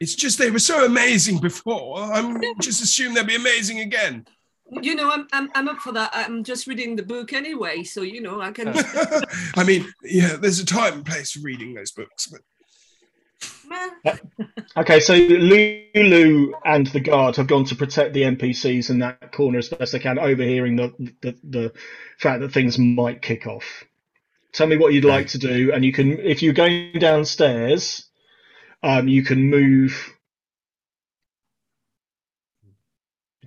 [0.00, 1.98] it's just they were so amazing before.
[2.02, 4.26] I'm just assume they'll be amazing again.
[4.70, 6.10] You know, I'm, I'm I'm up for that.
[6.14, 8.72] I'm just reading the book anyway, so you know I can.
[9.56, 12.40] I mean, yeah, there's a time and place for reading those books, but
[14.76, 19.58] Okay, so Lulu and the guard have gone to protect the NPCs in that corner
[19.58, 20.92] as best they can, overhearing the
[21.22, 21.72] the, the
[22.18, 23.84] fact that things might kick off.
[24.52, 28.08] Tell me what you'd like to do, and you can, if you're going downstairs,
[28.82, 30.12] um, you can move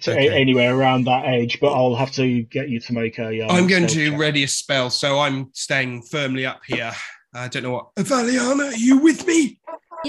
[0.02, 1.60] to a- anywhere around that edge.
[1.60, 3.42] But I'll have to get you to make a.
[3.42, 4.20] Um, I'm going to check.
[4.20, 6.94] ready a spell, so I'm staying firmly up here.
[7.34, 7.96] I don't know what.
[7.96, 9.57] Valiana, are you with me?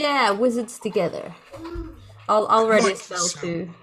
[0.00, 1.34] Yeah, wizards together.
[2.28, 3.40] I'll I'll ready a spell sound.
[3.42, 3.74] too.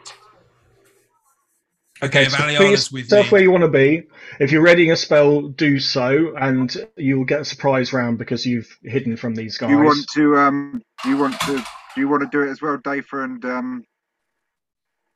[2.03, 3.29] Okay, so put Valiana's with yourself me.
[3.31, 4.03] where you want to be.
[4.39, 8.67] If you're readying a spell, do so, and you'll get a surprise round because you've
[8.83, 9.69] hidden from these guys.
[9.69, 10.37] Do you want to?
[10.37, 11.55] Um, do you want to?
[11.55, 13.83] Do you want to do it as well, Dafer and um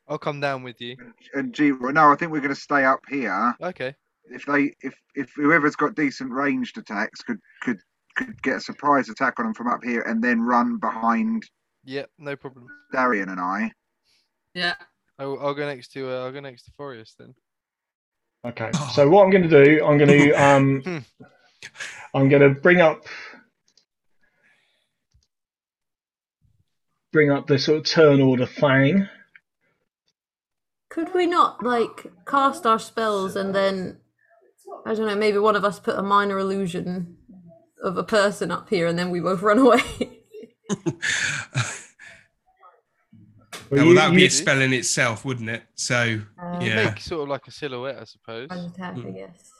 [0.08, 0.96] I'll come down with you.
[1.34, 1.72] and G?
[1.74, 3.54] well, No, I think we're going to stay up here.
[3.62, 3.94] Okay.
[4.32, 7.78] If they, if if whoever's got decent ranged attacks could could
[8.26, 11.44] could get a surprise attack on them from up here and then run behind
[11.86, 12.68] Yep, no problem.
[12.92, 13.72] Darian and I.
[14.54, 14.76] yeah.
[15.18, 17.34] I'll, I'll go next to uh, I'll go next to Forest then.
[18.46, 18.72] Okay.
[18.94, 21.06] So what I'm going to do, I'm going to um.
[22.14, 23.06] I'm going to bring up
[27.12, 29.10] bring up the sort of turn order thing.
[30.90, 33.98] Could we not like cast our spells and then
[34.86, 37.18] I don't know, maybe one of us put a minor illusion
[37.84, 39.82] of a person up here and then we both run away?
[43.72, 45.64] Well, Yeah, well, you- that would be a spell in itself, wouldn't it?
[45.76, 48.48] So, Uh, yeah, Make sort of like a silhouette, I suppose.
[48.50, 48.96] An attack.
[48.98, 49.52] I guess.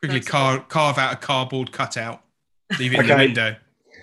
[0.00, 2.22] quickly That's car- carve out a cardboard cutout,
[2.78, 3.56] leave it in the window.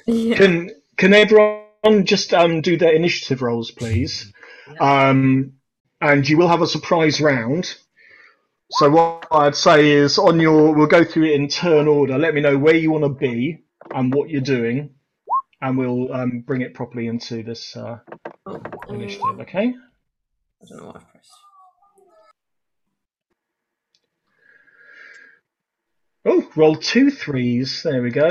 [0.05, 0.37] Yeah.
[0.37, 4.31] Can can everyone just um, do their initiative rolls, please?
[4.79, 5.53] Um,
[5.99, 7.75] and you will have a surprise round.
[8.71, 12.17] So what I'd say is on your, we'll go through it in turn order.
[12.17, 13.63] Let me know where you want to be
[13.93, 14.91] and what you're doing,
[15.61, 17.99] and we'll um, bring it properly into this uh,
[18.45, 19.39] Oh, initiative.
[19.41, 19.73] Okay?
[19.73, 21.31] I don't know what I pressed.
[26.25, 27.81] Oh, roll two threes.
[27.83, 28.29] There we go.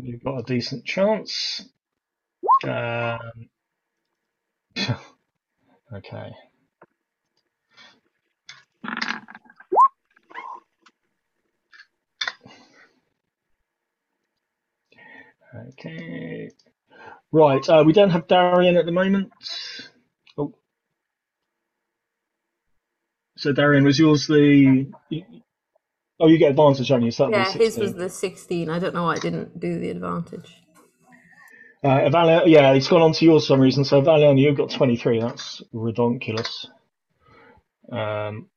[0.00, 1.62] You've got a decent chance.
[2.64, 3.48] Um,
[5.92, 6.32] okay.
[15.54, 16.50] Okay.
[17.32, 17.68] Right.
[17.68, 19.32] Uh, we don't have Darian at the moment.
[20.36, 20.54] Oh.
[23.36, 24.92] So Darian, was yours the?
[26.18, 27.10] Oh, you get advantage, don't you?
[27.10, 28.68] So Yeah, was his was the 16.
[28.68, 30.60] I don't know why I didn't do the advantage.
[31.82, 33.84] Uh, yeah, it's gone on to yours for some reason.
[33.84, 35.20] So Valion, you've got 23.
[35.20, 36.66] That's redonkulous.
[37.90, 38.50] Um,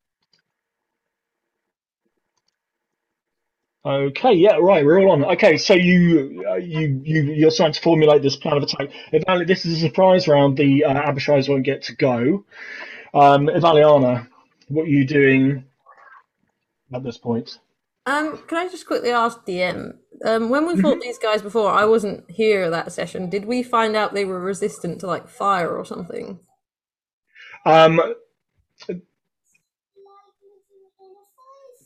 [3.84, 5.24] okay, yeah, right, we're all on.
[5.24, 8.90] Okay, so you, uh, you, you, you're starting to formulate this plan of attack.
[9.12, 10.56] Evalia, this is a surprise round.
[10.56, 12.44] The uh, Abishais won't get to go.
[13.12, 14.26] Um, Evaliana,
[14.68, 15.64] what are you doing
[16.92, 17.58] at this point?
[18.06, 19.96] Um, can I just quickly ask DM?
[20.24, 23.30] Um, when we fought these guys before, I wasn't here that session.
[23.30, 26.38] Did we find out they were resistant to like fire or something?
[27.64, 28.00] Um,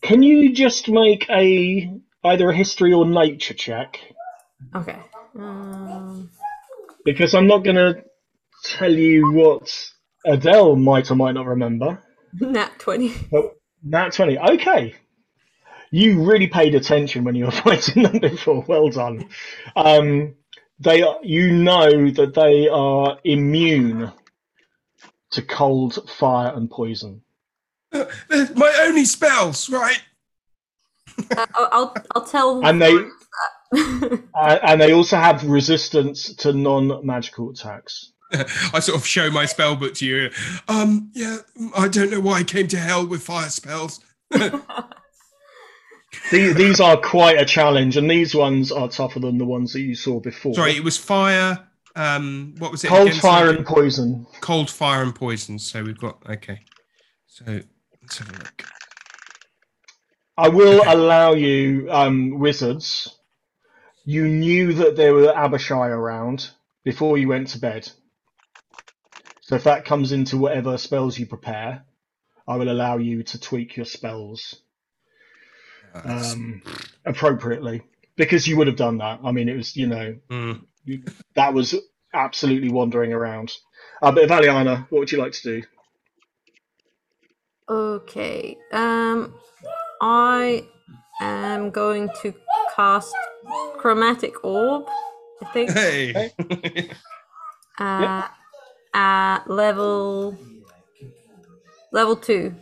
[0.03, 1.91] can you just make a
[2.25, 3.99] either a history or nature check?
[4.75, 4.99] Okay.
[5.37, 6.31] Um,
[7.05, 8.03] Because I'm not going to
[8.65, 9.93] tell you what
[10.27, 12.03] Adele might or might not remember.
[12.41, 13.13] nat 20.
[13.31, 14.39] But Nat 20.
[14.39, 14.95] Okay.
[15.91, 18.65] You really paid attention when you were fighting them before.
[18.67, 19.29] Well done.
[19.77, 20.35] Um,
[20.81, 24.13] they are, you know that they are immune
[25.33, 27.23] to cold, fire, and poison.
[27.91, 28.09] They're
[28.55, 30.03] my only spells, right?
[31.37, 32.65] Uh, I'll, I'll, I'll tell.
[32.67, 32.95] And they
[34.35, 38.13] uh, and they also have resistance to non-magical attacks.
[38.33, 40.31] I sort of show my spell book to you.
[40.69, 41.39] Um, yeah,
[41.77, 44.01] I don't know why I came to hell with fire spells.
[46.31, 49.81] These, these are quite a challenge, and these ones are tougher than the ones that
[49.81, 50.55] you saw before.
[50.55, 51.67] Sorry, it was fire.
[51.97, 52.89] Um, what was it?
[52.89, 53.21] cold, again?
[53.21, 53.57] fire, Sorry.
[53.57, 54.27] and poison.
[54.41, 55.59] cold, fire, and poison.
[55.59, 56.61] So we've got okay.
[57.27, 57.61] So
[58.09, 58.65] let's have a look.
[60.39, 60.87] I will Okay.
[60.87, 63.17] allow you, um, wizards.
[64.05, 66.51] You knew that there were Abishai around
[66.85, 67.91] before you went to bed.
[69.43, 71.85] So if that comes into whatever spells you prepare,
[72.49, 74.57] I will allow you to tweak your spells
[76.05, 76.63] um,
[77.07, 77.83] appropriately
[78.17, 79.21] because you would have done that.
[79.25, 80.67] I mean, it was you know Mm.
[80.85, 81.05] you,
[81.37, 81.75] that was
[82.15, 83.53] absolutely wandering around.
[84.03, 85.63] Uh, but Valiana, what would you like to do?
[87.69, 88.57] Okay.
[88.73, 89.35] Um,
[90.01, 90.65] I
[91.21, 92.35] am going to
[92.75, 93.15] cast
[93.79, 94.87] Chromatic Orb,
[95.43, 96.31] I think, Hey.
[97.79, 98.29] uh,
[98.95, 100.37] at level
[101.93, 102.55] level two.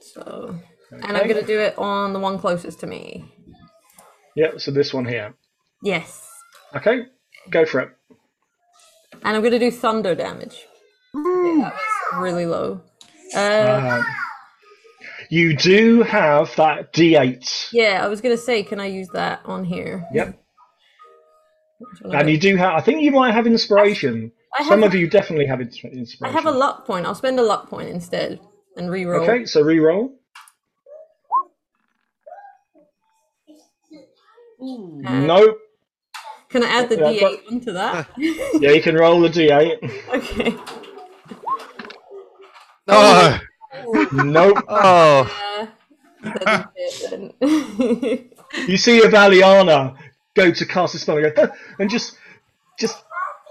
[0.00, 0.56] So,
[0.92, 3.24] and I'm gonna do it on the one closest to me.
[4.36, 5.34] Yeah, so this one here.
[5.82, 6.28] Yes,
[6.74, 7.02] Okay,
[7.50, 7.90] go for it.
[9.22, 10.66] and I'm gonna do thunder damage.
[12.14, 12.80] Okay, that was really low.
[13.34, 14.06] Uh, Um,
[15.30, 17.68] you do have that D8.
[17.72, 20.06] yeah, I was gonna say, can I use that on here?
[20.12, 20.38] Yep.
[21.78, 24.32] Which one I And you do have, I think you might have inspiration.
[24.58, 26.18] I Some of you definitely have inspiration.
[26.22, 27.06] I have a luck point.
[27.06, 28.38] I'll spend a luck point instead
[28.76, 29.28] and reroll.
[29.28, 30.14] Okay, so re-roll.
[34.62, 35.00] Ooh.
[35.02, 35.58] Nope.
[36.48, 38.08] Can I add the Yeah, D8 onto that?
[38.16, 40.08] Yeah, you can roll the D8.
[40.14, 40.56] okay.
[42.86, 43.38] No.
[44.12, 44.58] nope.
[44.68, 45.68] Oh.
[46.22, 48.30] Uh, that didn't fit then.
[48.68, 49.96] You see a Valiana
[50.34, 52.16] go to cast a spell and go, and just,
[52.78, 53.02] just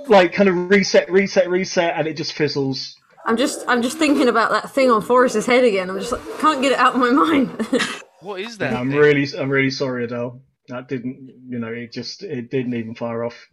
[0.07, 2.95] like kind of reset, reset, reset, and it just fizzles.
[3.25, 5.89] I'm just I'm just thinking about that thing on Forrest's head again.
[5.89, 7.67] I'm just like can't get it out of my mind.
[8.23, 8.71] What is that?
[8.71, 10.41] Yeah, I'm really, I'm really sorry, Adele.
[10.69, 13.49] That didn't, you know, it just, it didn't even fire off.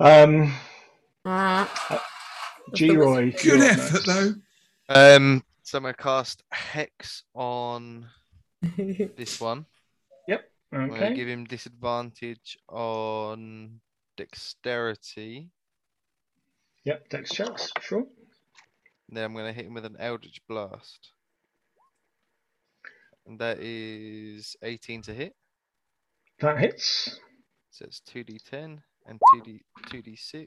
[0.00, 0.52] Um,
[1.24, 1.64] uh,
[2.74, 3.32] G-Roy.
[3.42, 4.34] Good effort, though.
[4.88, 8.06] Um, so I'm gonna cast Hex on
[8.76, 9.66] this one.
[10.74, 11.14] I'm gonna Okay.
[11.14, 13.78] give him disadvantage on
[14.16, 15.50] Dexterity.
[16.84, 18.06] Yep, Dex checks, sure.
[19.10, 21.12] Then I'm gonna hit him with an Eldritch Blast.
[23.26, 25.36] And that is 18 to hit.
[26.40, 27.20] That hits.
[27.70, 30.46] So it's 2d10 and 2d 2d6.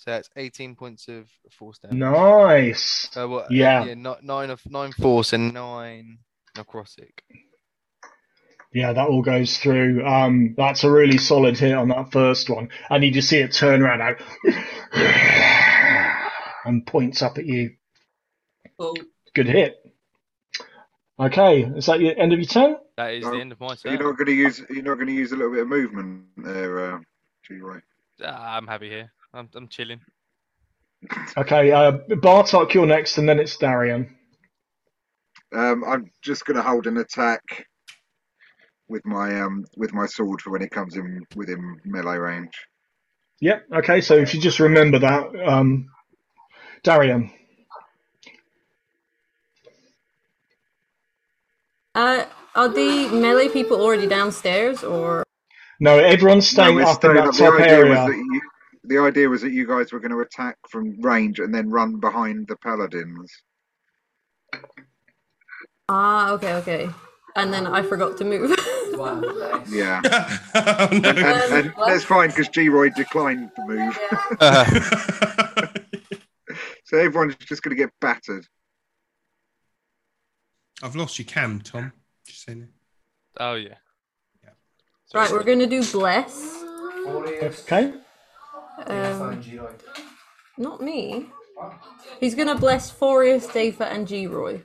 [0.00, 1.98] So that's 18 points of force damage.
[1.98, 3.10] Nice.
[3.14, 3.84] Uh, well, uh, Yeah.
[3.84, 6.20] yeah, ni- nine of nine force and nine
[6.56, 7.10] necrotic.
[8.72, 10.06] Yeah, that all goes through.
[10.06, 13.52] Um, that's a really solid hit on that first one, and you just see it
[13.52, 14.16] turn around out
[16.64, 17.74] and points up at you.
[18.78, 18.96] Oh,
[19.34, 19.76] Good hit.
[21.18, 22.76] Okay, is that the end of your turn?
[22.96, 24.06] That is Oh, the end of my So you're turn.
[24.06, 24.62] not going to use.
[24.70, 26.98] You're not going to use a little bit of movement there, uh,
[27.46, 27.80] G-Roy.
[28.24, 29.12] Ah, I'm happy here.
[29.34, 30.00] I'm, I'm chilling.
[31.36, 34.16] Okay, uh, Bartok, you're next, and then it's Darian.
[35.54, 37.42] Um, I'm just going to hold an attack
[38.88, 42.52] with my um with my sword for when it comes in within melee range.
[43.40, 43.66] Yep.
[43.76, 45.88] Okay, so if you just remember that, um,
[46.84, 47.32] Darian.
[51.94, 52.24] Uh,
[52.54, 55.24] are the melee people already downstairs, or
[55.80, 57.34] No, everyone's staying No, we're up in that up.
[57.34, 57.86] top the idea area.
[57.86, 58.42] Was that you,
[58.84, 62.00] the idea was that you guys were going to attack from range and then run
[62.00, 63.30] behind the paladins.
[65.88, 66.88] ah, okay, okay,
[67.36, 68.56] and then I forgot to move.
[69.68, 70.00] Yeah,
[70.54, 71.08] Oh, and, no.
[71.10, 73.98] and, and that's fine because G-Roy declined the move,
[76.84, 78.46] so everyone's just going to get battered.
[80.82, 81.92] I've lost your cam, Tom.
[82.26, 82.68] Just saying.
[83.38, 83.74] Oh yeah.
[84.42, 84.50] Yeah.
[85.14, 86.62] Right, we're gonna do bless.
[87.06, 87.92] Okay.
[88.86, 89.42] Um,
[90.58, 91.26] not me.
[92.18, 94.62] He's gonna bless Forius, Dafa, and G Roy.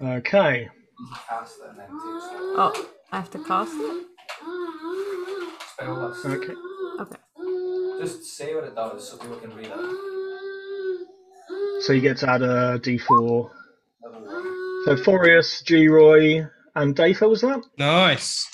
[0.00, 0.68] Okay.
[2.56, 4.06] Oh, I have to cast it.
[6.24, 6.54] Okay.
[7.00, 7.16] Okay.
[8.00, 9.96] Just say what it does so people can read it.
[11.82, 13.50] So you get to add a D4.
[14.84, 17.62] So Forius, G-Roy, and Dafa was that?
[17.78, 18.46] Nice.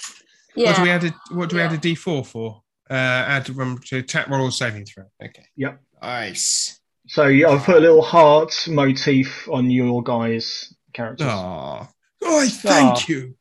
[0.55, 0.68] Yeah.
[0.68, 1.05] What do we add?
[1.05, 2.62] A, what do we add a D four for?
[2.91, 5.05] Uh, add um, to attack roll or saving throw.
[5.24, 5.45] Okay.
[5.57, 5.80] Yep.
[6.03, 6.80] Nice.
[7.07, 11.28] So yeah, I've put a little heart motif on your guys' characters.
[11.30, 11.88] Oh,
[12.22, 13.05] oh, thank Aw.
[13.07, 13.36] you.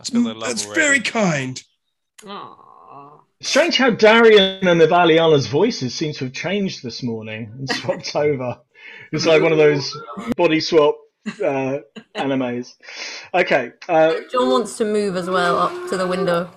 [0.00, 1.62] I spilled the love That's very kind.
[2.22, 3.20] Aww.
[3.40, 8.14] Strange how Darian and the Valiana's voices seem to have changed this morning and swapped
[8.14, 8.58] over.
[9.10, 9.96] It's like one of those
[10.36, 10.96] body swap
[11.26, 11.78] uh,
[12.16, 12.74] animes.
[13.34, 13.72] Okay.
[13.88, 16.50] Uh, John wants to move as well up to the window.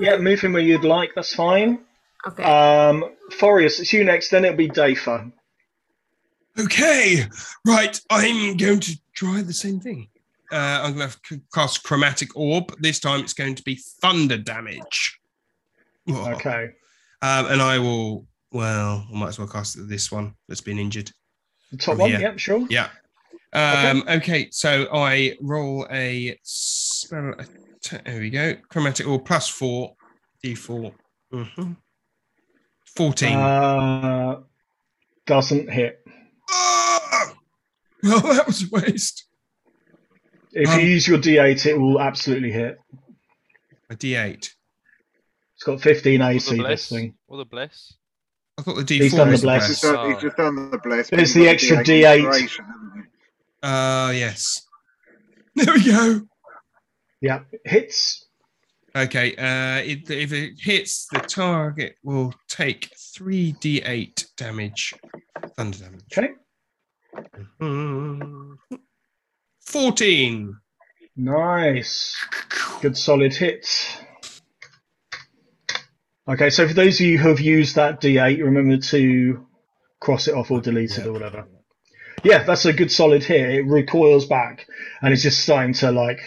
[0.00, 1.10] Yeah, move him where you'd like.
[1.14, 1.80] That's fine.
[2.26, 2.42] Okay.
[2.42, 4.30] Um, Forius, it's you next.
[4.30, 5.32] Then it'll be Dafa.
[6.58, 7.24] Okay,
[7.66, 8.00] right.
[8.10, 10.08] I'm going to try the same thing.
[10.52, 12.74] Uh, I'm going to cast Chromatic Orb.
[12.80, 15.18] This time it's going to be thunder damage.
[16.06, 16.32] Whoa.
[16.32, 16.70] Okay.
[17.22, 21.12] Um, and I will, well, I might as well cast this one that's been injured.
[21.70, 22.10] The top From one.
[22.10, 22.20] here.
[22.20, 22.38] Yep.
[22.38, 22.66] Sure.
[22.68, 22.88] Yeah.
[23.52, 24.48] Um, okay.
[24.50, 27.34] so I roll a spell.
[27.84, 28.54] Atta- There we go.
[28.68, 29.94] Chromatic Orb plus four,
[30.44, 30.92] d4.
[31.32, 31.72] hmm
[32.96, 33.36] 14.
[33.36, 34.40] Uh,
[35.26, 36.00] doesn't hit.
[38.02, 39.26] Well, that was a waste.
[40.52, 42.78] If Um, you use your D8, it will absolutely hit.
[43.90, 44.50] A d8.
[45.54, 46.56] It's got 15 AC.
[46.62, 47.14] This thing.
[47.28, 47.92] Or the bless.
[48.58, 49.68] I thought the d4 He's done the was bless.
[49.68, 51.10] He's, just done, he's just done the bless.
[51.10, 52.16] There's but the extra D8.
[52.18, 52.64] inspiration.
[53.62, 54.66] Uh, yes.
[55.54, 56.22] There we go.
[57.20, 57.40] Yeah.
[57.64, 58.26] Hits.
[58.94, 59.34] Okay.
[59.36, 64.94] Uh, it, if it hits, the target will take 3d8 damage.
[65.56, 66.02] Thunder damage.
[66.16, 66.30] Okay.
[67.60, 68.56] Mm.
[69.66, 70.56] 14.
[71.16, 72.16] Nice.
[72.80, 73.66] Good solid hit.
[76.28, 79.46] Okay, so for those of you who have used that D8, remember to
[80.00, 81.48] cross it off or delete it or whatever.
[82.22, 83.50] Yeah, that's a good solid hit.
[83.50, 84.66] It recoils back
[85.02, 86.20] and it's just starting to like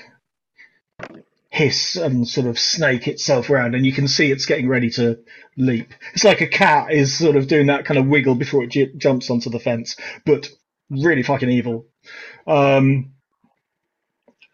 [1.49, 5.19] hiss and sort of snake itself around, and you can see it's getting ready to
[5.55, 5.93] leap.
[6.13, 8.91] It's like a cat is sort of doing that kind of wiggle before it j-
[8.97, 10.49] jumps onto the fence, but
[10.89, 11.85] really fucking evil.
[12.47, 13.11] Um,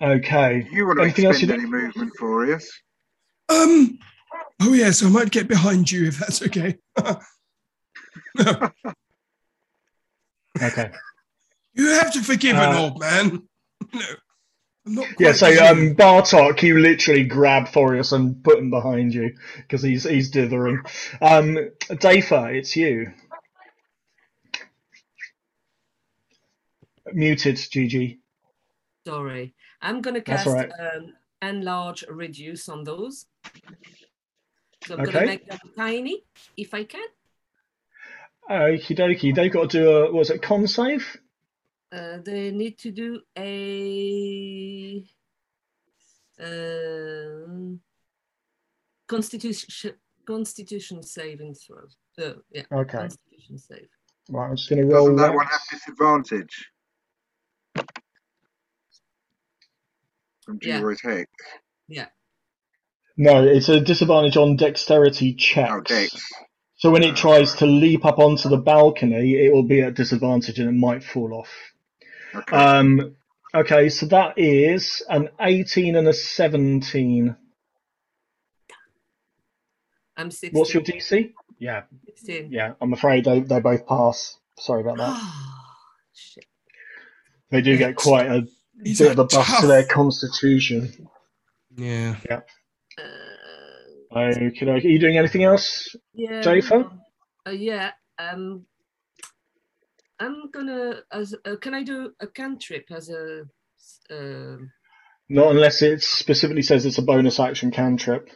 [0.01, 0.67] okay.
[0.71, 1.77] You want to Anything else you expend do?
[1.77, 2.69] any movement for us?
[3.49, 3.97] Um.
[4.61, 6.77] Oh yes, I might get behind you if that's okay.
[10.61, 10.91] Okay.
[11.73, 13.43] you have to forgive an Uh, old man.
[13.93, 14.17] No, I'm not.
[15.19, 20.03] Yeah, so um, Bartok, you literally grab Forius and put him behind you because he's
[20.03, 20.83] he's dithering.
[21.21, 21.57] Um,
[21.89, 23.11] Dafa, it's you.
[27.13, 28.19] Muted, GG.
[29.05, 29.53] Sorry.
[29.81, 30.71] I'm gonna cast all right.
[30.79, 33.25] um, enlarge reduce on those.
[34.85, 35.11] So I'm Okay.
[35.11, 36.23] gonna make them tiny
[36.57, 37.05] if I can.
[38.49, 39.35] Okie dokie.
[39.35, 41.17] They've got to do a what was it con save?
[41.91, 45.03] Uh, they need to do a
[46.39, 47.79] um,
[49.07, 49.93] constitution
[50.27, 51.81] constitution saving throw.
[52.13, 52.97] So yeah, Okay.
[52.99, 53.87] constitution save.
[54.29, 55.35] Right, I'm just going to roll Doesn't that that.
[55.35, 56.69] one have disadvantage?
[60.45, 60.77] From Yeah.
[60.77, 61.29] G-Roy's hex.
[63.21, 65.71] No, it's a disadvantage on dexterity checks.
[65.73, 66.23] Oh, Dex.
[66.77, 70.57] So when it tries to leap up onto the balcony, it will be at disadvantage
[70.57, 71.49] and it might fall off.
[72.35, 72.55] Okay.
[72.55, 73.15] Um,
[73.55, 77.35] Okay, so that is an 18 and a 17.
[80.17, 80.51] I'm 16.
[80.59, 81.31] What's your DC?
[81.57, 82.51] Yeah, 16.
[82.51, 82.73] yeah.
[82.79, 84.37] I'm afraid they, they both pass.
[84.59, 85.09] Sorry about that.
[85.13, 85.75] Ah,
[86.13, 86.45] shit.
[87.49, 88.45] They do get quite a
[88.83, 91.07] He's bit of a that buff to their constitution.
[91.75, 92.15] Yeah.
[92.29, 92.41] Uh,
[94.11, 94.69] Okay, okay.
[94.69, 95.95] Are you doing anything else?
[96.13, 96.41] yeah.
[96.41, 96.89] Jennifer?
[97.47, 97.91] Uh, yeah.
[98.17, 98.65] Um,
[100.19, 101.01] I'm gonna.
[101.11, 103.43] As uh, can I do a cantrip as a?
[104.09, 104.57] Uh,
[105.29, 108.29] Not unless it specifically says it's a bonus action cantrip.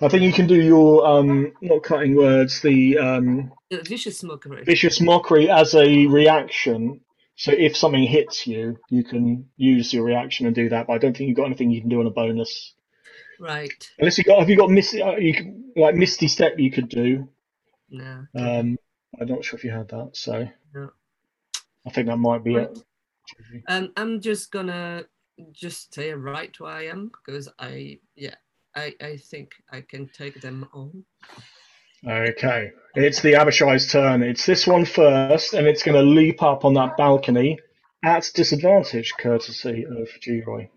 [0.00, 4.62] I think you can do your um not cutting words, the um a vicious mockery.
[4.64, 7.00] vicious mockery as a reaction.
[7.36, 10.86] So if something hits you, you can use your reaction and do that.
[10.86, 12.74] But I don't think you've got anything you can do on a bonus.
[13.38, 13.90] Right.
[13.98, 15.02] Unless you got, have you got misty?
[15.02, 17.28] Uh, you can, like misty step, you could do.
[17.90, 18.26] No.
[18.34, 18.78] Um,
[19.20, 20.48] I'm not sure if you had that, so.
[21.86, 22.78] I think that might be it.
[23.68, 25.04] Um, I'm just gonna
[25.52, 28.34] just stay right where I am because I yeah
[28.74, 31.04] I I think I can take them on.
[32.06, 34.22] Okay, it's the Abishai's turn.
[34.22, 37.58] It's this one first, and it's going to leap up on that balcony
[38.04, 40.70] at disadvantage, courtesy of G-Roy.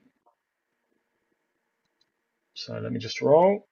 [2.56, 3.68] So let me just roll.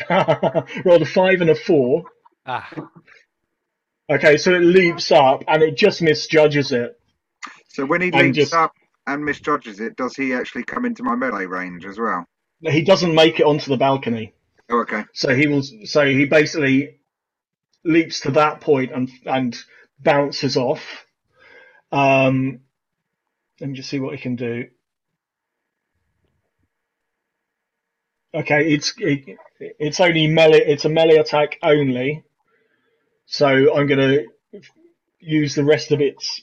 [0.10, 2.04] Rolled a five and a four.
[2.46, 2.68] Ah,
[4.10, 6.98] Okay, so it leaps up and it just misjudges it.
[7.68, 8.72] So when he And leaps just- up
[9.06, 12.26] and misjudges it, does he actually come into my melee range as well?
[12.60, 14.34] He doesn't make it onto the balcony.
[14.70, 15.04] Oh, okay.
[15.14, 15.62] So he will.
[15.84, 17.00] So he basically
[17.84, 19.58] leaps to that point and and
[19.98, 21.04] bounces off.
[21.90, 22.60] Um,
[23.60, 24.68] let me just see what he can do.
[28.34, 30.64] Okay, it's it, it's only melee.
[30.64, 32.24] It's a melee attack only.
[33.32, 34.24] So I'm gonna
[35.18, 36.42] use the rest of its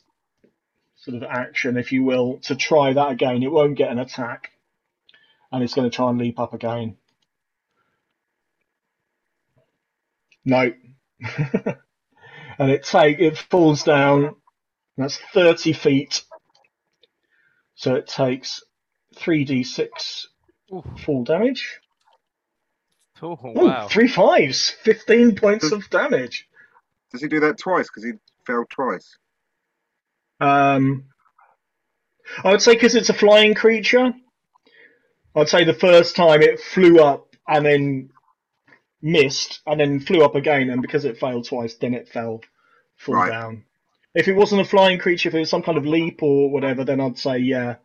[0.95, 3.43] sort of action, if you will, to try that again.
[3.43, 4.49] It won't get an attack,
[5.51, 6.97] and it's going to try and leap up again.
[10.43, 10.73] No.
[12.57, 14.35] and it take it falls down.
[14.97, 16.23] That's thirty feet.
[17.75, 18.63] So it takes
[19.15, 20.27] three d six
[20.73, 20.83] Ooh.
[21.05, 21.81] full damage.
[23.21, 23.87] oh, Ooh, wow.
[23.87, 26.48] three fives, fifteen points of damage.
[27.11, 27.87] Does he do that twice?
[27.89, 28.13] Because he
[28.45, 29.17] failed twice.
[30.39, 31.05] Um,
[32.43, 34.13] I would say because it's a flying creature.
[35.35, 38.09] I'd say the first time it flew up and then
[39.01, 42.41] missed and then flew up again, and because it failed twice, then it fell
[42.97, 43.31] full Right.
[43.31, 43.65] down.
[44.15, 46.83] If it wasn't a flying creature, if it was some kind of leap or whatever,
[46.83, 47.75] then I'd say yeah,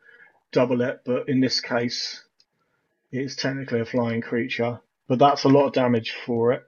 [0.52, 1.00] double it.
[1.04, 2.24] But in this case,
[3.12, 6.64] it's technically a flying creature, but that's a lot of damage for it.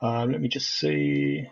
[0.00, 1.46] Um, let me just see.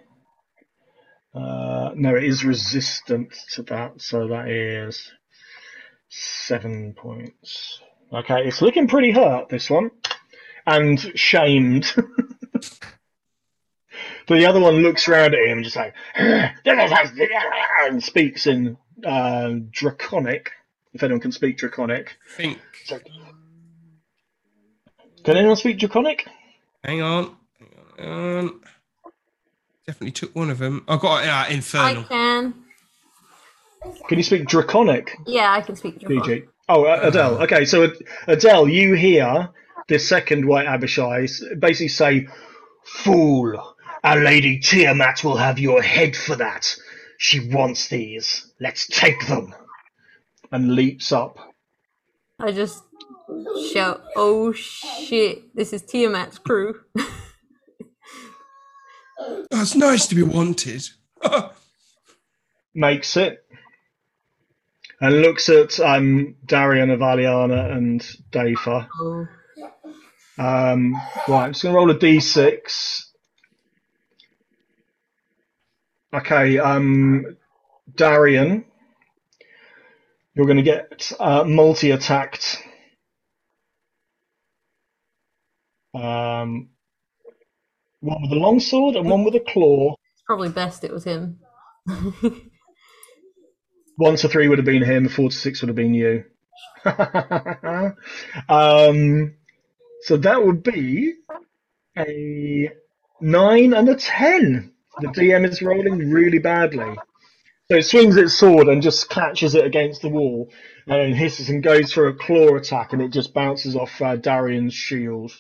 [1.35, 5.11] Uh, no, it is resistant to that, so that is
[6.09, 7.81] seven points.
[8.13, 9.91] Okay, it's looking pretty hurt, this one,
[10.67, 11.93] and shamed.
[12.57, 12.79] but
[14.29, 20.53] the other one looks around at him, and just like, and speaks in uh, Draconic,
[20.95, 22.17] if anyone can speak Draconic.
[22.35, 22.59] think.
[25.25, 26.27] Can anyone speak Draconic?
[26.83, 27.37] Hang on.
[27.99, 28.09] Hang
[28.39, 28.61] on.
[29.87, 30.85] Definitely took one of them.
[30.89, 32.05] I got uh, I infernal.
[32.05, 32.55] can.
[34.09, 35.17] Can you speak Draconic?
[35.27, 36.25] Yeah, I can speak Draconic.
[36.25, 36.45] PG.
[36.69, 37.43] Oh, uh, Adele.
[37.45, 37.91] Okay, so
[38.27, 39.49] Adele, you hear
[39.89, 42.29] the second White Abishai s- basically say,
[42.85, 43.75] "Fool!
[44.05, 46.77] Our Lady Tiamat will have your head for that.
[47.17, 48.53] She wants these.
[48.61, 49.55] Let's take them."
[50.53, 51.39] And leaps up.
[52.39, 52.83] I just
[53.73, 55.55] shout, "Oh shit!
[55.55, 56.81] This is Tiamat's crew."
[59.51, 60.89] It's nice to be wanted.
[62.75, 63.45] makes it
[65.01, 68.01] and looks at um, Darian, Avaliana, and
[68.33, 68.89] Dafa.
[70.39, 70.95] Um,
[71.29, 73.05] right, I'm just going to roll a d6.
[76.15, 77.37] Okay, um,
[77.95, 78.65] Darian,
[80.35, 82.63] you're going to get uh, multi attacked.
[85.95, 86.71] Um,
[88.01, 89.95] one with a longsword and one with a claw.
[90.15, 91.39] It's probably best it was him.
[93.99, 96.23] One to three would have been him, four to six would have been you.
[98.49, 99.35] um,
[100.03, 101.15] so that would be
[101.99, 102.71] a
[103.21, 104.73] nine and a ten.
[105.01, 106.95] The DM is rolling really badly.
[107.71, 110.49] So it swings its sword and just catches it against the wall
[110.87, 114.75] and hisses and goes for a claw attack and it just bounces off uh, Darian's
[114.75, 115.33] shield.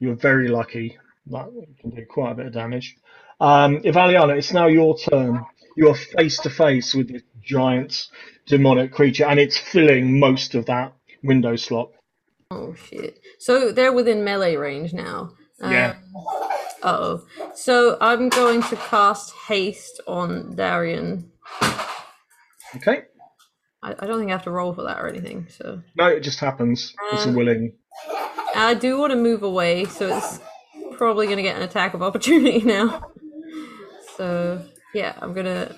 [0.00, 0.96] You're very lucky.
[1.28, 1.46] That
[1.80, 2.96] can do quite a bit of damage.
[3.40, 5.44] Um, Ivaliana, it's now your turn.
[5.76, 8.06] You are face to face with this giant
[8.46, 11.90] demonic creature, and it's filling most of that window slot.
[12.50, 13.20] Oh shit!
[13.38, 15.32] So they're within melee range now.
[15.60, 15.96] Yeah.
[16.82, 17.26] oh.
[17.54, 21.30] So I'm going to cast haste on Darian.
[22.76, 23.02] Okay.
[23.82, 25.46] I, I don't think I have to roll for that or anything.
[25.50, 26.94] So No, it just happens.
[27.12, 27.72] It's a Um, willing.
[28.54, 30.40] I do want to move away, so it's
[30.96, 33.02] probably going to get an attack of opportunity now.
[34.16, 34.64] So
[34.94, 35.74] yeah, I'm gonna.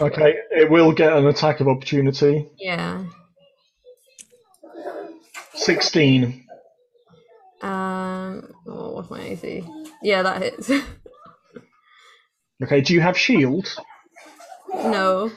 [0.00, 2.48] Okay, it will get an attack of opportunity.
[2.58, 3.04] Yeah.
[5.54, 6.44] 16.
[7.62, 8.52] Um.
[8.66, 9.64] Oh, what's my AC?
[10.02, 10.70] Yeah, that hits.
[12.62, 13.74] Okay, do you have shield?
[14.74, 15.30] no.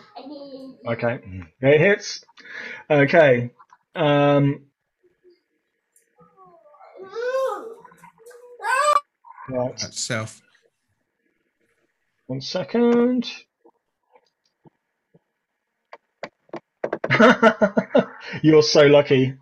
[0.85, 1.19] Okay,
[1.61, 2.23] it hits.
[2.89, 3.51] Okay.
[3.95, 4.65] Um,
[9.49, 10.41] right, That's self.
[12.28, 13.30] one second.
[18.41, 19.36] You're so lucky.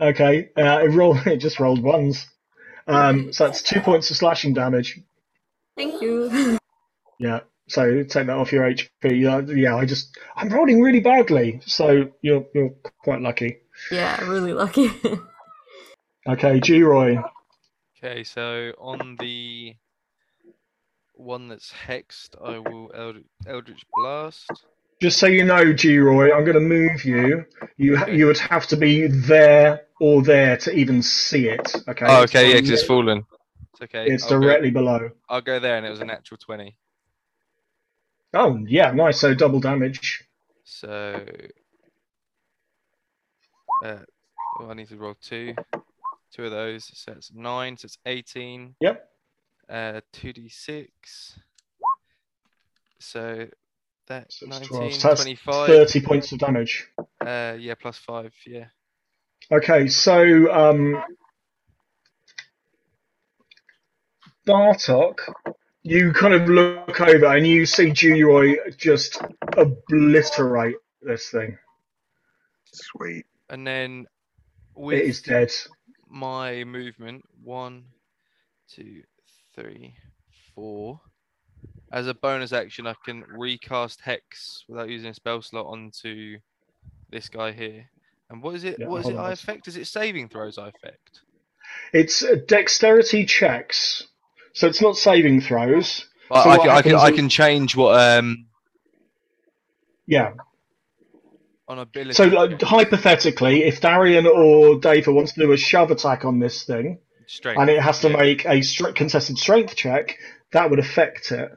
[0.00, 1.18] Okay, uh, it rolled.
[1.26, 2.26] It just rolled ones.
[2.86, 4.98] Um, so that's two points of slashing damage.
[5.76, 6.58] Thank you.
[7.18, 7.40] Yeah.
[7.68, 8.88] So take that off your HP.
[9.20, 9.76] Yeah, yeah.
[9.76, 11.60] I just I'm rolling really badly.
[11.66, 12.70] So you're you're
[13.04, 13.58] quite lucky.
[13.90, 14.90] yeah, really lucky.
[16.28, 17.16] Okay, G Roy.
[18.02, 19.74] Okay, so on the
[21.14, 24.50] one that's hexed, I will Eld- Eldritch Blast.
[25.02, 27.44] Just so you know, G Roy, I'm going to move you.
[27.76, 31.72] You ha- you would have to be there or there to even see it.
[31.88, 32.06] Okay.
[32.08, 33.24] Oh, okay, yeah, 'cause it's fallen.
[33.72, 34.06] It's okay.
[34.06, 35.10] It's I'll go- directly below.
[35.28, 36.76] I'll go there, and it was a natural twenty.
[38.34, 39.20] Oh yeah, nice.
[39.20, 40.24] So double damage.
[40.64, 41.24] So,
[43.84, 43.98] uh,
[44.60, 45.54] oh, I need to roll two,
[46.32, 46.90] two of those.
[46.94, 47.76] So it's nine.
[47.76, 48.74] So it's eighteen.
[48.80, 49.08] Yep.
[49.68, 51.38] Uh, two d six.
[53.00, 53.46] So
[54.06, 54.94] that's So 19, 12.
[54.94, 55.66] So that's 25.
[55.66, 56.88] Thirty points of damage.
[57.20, 58.32] Uh, yeah, plus five.
[58.46, 58.66] Yeah.
[59.50, 61.02] Okay, so um,
[64.46, 65.18] Bartok,
[65.82, 69.22] you kind of look over and you see G Roy just
[69.56, 71.56] obliterate this thing.
[72.72, 73.24] Sweet.
[73.48, 74.06] And then
[74.76, 75.50] It with is dead.
[76.10, 77.84] My movement, one,
[78.68, 79.02] two,
[79.54, 79.94] three,
[80.54, 81.00] four.
[81.92, 86.38] As a bonus action, I can recast Hex without using a spell slot onto
[87.10, 87.88] this guy here.
[88.30, 88.76] And what is it?
[88.78, 89.16] Yeah, what is it?
[89.16, 89.68] on I affect?
[89.68, 90.58] Is it saving throws?
[90.58, 91.20] I affect.
[91.92, 94.06] It's uh, dexterity checks,
[94.52, 96.06] so it's not saving throws.
[96.28, 98.46] So I, can, I can I can change what um
[100.06, 100.32] Yeah.
[101.68, 102.14] On ability.
[102.14, 106.64] So like, hypothetically, if Darian or Dava wants to do a shove attack on this
[106.64, 107.60] thing, strength.
[107.60, 108.16] and it has to yeah.
[108.16, 110.18] make a str- contested strength check,
[110.52, 111.50] that would affect it.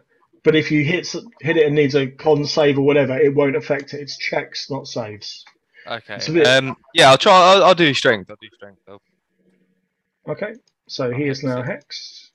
[0.44, 1.08] But if you hit
[1.40, 4.02] hit it and needs a con save or whatever, it won't affect it.
[4.02, 5.46] It's checks, not saves.
[5.88, 6.20] Okay.
[6.34, 6.76] bit- Um.
[6.94, 7.34] Yeah, I'll try.
[7.34, 8.30] I'll, I'll do strength.
[8.30, 8.82] I'll do strength.
[8.88, 9.02] I'll,
[10.28, 10.54] Okay,
[10.88, 12.30] so he is now Hex.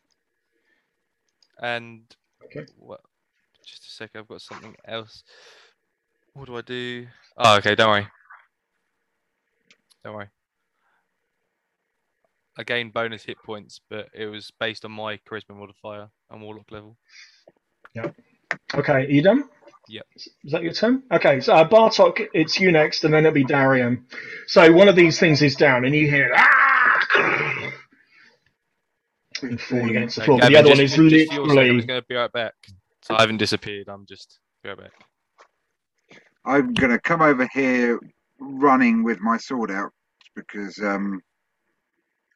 [1.62, 2.03] and
[2.47, 2.66] Okay.
[2.77, 3.01] what?
[3.65, 4.11] Just a sec.
[4.16, 5.23] I've got something else.
[6.36, 7.06] What do I do?
[7.38, 7.74] Oh, okay.
[7.74, 8.06] Don't worry.
[10.04, 10.28] Don't worry.
[12.58, 16.70] I gained bonus hit points, but it was based on my charisma modifier and warlock
[16.70, 16.98] level.
[17.94, 18.10] Yeah.
[18.74, 19.48] Okay, done?
[19.88, 20.06] Yep.
[20.14, 21.04] Is that your turn?
[21.10, 24.04] Okay, so uh, Bartok, it's you next, and then it'll be Darian.
[24.46, 27.72] So one of these things is down, and you hear ah!
[29.42, 30.38] and fall against the floor.
[30.40, 32.54] But the other one is just for I was going to be right back.
[33.02, 33.88] So I haven't disappeared.
[33.88, 34.92] I'm just be right back.
[36.47, 37.98] I'm gonna come over here
[38.40, 39.90] running with my sword out
[40.36, 41.20] because um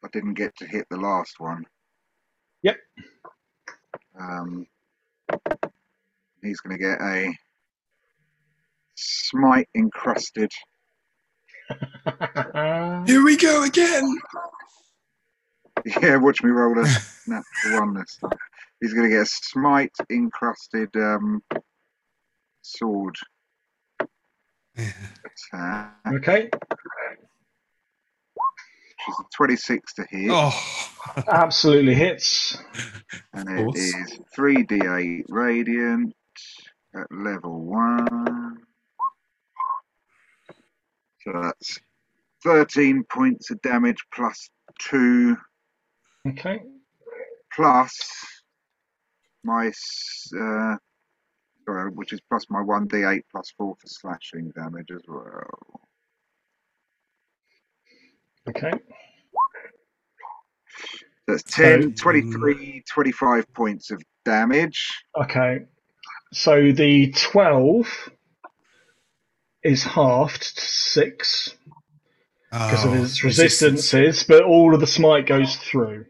[0.04, 1.64] I didn't get to hit the last one.
[2.62, 2.76] Yep.
[4.18, 4.66] Um
[6.42, 7.32] he's gonna get a
[8.96, 10.50] smite encrusted.
[13.06, 14.18] Here we go again.
[16.02, 16.82] Yeah, watch me roll a
[17.28, 18.38] natural one this time.
[18.80, 21.42] He's gonna get a smite encrusted um
[22.62, 23.39] sword attack.
[26.14, 26.48] Okay.
[28.34, 30.30] Which is a 26 to hit.
[30.30, 30.52] Oh,
[31.28, 32.58] Absolutely hits.
[33.34, 33.78] And Of it course.
[33.78, 36.14] is 3d8 radiant
[36.94, 38.56] at level 1.
[41.24, 41.78] So that's
[42.44, 44.48] 13 points of damage plus
[44.80, 45.36] 2
[46.28, 46.60] Okay.
[47.54, 47.98] plus
[49.44, 50.76] my uh,
[51.70, 55.80] sorry, which is plus my 1d8 plus 4 for slashing damage as well.
[58.48, 58.72] Okay.
[61.26, 64.88] That's 10, So- 23, um, 25 points of damage.
[65.16, 65.60] Okay.
[66.32, 68.10] So the 12
[69.62, 71.54] is halved to six
[72.50, 76.06] because of Oh, his resistances, but all of the smite goes through.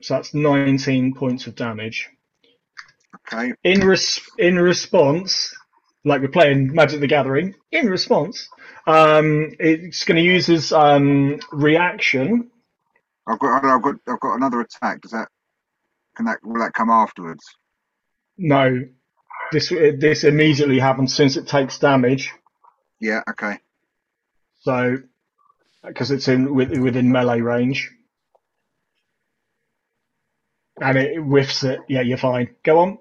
[0.00, 2.08] So that's 19 points of damage.
[3.14, 3.52] Okay.
[3.64, 5.54] In res- in response,
[6.04, 8.48] like we're playing Magic the Gathering, in response,
[8.86, 12.50] um, it's going to use his um, reaction.
[13.26, 15.02] I've got I've got I've got another attack.
[15.02, 15.28] Does that
[16.16, 17.44] can that will that come afterwards?
[18.36, 18.80] No,
[19.52, 22.32] this this immediately happens since it takes damage.
[23.00, 23.22] Yeah.
[23.30, 23.58] Okay.
[24.60, 24.98] So,
[25.84, 27.90] because it's in within melee range,
[30.80, 31.80] and it whiffs it.
[31.88, 32.54] Yeah, you're fine.
[32.64, 32.98] Go on.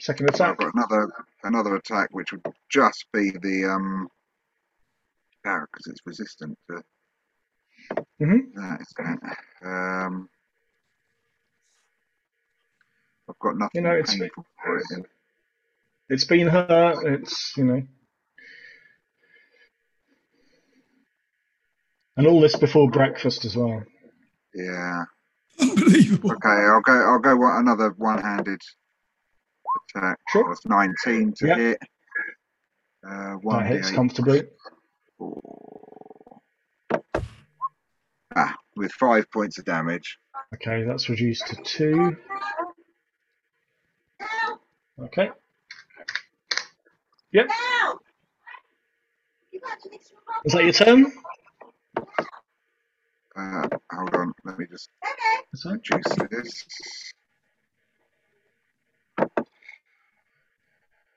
[0.00, 0.58] Second So I've attack.
[0.58, 1.12] got another
[1.44, 4.08] another attack which would just be the um.
[5.42, 6.82] because it's resistant to
[8.20, 8.54] Mhm.
[8.54, 8.80] that.
[8.80, 9.66] Isn't it?
[9.66, 10.28] Um.
[13.28, 14.84] I've got nothing You know, it's- painful for it.
[14.90, 15.04] then.
[16.10, 17.06] It's been hurt.
[17.06, 17.82] It's you know,
[22.16, 23.82] and all this before breakfast as well.
[24.54, 25.04] Yeah.
[25.60, 26.32] Unbelievable.
[26.32, 26.92] Okay, I'll go.
[26.92, 28.60] I'll go one, another one-handed
[29.96, 30.18] attack.
[30.28, 30.48] Sure.
[30.48, 31.56] That's 19 to Yeah.
[31.56, 31.78] hit.
[33.06, 34.42] Uh, one That hits comfortably.
[35.18, 36.40] four.
[38.36, 40.18] Ah, with five points of damage.
[40.54, 42.16] Okay, that's reduced to two.
[44.98, 45.30] Okay.
[47.32, 47.50] Yep.
[50.44, 51.12] Is that your turn?
[53.36, 54.88] Uh, hold on, let me just
[55.64, 56.64] reduce this.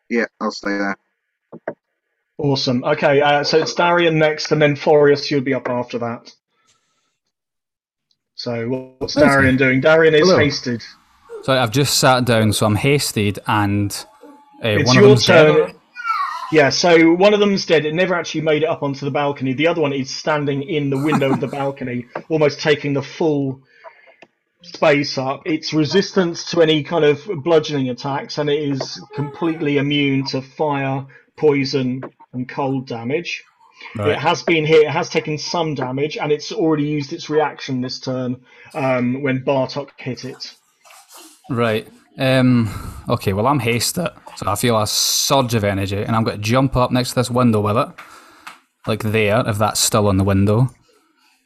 [0.09, 0.97] Yeah, I'll stay there.
[2.37, 2.83] Awesome.
[2.83, 6.31] Okay, uh, so it's Darian next, and then Forius, you'll be up after that.
[8.35, 9.25] So what's Okay.
[9.25, 9.81] Darian doing?
[9.81, 10.37] Darian is Hello.
[10.37, 10.83] hasted.
[11.43, 13.91] So I've just sat down, so I'm hasted, and
[14.63, 15.75] uh, It's one of your them's dead.
[16.51, 17.85] Yeah, so one of them's dead.
[17.85, 19.53] It never actually made it up onto the balcony.
[19.53, 23.61] The other one is standing in the window of the balcony, almost taking the full
[24.61, 25.41] space up.
[25.45, 31.05] It's resistant to any kind of bludgeoning attacks, and it is completely immune to fire,
[31.35, 32.03] poison,
[32.33, 33.43] and cold damage.
[33.95, 34.83] It has been hit.
[34.85, 38.41] It has taken some damage, and it's already used its reaction this turn
[38.73, 40.55] um, when Bartok hit it.
[41.49, 41.87] Right.
[42.17, 42.69] Um.
[43.07, 43.33] Okay.
[43.33, 46.75] Well, I'm hasted, so I feel a surge of energy, and I'm going to jump
[46.75, 47.89] up next to this window with it,
[48.87, 50.69] like there, if that's still on the window.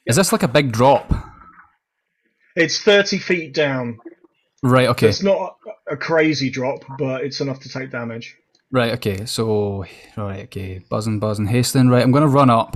[0.06, 1.14] Is this like a big drop?
[2.56, 4.00] It's thirty feet down.
[4.64, 4.88] Right.
[4.90, 5.10] Okay.
[5.10, 5.58] It's not
[5.90, 8.36] a crazy drop, but it's enough to take damage.
[8.72, 8.94] Right.
[8.94, 9.26] Okay.
[9.26, 9.86] So.
[10.16, 10.44] Right.
[10.44, 10.80] Okay.
[10.90, 11.90] Buzzing, buzzing, hastening.
[11.90, 12.04] Right.
[12.04, 12.76] I'm going to run up.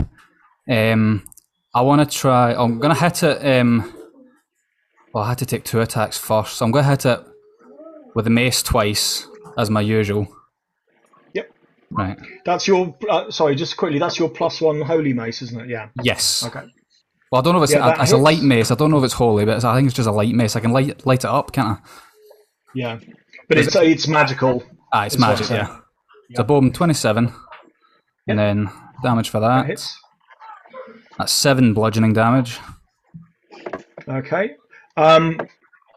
[0.70, 1.28] Um.
[1.74, 2.54] I want to try.
[2.54, 3.60] I'm going to hit it.
[3.60, 3.94] Um.
[5.14, 7.20] Well, I had to take two attacks first, so I'm going to hit it
[8.16, 9.28] with the mace twice,
[9.58, 10.28] as my usual.
[11.34, 11.52] Yep.
[11.92, 12.18] Right.
[12.46, 12.98] That's your.
[13.10, 14.00] Uh, sorry, just quickly.
[14.00, 15.70] That's your plus one holy mace, isn't it?
[15.70, 15.90] Yeah.
[16.02, 16.44] Yes.
[16.46, 16.66] Okay.
[17.36, 18.72] Well, I don't know if it's, Yeah, a, it's a light mess.
[18.72, 20.56] I don't know if it's holy, but it's, I think it's just a light mess.
[20.56, 21.78] I can light light it up, can't I?
[22.74, 22.98] Yeah.
[23.50, 24.64] But Is it's it's magical.
[24.94, 25.66] Ah, it's I'm magic, saying.
[25.68, 26.38] yeah.
[26.38, 27.34] So boom, 27.
[28.30, 28.70] And then
[29.04, 29.66] damage for That that.
[29.66, 30.00] hits.
[31.18, 32.58] That's seven bludgeoning damage.
[34.08, 34.52] Okay.
[34.96, 35.38] Um,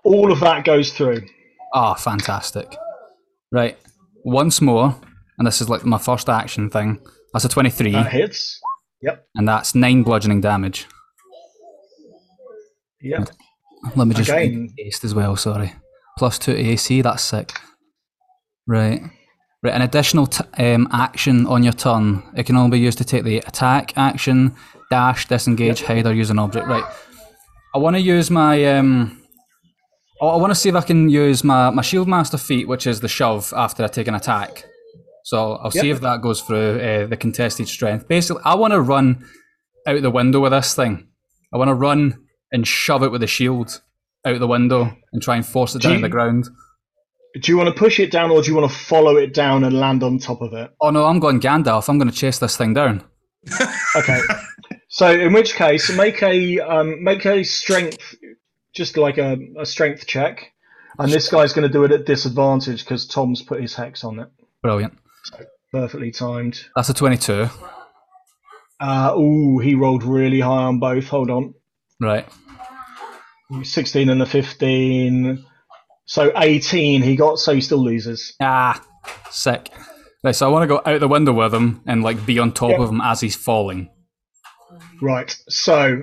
[0.03, 1.23] all of that goes through.
[1.73, 2.77] Ah, fantastic.
[3.53, 3.79] Right.
[4.25, 4.97] Once more,
[5.39, 7.01] and this is like my first action thing.
[7.33, 8.61] That's a 23, That hits.
[9.03, 9.25] Yep.
[9.37, 10.87] and that's nine bludgeoning damage.
[13.01, 13.31] Yep.
[13.97, 14.71] Let me just Again.
[14.77, 15.73] haste as well, sorry.
[16.17, 17.53] Plus two AC, that's sick.
[18.67, 19.03] Right.
[19.63, 22.23] Right, an additional t- um, action on your turn.
[22.37, 24.55] It can only be used to take the attack action,
[24.91, 26.67] dash, disengage, hide, or use an object.
[26.69, 26.85] Right.
[27.75, 28.65] I want to use my.
[28.77, 29.21] Um,
[30.21, 33.01] I want to see if I can use my, my shield master feat, which is
[33.01, 34.65] the shove after I take an attack.
[35.25, 38.09] So I'll see if that goes through uh, the contested strength.
[38.09, 39.25] Basically, I want to run
[39.87, 41.09] out the window with this thing.
[41.53, 43.81] I want to run and shove it with the shield
[44.25, 46.49] out the window and try and force it Do down you- the ground.
[47.41, 49.63] Do you want to push it down, or do you want to follow it down
[49.63, 50.71] and land on top of it?
[50.81, 51.89] Oh no, I'm going Gandalf.
[51.89, 53.05] I'm going to chase this thing down.
[53.97, 54.21] Okay.
[54.89, 58.15] so in which case, make a um, make a strength,
[58.75, 60.53] just like a, a strength check,
[60.99, 64.19] and this guy's going to do it at disadvantage because Tom's put his hex on
[64.21, 64.29] it.
[64.63, 64.95] Brilliant.
[65.71, 66.65] Perfectly timed.
[66.77, 67.49] That's a 22.
[68.81, 71.09] Uh, ooh, he rolled really high on both.
[71.09, 71.55] Hold on.
[72.01, 72.29] Right.
[73.63, 75.45] 16 and a 15.
[76.07, 78.35] So 18 he got, so he still loses.
[78.41, 78.83] Ah,
[79.31, 79.71] sick.
[80.25, 82.53] Right, so I want to go out the window with him and like be on
[82.53, 82.81] top Yep.
[82.81, 83.91] of him as he's falling.
[85.01, 86.03] Right, so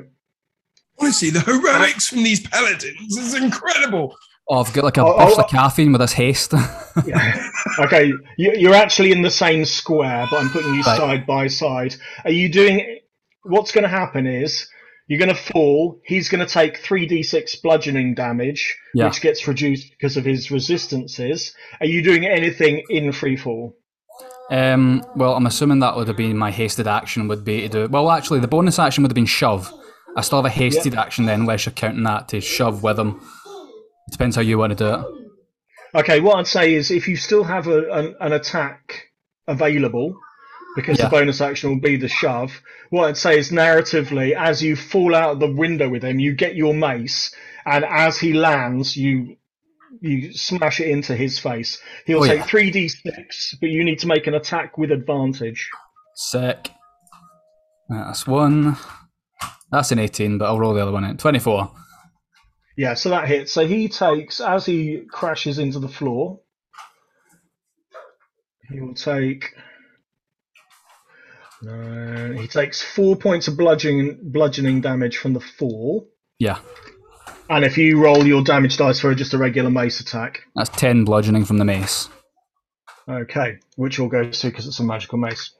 [0.98, 4.16] Honestly, the heroics from these paladins is incredible.
[4.50, 6.54] Oh, I've got like a Oh, burst oh, of caffeine with this haste.
[7.06, 7.50] Yeah.
[7.80, 8.06] okay,
[8.38, 10.98] you, you're actually in the same square, but I'm putting you Right.
[10.98, 11.96] side by side.
[12.24, 13.00] Are you doing?
[13.44, 14.70] What's going to happen is
[15.08, 16.00] you're going to fall.
[16.06, 19.06] He's going to take three d6 bludgeoning damage, Yeah.
[19.06, 21.54] which gets reduced because of his resistances.
[21.80, 23.76] Are you doing anything in free fall?
[24.52, 27.88] um, well, I'm assuming that would have been my hasted action would be to do.
[27.88, 29.72] Well, actually, the bonus action would have been shove.
[30.16, 33.20] I still have a hasted action then, unless you're counting that to shove with him.
[34.08, 35.06] It depends how you want to do it.
[36.00, 39.10] Okay, what I'd say is if you still have a, an, an attack
[39.48, 40.16] available,
[40.76, 41.06] because Yeah.
[41.06, 45.16] the bonus action will be the shove, what I'd say is narratively, as you fall
[45.16, 47.34] out of the window with him, you get your mace,
[47.66, 49.38] and as he lands, you
[50.02, 51.82] you smash it into his face.
[52.06, 52.46] He'll Oh, take yeah.
[52.48, 55.70] 3d6, but you need to make an attack with advantage.
[56.16, 56.70] Sick.
[57.88, 58.76] That's one.
[59.72, 61.16] That's an 18, but I'll roll the other one in.
[61.18, 61.72] 24.
[62.78, 63.54] Yeah, so that hits.
[63.54, 66.42] So he takes, as he crashes into the floor,
[68.70, 69.54] he will take.
[72.40, 76.08] He takes four points of bludgeoning, bludgeoning damage from the fall.
[76.40, 76.60] Yeah,
[77.50, 81.06] And if you roll your damage dice for just a regular mace attack, that's 10
[81.06, 82.10] bludgeoning from the mace.
[83.08, 85.52] okay, which all goes to because it's a magical mace.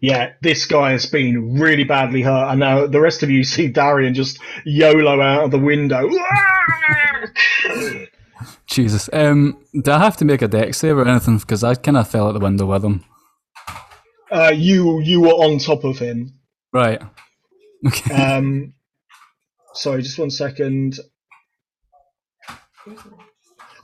[0.00, 3.68] Yeah, this guy has been really badly hurt, and now the rest of you see
[3.68, 6.10] Darian just YOLO out of the window.
[8.66, 9.08] Jesus.
[9.12, 11.38] Um, do I have to make a deck save or anything?
[11.38, 13.04] Because I kind of fell out the window with him.
[14.32, 16.38] Uh, you you were on top of him.
[16.72, 17.02] Right.
[17.86, 18.14] Okay.
[18.14, 18.74] Um,
[19.74, 20.98] sorry, just one second.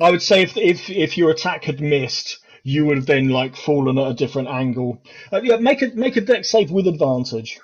[0.00, 3.56] I would say if if if your attack had missed, you would have then like
[3.56, 5.02] fallen at a different angle.
[5.32, 7.58] Uh, yeah, make a make a deck save with advantage.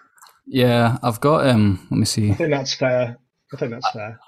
[0.47, 1.47] yeah, I've got.
[1.47, 1.87] um.
[1.91, 2.31] Let me see.
[2.31, 3.17] I think that's fair.
[3.53, 4.19] I think that's fair.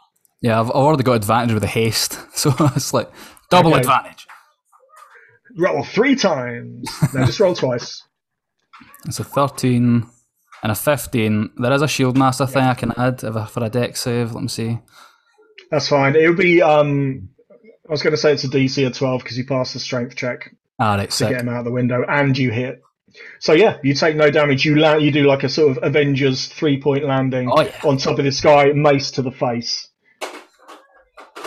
[0.40, 3.10] Yeah, I've already got advantage with the haste, so it's like
[3.50, 3.80] double Okay.
[3.80, 4.26] advantage.
[5.58, 6.88] Roll three times.
[7.14, 8.02] No, just roll twice.
[9.07, 10.07] It's a 13
[10.62, 11.51] and a 15.
[11.59, 14.32] There is a shield master thing I can add if I, for a deck save.
[14.32, 14.78] Let me see.
[15.70, 16.15] That's fine.
[16.16, 16.62] It would be.
[16.62, 17.28] Um,
[17.89, 20.16] I was going to say it's a DC of twelve because you pass the strength
[20.16, 21.31] check Ah, right, to sick.
[21.31, 22.82] get him out of the window, and you hit.
[23.40, 24.65] So yeah, you take no damage.
[24.65, 25.03] You land.
[25.03, 27.73] You do like a sort of Avengers three point landing Oh, yeah.
[27.85, 29.89] on top of this guy, mace to the face.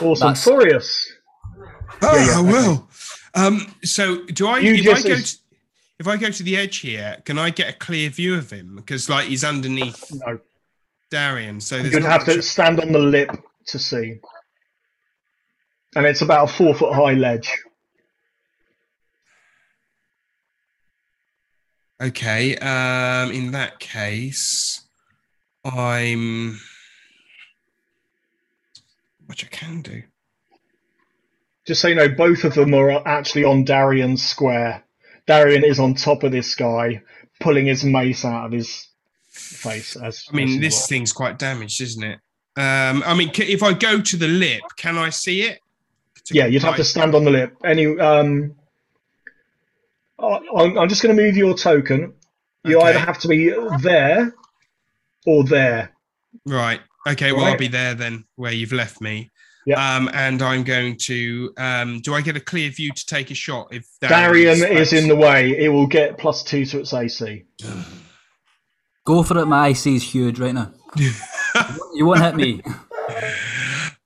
[0.02, 1.12] Awesome, That's- Furious.
[2.02, 2.52] Oh Yeah, yeah, okay.
[2.52, 2.90] well.
[3.36, 4.60] Um, so do I?
[4.60, 5.40] You if just I go as- to,
[6.00, 8.78] if I go to the edge here, can I get a clear view of him?
[8.78, 10.40] Because like he's underneath No,
[11.12, 13.30] Darian, so there's you'd not have to stand on the lip
[13.68, 14.20] to see,
[15.96, 17.52] and it's about a four foot high ledge.
[22.02, 22.56] Okay.
[22.56, 24.88] Um, in that case,
[25.66, 26.60] I'm.
[29.26, 30.04] Which I can do.
[31.68, 34.84] Just so you know, both of them are actually on Darian's square.
[35.30, 37.04] Darian is on top of this guy,
[37.40, 38.88] pulling his mace out of his
[39.30, 39.96] face.
[39.96, 42.20] As I mean, this thing's quite damaged, isn't it?
[42.58, 45.60] Um, I mean, if I go to the lip, can I see it?
[46.32, 47.56] Yeah, you'd have to stand on the lip.
[47.64, 48.56] Any, um,
[50.18, 52.14] I- I'm, I'm just going to move your token.
[52.64, 52.88] You Okay.
[52.90, 53.54] either have to be
[53.84, 54.34] there
[55.28, 55.92] or there.
[56.48, 56.82] Right.
[57.08, 57.34] Okay.
[57.34, 59.30] Well, I'll be there then, where you've left me.
[59.70, 59.96] Yeah.
[59.96, 61.54] Um, and I'm going to.
[61.58, 64.94] Um, do I get a clear view to take a shot if Darian Darian's is
[64.94, 65.56] in the way.
[65.56, 67.44] It will get plus two to its AC.
[69.06, 69.46] Go for it.
[69.46, 70.74] My AC is huge right now.
[71.94, 72.62] you won't hit me.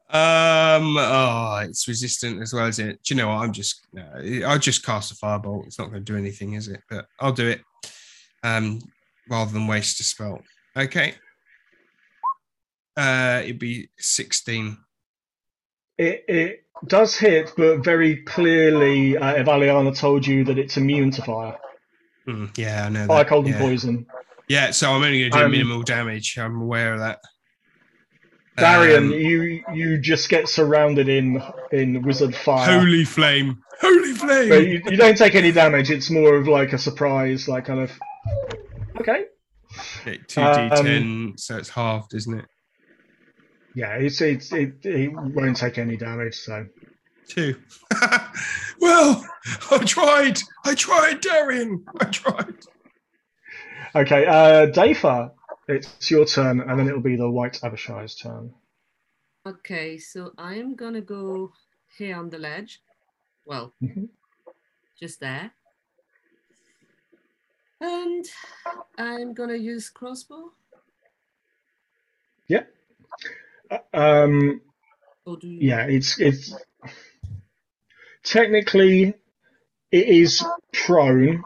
[0.10, 0.98] Um.
[0.98, 3.02] Oh, it's resistant as well as it.
[3.04, 3.38] Do you know what?
[3.38, 3.88] I'm just.
[3.94, 4.06] No,
[4.46, 5.66] I'll just cast a firebolt.
[5.66, 6.82] It's not going to do anything, is it?
[6.90, 7.62] But I'll do it.
[8.44, 8.82] Um,
[9.30, 10.42] rather than waste a spell.
[10.76, 11.14] Okay.
[12.98, 14.78] Uh, it'd be sixteen.
[15.98, 21.22] It, it does hit, but very clearly, uh, Evaliana told you that it's immune to
[21.22, 21.58] fire.
[22.26, 23.06] Hmm, yeah, I know.
[23.08, 23.28] Fire, that.
[23.28, 24.06] cold, and poison.
[24.48, 26.38] Yeah, so I'm only going to do Um, minimal damage.
[26.38, 27.20] I'm aware of that.
[28.58, 31.42] Darian, Um, you you just get surrounded in
[31.72, 32.80] in wizard fire.
[32.80, 33.58] holy flame!
[33.82, 34.50] Holy flame!
[34.50, 35.90] But you, you don't take any damage.
[35.90, 37.92] It's more of like a surprise, like kind of.
[39.00, 39.26] Okay.
[40.06, 42.46] Two d ten, so it's halved, isn't it?
[43.76, 46.36] Yeah, it's it's it, it won't take any damage.
[46.36, 46.66] So
[47.28, 47.56] Two.
[48.82, 49.26] well,
[49.72, 50.40] I tried.
[50.66, 51.84] I tried, Darian.
[52.00, 52.54] I tried.
[53.96, 55.32] okay, uh, Dafa,
[55.68, 58.54] it's your turn, and then it'll be the White Abishai's turn.
[59.48, 61.54] Okay, so I am gonna go
[61.98, 62.82] here on the ledge.
[63.46, 64.10] Well, Mhm.
[65.00, 65.52] just there.
[67.82, 68.26] And
[68.98, 70.52] I'm gonna use crossbow.
[72.52, 72.60] Uh,
[73.94, 74.62] Um,
[75.26, 75.60] Or do you?
[75.62, 76.54] yeah, it's it's
[78.24, 79.14] technically,
[79.92, 80.44] it is
[80.74, 81.44] prone,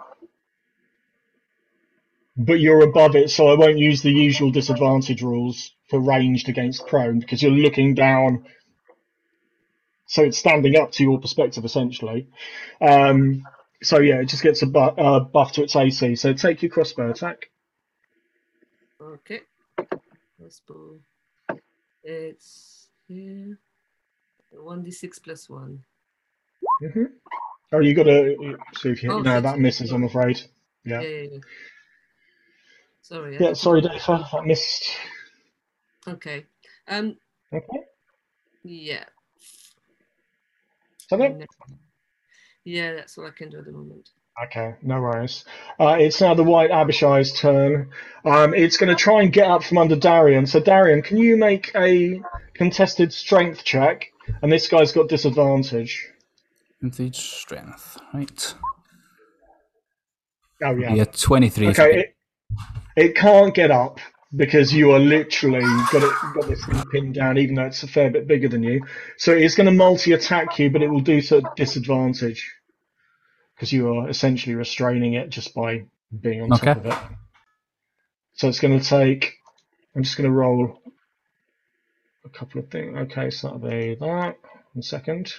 [2.38, 6.88] but you're above it, so I won't use the usual disadvantage rules for ranged against
[6.88, 8.46] prone because you're looking down.
[10.08, 12.30] So it's standing up to your perspective essentially.
[12.82, 13.44] Um,
[13.84, 16.16] so yeah, it just gets a bu- uh, buff to its AC.
[16.16, 17.50] So take your crossbow attack.
[19.02, 19.42] Okay.
[20.40, 21.00] Crossbow.
[22.10, 23.54] It's d
[24.92, 25.84] six plus one.
[26.80, 27.04] hmm
[27.74, 29.12] Oh, you got to see if you.
[29.12, 29.92] Oh, no, that misses.
[29.92, 30.40] I'm afraid.
[30.86, 31.02] Yeah.
[31.02, 31.40] Yeah, yeah, yeah.
[33.02, 33.38] Sorry.
[33.38, 33.54] I Yeah.
[33.54, 34.02] Sorry, Dave.
[34.08, 34.90] That missed.
[36.08, 36.46] Okay.
[36.88, 37.18] Um.
[37.52, 37.80] Okay.
[38.64, 39.04] Yeah.
[41.02, 41.46] Is that it?
[42.64, 44.12] Yeah, that's all I can do at the moment.
[44.44, 45.46] Okay, no worries.
[45.80, 47.90] Uh, it's now the White Abishai's turn.
[48.24, 50.46] Um, it's going to try and get up from under Darian.
[50.46, 52.22] So, Darian, can you make a
[52.54, 54.06] contested strength check?
[54.44, 56.08] And this guy's got disadvantage.
[56.84, 57.98] Advantage strength.
[58.14, 58.54] Right.
[60.64, 60.94] Oh, yeah.
[60.94, 61.70] Yeah, 23.
[61.70, 62.16] Okay, it,
[62.96, 64.00] it can't get up
[64.36, 65.62] because you are literally
[65.92, 68.62] got it got this thing pinned down, even though it's a fair bit bigger than
[68.62, 68.86] you.
[69.18, 72.54] So it's going to multi-attack you, but it will do so at disadvantage
[73.58, 75.86] because you are essentially restraining it just by
[76.22, 76.76] being on Okay.
[76.76, 77.00] top of it.
[78.36, 79.36] So it's going to take.
[79.96, 80.82] I'm just going to roll
[82.26, 82.98] a couple of things.
[82.98, 84.38] Okay, so that'll be that.
[84.74, 85.34] One second.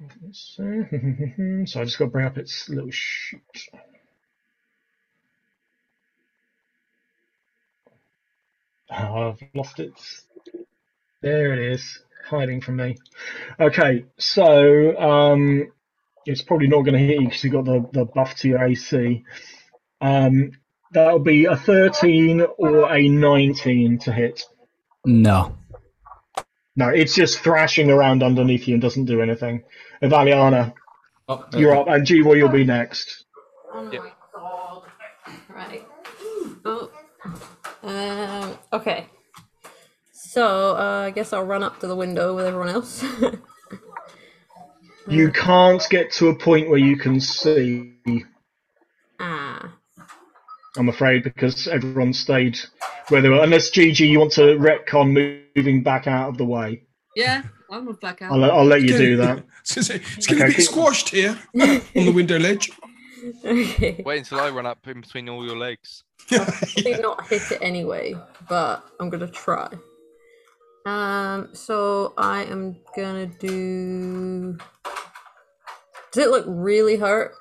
[0.32, 3.68] So I just got to bring up its little sheet.
[8.90, 9.92] Oh, I've lost it.
[11.22, 12.96] There it is, hiding from me.
[13.60, 15.72] Okay, so um,
[16.26, 18.62] it's probably not going to hit you because you've got the, the buff to your
[18.64, 19.24] AC.
[20.00, 20.52] Um,
[20.92, 24.44] that'll be a 13 or a 19 to hit.
[25.04, 25.56] No.
[26.74, 29.64] No, it's just thrashing around underneath you and doesn't do anything.
[30.02, 30.72] Evaliana,
[31.28, 33.24] Oh, you're up, and G-Roy, you'll be next.
[33.72, 34.02] Oh Yep.
[34.02, 34.82] my god.
[35.48, 35.86] Right.
[36.64, 36.90] Oh.
[37.82, 39.06] Um, okay.
[40.32, 43.04] So, uh, I guess I'll run up to the window with everyone else.
[45.08, 47.92] You can't get to a point where you can see,
[49.18, 49.74] ah.
[50.76, 52.56] I'm afraid, because everyone stayed
[53.08, 53.42] where they were.
[53.42, 56.84] Unless Gigi, you want to retcon moving back out of the way.
[57.16, 58.30] Yeah, I'll move back out.
[58.30, 59.42] I'll, I'll let you do that.
[59.62, 62.70] It's gonna, say, it's gonna Okay, be squashed here on the window ledge.
[63.44, 64.00] Okay.
[64.06, 66.04] Wait until I run up in between all your legs.
[66.28, 68.14] Probably not hit it anyway,
[68.48, 69.68] but I'm gonna try.
[70.84, 74.58] Um, so I am gonna do.
[76.12, 77.32] Does it look really hurt?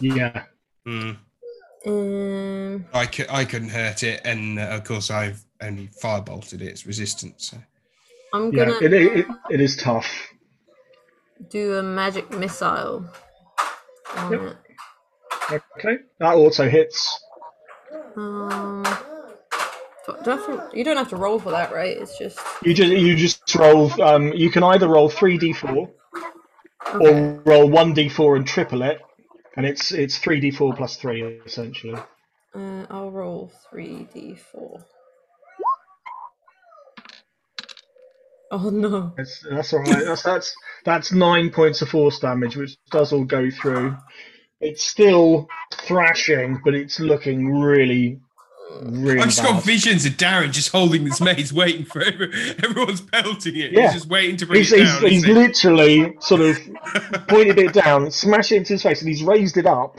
[0.00, 0.44] Yeah.
[0.86, 1.12] Hmm.
[1.86, 6.62] Um, I, cou- I couldn't hurt it, and uh, of course I've only firebolted it,
[6.62, 7.50] its resistance.
[7.50, 7.58] So.
[8.32, 10.06] I'm gonna it, it, it is tough.
[11.48, 13.04] do a magic missile.
[14.16, 14.40] On Yep.
[15.50, 15.62] it.
[15.78, 15.96] Okay.
[16.20, 17.18] That also hits.
[18.16, 18.84] Um,
[20.18, 21.96] do do I have to, you don't have to roll for that, right?
[21.96, 24.02] It's just You just you just roll.
[24.02, 25.88] Um, you can either roll three d4
[27.00, 29.00] or roll one d4 and triple it,
[29.56, 31.98] and it's it's three d4 plus three essentially.
[32.54, 34.84] Uh, I'll roll three d four.
[38.50, 39.14] Oh no!
[39.16, 40.04] That's that's all right.
[40.04, 40.54] That's that's
[40.84, 43.96] that's nine points of force damage, which does all go through.
[44.60, 48.20] It's still thrashing, but it's looking really,
[48.82, 49.54] really I've just bad.
[49.54, 52.32] got visions of Darren just holding this maze, waiting for every,
[52.62, 53.72] everyone's pelting it.
[53.72, 53.82] Yeah.
[53.82, 55.10] He's just waiting to bring He's, it he's, down.
[55.10, 56.58] he's literally sort of
[57.28, 59.98] pointed it down, smashed it into his face, and he's raised it up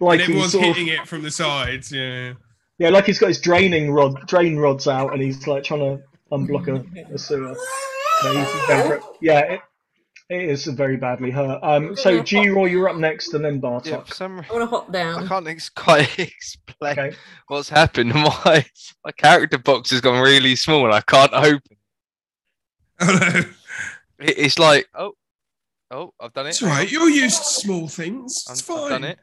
[0.00, 1.92] like and he's everyone's sort of, hitting it from the sides.
[1.92, 2.34] Yeah.
[2.78, 6.02] yeah, like he's got his draining rod, drain rods out, and he's like trying to
[6.32, 7.56] unblock a, a sewer.
[8.22, 9.02] So he's going for it.
[9.20, 9.60] Yeah, it,
[10.30, 11.60] it is very badly hurt.
[11.62, 13.86] Um, so G Roy, you're up next, and then Bartok.
[13.86, 15.24] Yeah, for some I want to hop down.
[15.24, 17.16] I can't ex- quite explain Okay.
[17.48, 18.14] what's happened.
[18.14, 18.64] My
[19.04, 21.76] my character box has gone really small and I can't open.
[23.00, 23.38] Oh no.
[24.20, 25.12] It, it's like oh
[25.90, 26.50] oh I've done it.
[26.50, 26.90] It's right.
[26.90, 28.44] You're used to small things.
[28.48, 28.90] I'm- It's I've fine.
[28.90, 29.18] done it.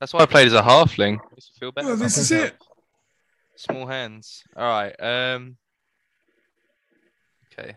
[0.00, 1.18] That's why I played as a halfling.
[1.30, 1.86] Makes me feel better.
[1.88, 2.56] Well, this is it.
[3.56, 4.42] Small hands.
[4.56, 4.92] All right.
[5.00, 5.56] Um.
[7.52, 7.76] Okay.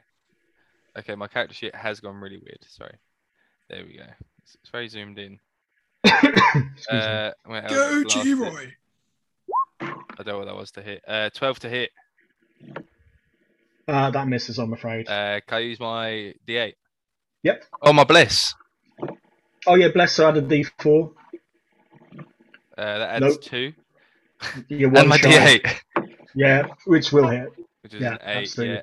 [0.98, 1.16] Okay.
[1.16, 2.60] My character sheet has gone really weird.
[2.68, 2.96] Sorry.
[3.70, 4.04] There we go.
[4.44, 5.40] It's, it's very zoomed in.
[6.90, 7.32] Uh,
[7.68, 8.72] Go, G-Roy.
[9.82, 11.04] I don't know what that was to hit.
[11.08, 11.92] Uh, twelve to hit.
[13.88, 15.08] Uh, that misses, I'm afraid.
[15.10, 16.74] Uh, can I use my D8?
[17.44, 17.64] Yep.
[17.82, 18.54] Oh, my bless.
[19.68, 21.12] Oh yeah, bless I Add a D4.
[22.78, 23.42] Uh, that adds Nope.
[23.42, 23.74] two.
[24.70, 25.60] You're And one my shy.
[25.60, 25.80] D8,
[26.36, 27.50] Yeah, which will hit.
[27.82, 28.42] which is Yeah, an eight.
[28.44, 28.76] absolutely.
[28.76, 28.82] Yeah.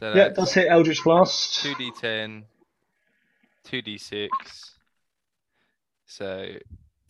[0.00, 1.62] So Yeah, that's does hit Eldritch Blast.
[1.62, 2.44] 2d10,
[3.66, 4.30] 2d6.
[6.06, 6.46] So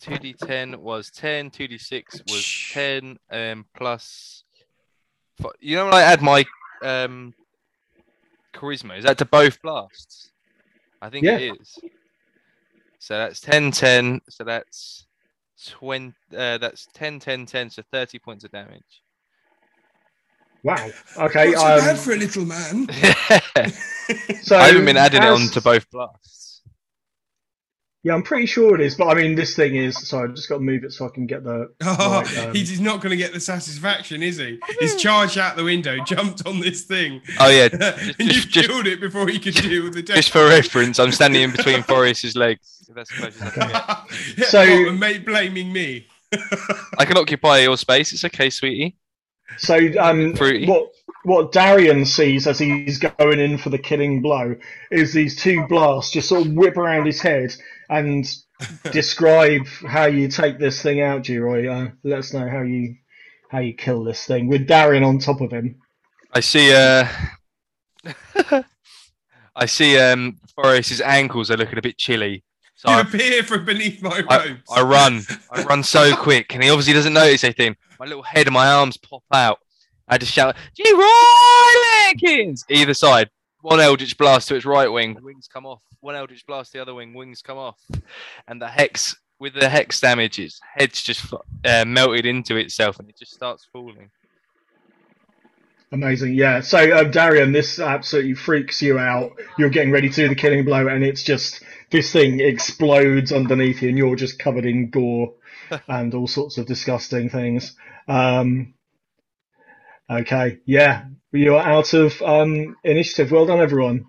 [0.01, 4.43] 2d10 was 10, 2d6 was 10, um, plus.
[5.41, 6.45] fi- You know when I add my
[6.81, 7.33] um,
[8.53, 10.29] charisma, is that to both blasts?
[11.01, 11.37] I think Yeah.
[11.37, 11.77] it is.
[12.99, 14.19] So that's 10, 10.
[14.29, 15.07] So that's
[15.69, 16.13] 20.
[16.35, 17.69] Uh, that's 10, 10, 10.
[17.69, 19.01] So 30 points of damage.
[20.63, 20.89] Wow.
[21.17, 21.51] Okay.
[21.51, 22.87] Not so Um, bad for a little man.
[24.43, 26.61] so I haven't been adding it on to both blasts.
[28.03, 30.07] Yeah, I'm pretty sure it is, but I mean, this thing is.
[30.09, 31.71] Sorry, I've just got to move it so I can get the.
[31.83, 34.59] Oh, right, um, he's not going to get the satisfaction, is he?
[34.79, 37.21] He's charged out the window, jumped on this thing.
[37.39, 37.69] Oh, yeah.
[37.71, 40.97] and just- you've just- killed it before he could deal with the Just for reference,
[40.97, 42.83] I'm standing in between Forius's legs.
[42.89, 44.37] If that's the closest I can get.
[44.37, 46.07] yeah, So- what, and mate blaming me.
[46.97, 48.13] I can occupy your space.
[48.13, 48.95] It's okay, sweetie.
[49.57, 50.91] So, um, what
[51.23, 54.55] what Darian sees as he's going in for the killing blow
[54.89, 57.55] is these two blasts just sort of whip around his head
[57.89, 58.27] and
[58.91, 61.71] describe how you take this thing out, G-Roy.
[61.71, 62.95] Uh, let us know how you
[63.49, 65.75] how you kill this thing with Darian on top of him.
[66.33, 66.73] I see.
[66.73, 67.07] Uh,
[69.55, 69.99] I see.
[69.99, 72.43] Um, Forius's ankles are looking a bit chilly.
[72.81, 74.63] So You I, appear from beneath my robes.
[74.71, 75.21] I run.
[75.51, 77.75] I run so quick, and he obviously doesn't notice anything.
[77.99, 79.59] My little head and my arms pop out.
[80.07, 83.29] I just shout, "G-Roy Jenkins!" Either side.
[83.61, 85.83] One Eldritch blast to its right wing, wings come off.
[85.99, 87.77] One Eldritch blast to the other wing, wings come off.
[88.47, 91.31] And the hex, with the hex damages, head's just
[91.63, 94.09] uh, melted into itself, and it just starts falling.
[95.91, 96.61] Amazing, yeah.
[96.61, 99.33] So, um, Darian, this absolutely freaks you out.
[99.59, 103.81] You're getting ready to do the killing blow, and it's just this thing explodes underneath
[103.81, 105.33] you, and you're just covered in gore
[105.87, 107.75] and all sorts of disgusting things.
[108.07, 108.73] Um,
[110.09, 113.31] okay, yeah, you're out of um, initiative.
[113.31, 114.05] Well done, everyone.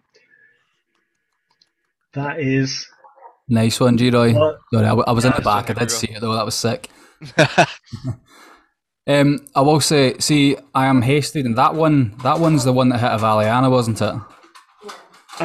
[2.14, 2.88] That is
[3.48, 4.34] Nice one, G-Roy.
[4.34, 4.58] What?
[4.72, 5.70] Sorry, I, w- I was in the back.
[5.70, 6.34] I did see it though.
[6.34, 6.88] That was sick.
[9.06, 12.88] Um, I will say, see, I am hasted, and that one, that one's the one
[12.90, 14.14] that hit Avaliana, wasn't it?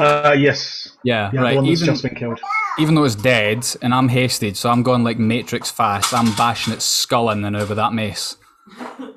[0.01, 1.49] Uh, yes, Yeah, yeah, right.
[1.51, 2.39] the one that's Even just been killed.
[2.79, 6.13] even though it's dead, and I'm hasted, so I'm going like Matrix fast.
[6.13, 8.37] I'm bashing its skull in and over that mace.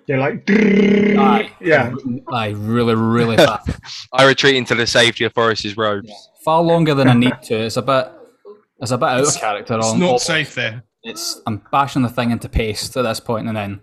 [0.07, 1.51] Yeah, like Aye.
[1.61, 1.93] yeah.
[2.33, 3.69] I really, really fast.
[4.13, 6.11] I retreat into the safety of Forius's robes.
[6.45, 7.55] Far longer than I need to.
[7.55, 8.09] It's a bit,
[8.81, 9.77] it's a bit out of character.
[9.77, 10.83] It's on not safe there.
[11.03, 13.81] It's I'm bashing the thing into paste at this point, and then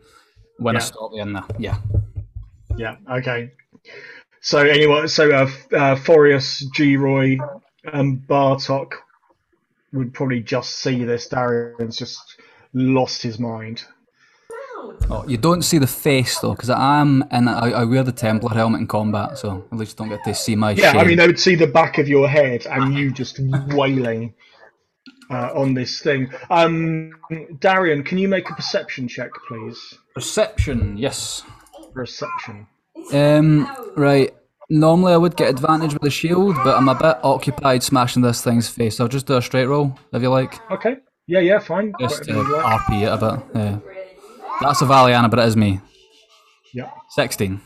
[0.58, 0.86] when I Yeah.
[0.86, 1.78] stop in there, yeah.
[2.78, 2.96] Yeah.
[3.12, 3.52] Okay.
[4.42, 7.38] So anyway, so uh, uh, Forius, G-Roy,
[7.84, 8.94] and Bartok
[9.94, 11.28] would probably just see this.
[11.28, 12.40] Darian's just
[12.74, 13.84] lost his mind.
[15.10, 18.12] Oh, you don't see the face though, because I am and I, I wear the
[18.12, 21.02] Templar helmet in combat, so at least you don't get to see my Yeah, shame.
[21.02, 23.40] I mean, they would see the back of your head and you just
[23.70, 24.34] wailing
[25.30, 26.32] uh, on this thing.
[26.50, 27.12] Um,
[27.60, 29.98] Darian, can you make a perception check, please?
[30.14, 31.44] Perception, yes.
[31.94, 32.68] Perception.
[33.14, 34.34] Um, right.
[34.70, 38.44] Normally I would get advantage with the shield, but I'm a bit occupied smashing this
[38.44, 38.98] thing's face.
[38.98, 40.60] So I'll just do a straight roll, if you like.
[40.72, 40.98] Okay.
[41.26, 41.94] Yeah, yeah, fine.
[42.00, 42.82] Just to Whatever you like.
[42.82, 43.46] RP it a bit.
[43.56, 43.80] Yeah.
[44.62, 45.80] That's Avaliana, but it is me.
[46.74, 46.90] Yeah.
[47.12, 47.62] 16.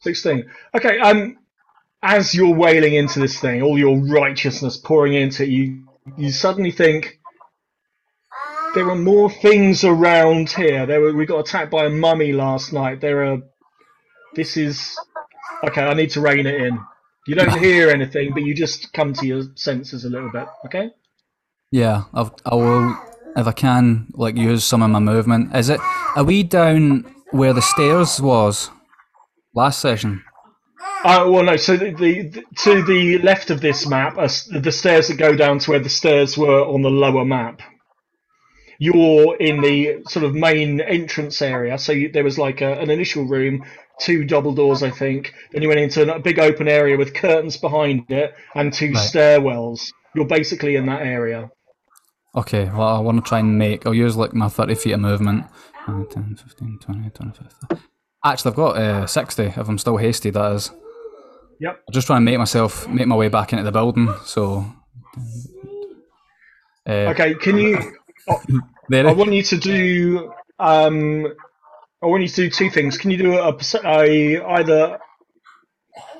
[0.00, 0.44] 16.
[0.74, 1.38] Okay, um,
[2.02, 5.84] as you're wailing into this thing, all your righteousness pouring into it, you,
[6.16, 7.20] you suddenly think
[8.74, 10.86] there are more things around here.
[10.86, 13.00] There were, we got attacked by a mummy last night.
[13.00, 13.38] There are.
[14.34, 14.96] This is.
[15.64, 16.78] Okay, I need to rein it in.
[17.26, 20.90] You don't hear anything, but you just come to your senses a little bit, okay?
[21.70, 22.98] Yeah, I've, I will,
[23.36, 25.54] if I can, like use some of my movement.
[25.54, 25.78] Is it,
[26.16, 28.70] are we down where the stairs was
[29.54, 30.24] last session?
[31.04, 31.56] Uh, well, no.
[31.56, 34.28] So the, the, the to the left of this map, are
[34.60, 37.60] the stairs that go down to where the stairs were on the lower map.
[38.78, 41.78] You're in the sort of main entrance area.
[41.78, 43.64] So you, there was like a, an initial room,
[44.02, 45.32] two double doors, I think.
[45.52, 48.96] Then you went into a big open area with curtains behind it and two Right.
[48.96, 49.92] stairwells.
[50.14, 51.50] You're basically in that area.
[52.34, 55.00] Okay, well, I want to try and make, I'll use like my 30 feet of
[55.00, 55.44] movement.
[55.86, 57.80] 9, 10, 15, 20, 25.
[58.24, 60.70] Actually, I've got uh, 60 if I'm still hasty, that is.
[61.60, 61.74] Yep.
[61.88, 64.64] I'm just trying to make myself, make my way back into the building, so.
[66.88, 67.34] Uh, Okay.
[67.34, 67.78] Can you?
[68.88, 70.32] there, I want you to do.
[70.58, 71.26] Um,
[72.02, 72.98] I want you to do two things.
[72.98, 74.98] Can you do a, a either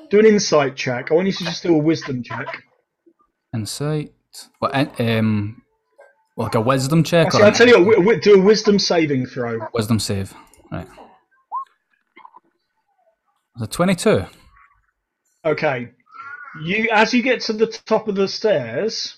[0.09, 1.11] do an insight check?
[1.11, 2.63] I want you to just do a wisdom check.
[3.53, 4.13] Insight.
[4.59, 5.61] What, um,
[6.37, 7.97] like a wisdom check Actually, I'll tell you what.
[7.97, 9.59] wi- Do a wisdom saving throw.
[9.73, 10.33] wisdom save?
[10.71, 10.87] Right.
[13.57, 14.25] The 22.
[15.45, 15.89] Okay.
[16.63, 19.17] You as you get to the top of the stairs,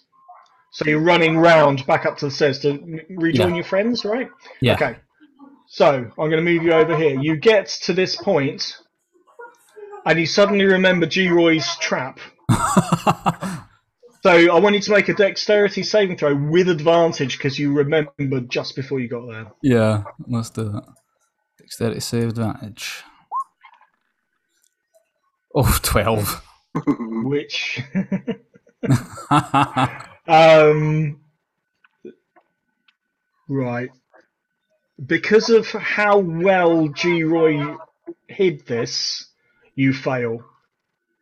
[0.72, 2.72] so you're running round back up to the stairs to
[3.10, 3.56] rejoin Yeah.
[3.56, 4.30] your friends, right?
[4.62, 4.74] Yeah.
[4.74, 4.98] Okay.
[5.76, 7.20] So I'm going to move you over here.
[7.20, 8.78] You get to this point,
[10.06, 12.20] and you suddenly remember G-Roy's trap.
[14.24, 18.50] So I want you to make a dexterity saving throw with advantage because you remembered
[18.50, 19.52] just before you got there.
[19.62, 20.84] yeah, let's do that.
[21.60, 23.04] Dexterity save advantage.
[25.54, 26.42] Oh, 12.
[27.26, 27.84] Which,
[30.28, 31.22] um,
[33.48, 33.90] right,
[35.06, 37.76] because of how well G-Roy
[38.28, 39.28] hid this,
[39.76, 40.44] you fail.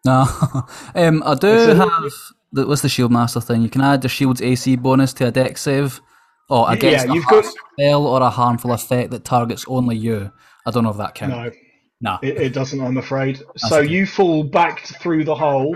[0.05, 0.21] no.
[0.95, 2.11] um, I do it- have.
[2.55, 3.63] The, what's the shield master thing?
[3.63, 6.01] You can add the shield's AC bonus to a dex save.
[6.49, 9.95] Or against yeah, a you've harm got- spell or a harmful effect that targets only
[9.97, 10.31] you.
[10.67, 11.57] I don't know if that counts.
[11.99, 12.19] No, No.
[12.21, 12.79] it, it doesn't.
[12.79, 13.41] I'm afraid.
[13.57, 13.89] So okay.
[13.89, 15.75] you fall back through the hole,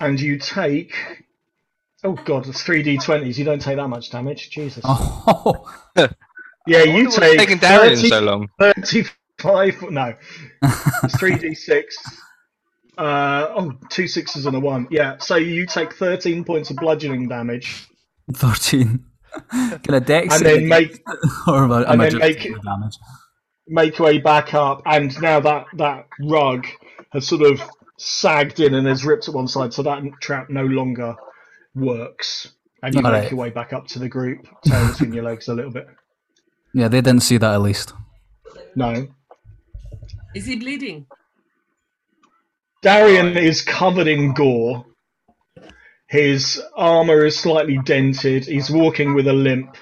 [0.00, 0.94] and you take.
[2.04, 3.38] Oh god, it's three d20s.
[3.38, 4.50] You don't take that much damage.
[4.50, 4.82] Jesus.
[4.84, 5.66] Oh,
[6.68, 8.48] Yeah, you take taking Darian 30 so long.
[8.60, 10.14] 35 no
[10.62, 11.82] it's 3d6
[12.98, 17.28] uh oh two sixes and a one yeah so you take 13 points of bludgeoning
[17.28, 17.86] damage
[18.32, 19.04] 13.
[19.82, 21.04] Can a dex and save then make
[21.46, 22.96] or am I- am and I then make- damage?
[23.68, 26.66] make way back up and now that that rug
[27.12, 27.60] has sort of
[27.98, 31.14] sagged in and is ripped at one side so that trap no longer
[31.76, 33.22] works and you Alright.
[33.22, 35.86] make your way back up to the group tail between your legs a little bit
[36.74, 37.92] Yeah, they didn't see that at least.
[38.74, 39.06] no
[40.34, 41.06] Is he bleeding?
[42.82, 44.84] Darian is covered in gore.
[46.08, 48.46] His armor is slightly dented.
[48.46, 49.76] He's walking with a limp.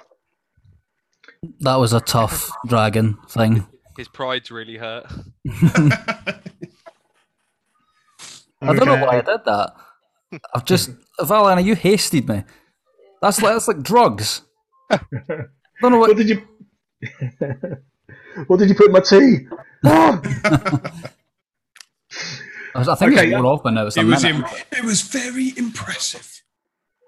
[1.61, 3.67] That was a tough dragon thing.
[3.99, 5.05] His pride's really hurt.
[8.63, 9.75] I don't know why I did that.
[10.55, 10.91] I've just
[11.21, 12.45] Valana, you hasted me.
[13.23, 14.43] That's like that's like drugs.
[14.91, 15.01] I
[15.81, 16.43] don't know What what did you?
[18.47, 19.47] what did you put in my tea?
[22.77, 23.41] I think Okay, it's yeah.
[23.41, 23.87] more off by now.
[23.87, 24.39] It's a It was minute.
[24.45, 26.43] im- it was very impressive.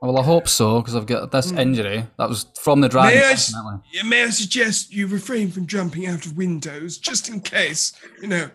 [0.00, 1.58] Well, I hope so because I've got this hmm.
[1.58, 2.06] injury.
[2.18, 3.18] That was from the dragon.
[3.18, 3.80] May I, s- definitely.
[3.92, 7.92] yeah, may I suggest you refrain from jumping out of windows just in case,
[8.22, 8.50] you know,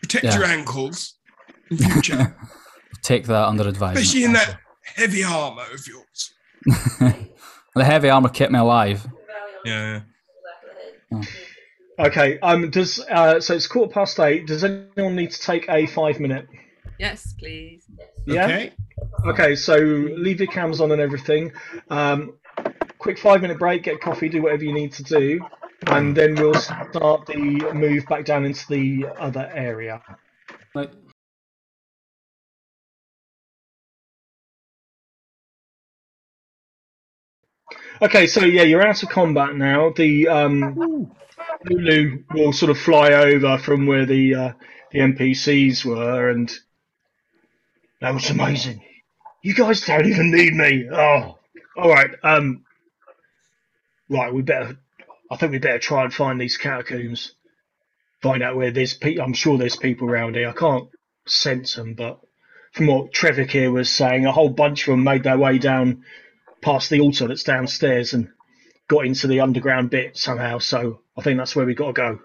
[0.00, 0.36] protect Yeah.
[0.36, 1.14] your ankles
[1.70, 2.36] in future,
[3.02, 3.98] Take that under advisement.
[3.98, 6.34] especially in that heavy armor of yours.
[7.74, 9.06] the heavy armor kept me alive.
[9.64, 10.02] Yeah.
[11.98, 12.38] Okay.
[12.40, 12.70] Um.
[12.70, 13.40] Does uh.
[13.40, 14.46] So it's quarter past eight.
[14.46, 16.46] Does anyone need to take a five minute?
[16.98, 17.84] Yes, please.
[18.26, 18.44] Yeah.
[18.44, 18.72] Okay.
[19.26, 19.54] Okay.
[19.56, 21.52] So leave your cams on and everything.
[21.90, 22.34] Um.
[22.98, 23.82] Quick five minute break.
[23.82, 24.28] Get coffee.
[24.28, 25.40] Do whatever you need to do,
[25.88, 30.00] and then we'll start the move back down into the other area.
[30.74, 30.90] Right.
[38.02, 39.90] Okay, so yeah, you're out of combat now.
[39.90, 41.08] The um,
[41.64, 44.52] Lulu will sort of fly over from where the uh,
[44.90, 46.52] the NPCs were, and
[48.00, 48.82] that was amazing.
[49.42, 50.88] You guys don't even need me.
[50.92, 51.38] Oh,
[51.76, 52.10] all right.
[52.24, 52.64] Um,
[54.08, 54.76] right, we better.
[55.30, 57.36] I think we better try and find these catacombs.
[58.20, 58.94] Find out where there's.
[58.94, 60.48] Pe- I'm sure there's people around here.
[60.48, 60.88] I can't
[61.28, 62.18] sense them, but
[62.72, 66.02] from what Trevor here was saying, a whole bunch of them made their way down
[66.62, 68.28] past the altar that's downstairs and
[68.88, 70.58] got into the underground bit somehow.
[70.58, 72.18] So I think that's where we've got to go.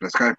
[0.00, 0.34] Let's go.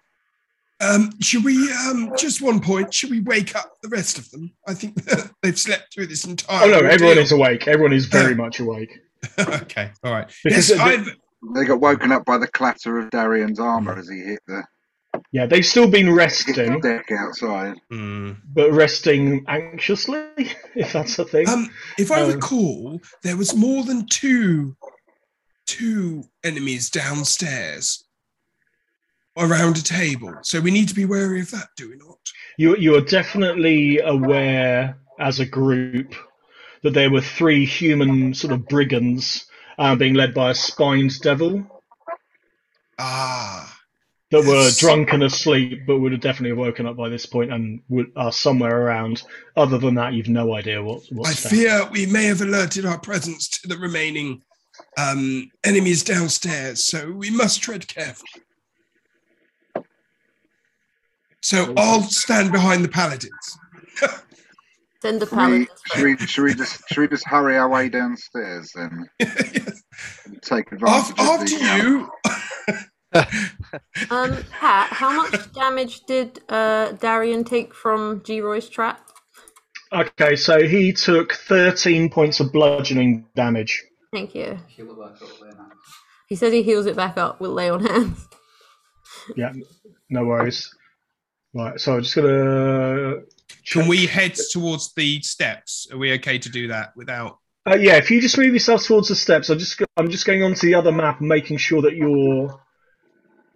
[0.80, 4.50] Um, should we, um, just one point, should we wake up the rest of them?
[4.66, 4.94] I think
[5.42, 7.68] they've slept through this entire Oh no, everyone is awake.
[7.68, 8.98] Everyone is very much awake.
[9.38, 10.32] okay, all right.
[10.42, 11.16] Because yes, the- I've,
[11.54, 14.64] They got woken up by the clatter of Darian's armor as he hit the,
[15.32, 17.80] Yeah, they've still been hit the resting, deck outside.
[17.90, 18.32] Hmm.
[18.52, 20.24] but resting anxiously,
[20.74, 21.48] if that's a thing.
[21.48, 24.76] Um, if I Um, recall, there was more than two,
[25.66, 28.04] two enemies downstairs
[29.36, 30.34] around a table.
[30.42, 32.18] So we need to be wary of that, do we not?
[32.58, 36.14] You you are definitely aware as a group
[36.82, 39.46] that there were three human sort of brigands
[39.78, 41.64] uh, being led by a spined devil
[42.98, 43.79] Ah,
[44.30, 47.80] that were drunk and asleep, but would have definitely woken up by this point and
[47.88, 49.22] would, are somewhere around.
[49.56, 51.58] Other than that, you've no idea what what's I down.
[51.58, 54.42] fear we may have alerted our presence to the remaining
[54.96, 58.42] um, enemies downstairs, so we must tread carefully.
[61.42, 63.30] So I'll stand behind the paladins.
[65.02, 65.68] Send the Should we, paladins.
[65.86, 69.08] should, we, should, we just, should we just hurry our way downstairs then?
[69.20, 69.82] Yes.
[70.24, 72.10] And take advantage Af- of After the, uh, you,
[74.10, 79.00] Um, Pat, how much damage did uh, Darian take from G-Roy's trap?
[79.92, 83.84] Okay, so he took 13 points of bludgeoning damage.
[84.12, 84.58] Thank you.
[86.28, 88.28] He says he heals it back up with lay on hands.
[89.36, 89.52] Yeah,
[90.08, 90.74] no worries.
[91.52, 93.22] Right, so I'm just gonna.
[93.66, 95.88] Can we head towards the steps?
[95.92, 97.38] Are we okay to do that without?
[97.68, 100.26] Uh, yeah, if you just move yourself towards the steps, I'm just go- I'm just
[100.26, 102.60] going onto the other map and making sure that your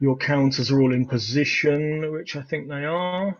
[0.01, 3.37] your counters are all in position, which I think they are.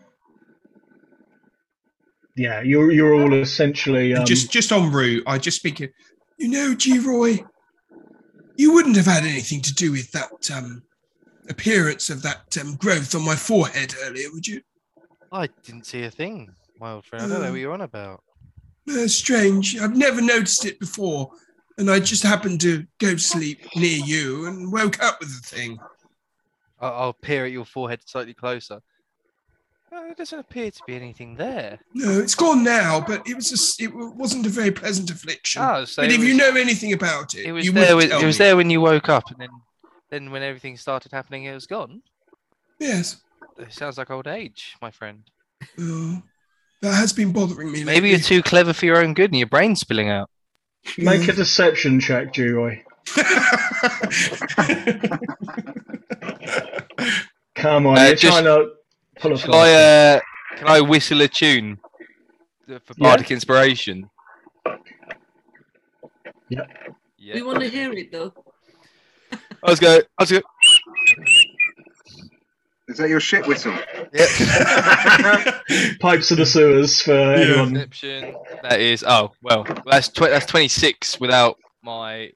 [2.35, 5.79] Yeah, you're you're all essentially um, just just en route, I just speak.
[6.37, 7.39] You know, G-Roy,
[8.57, 10.83] you wouldn't have had anything to do with that um,
[11.49, 14.61] appearance of that um, growth on my forehead earlier, would you?
[15.31, 16.49] I didn't see a thing,
[16.79, 17.23] my old friend.
[17.23, 18.21] I don't know what you're on about.
[18.89, 19.79] Uh, strange.
[19.79, 21.31] I've never noticed it before,
[21.77, 25.47] and I just happened to go to sleep near you and woke up with the
[25.47, 25.79] thing.
[26.79, 28.81] I'll, I'll peer at your forehead slightly closer.
[29.91, 31.79] Uh, there doesn't appear to be anything there.
[31.93, 35.61] No, it's gone now, but it was just, it wasn't a very pleasant affliction.
[35.63, 37.95] Oh, so but it if you know anything about it, It was you there.
[37.95, 39.49] would With, tell it was there when you woke up, and then,
[40.09, 42.01] then when everything started happening, it was gone.
[42.79, 43.21] Yes.
[43.57, 45.23] It sounds like old age, my friend.
[45.79, 46.21] Oh,
[46.81, 47.85] that has been bothering me.
[47.85, 50.29] Maybe you're too clever for your own good, and your brain's spilling out.
[50.97, 52.83] make a deception check, G-Roy.
[57.55, 58.71] Come on, Uh, you're just- trying to
[59.19, 59.71] pull a Shall I?
[59.73, 60.19] Uh,
[60.57, 61.77] can I whistle a tune
[62.67, 62.77] for Yeah.
[62.97, 64.09] bardic inspiration?
[66.49, 66.61] Yeah.
[67.17, 67.35] Yeah.
[67.35, 68.33] We want to hear it though.
[69.31, 69.97] I was go.
[69.97, 70.41] I was go.
[72.87, 73.73] Is that your shit whistle?
[74.13, 74.29] Yep.
[75.99, 77.73] Pipes of the sewers for anyone.
[77.73, 78.35] Deception.
[78.61, 79.03] That is.
[79.07, 79.65] Oh well.
[79.87, 82.31] That's tw- that's twenty six without my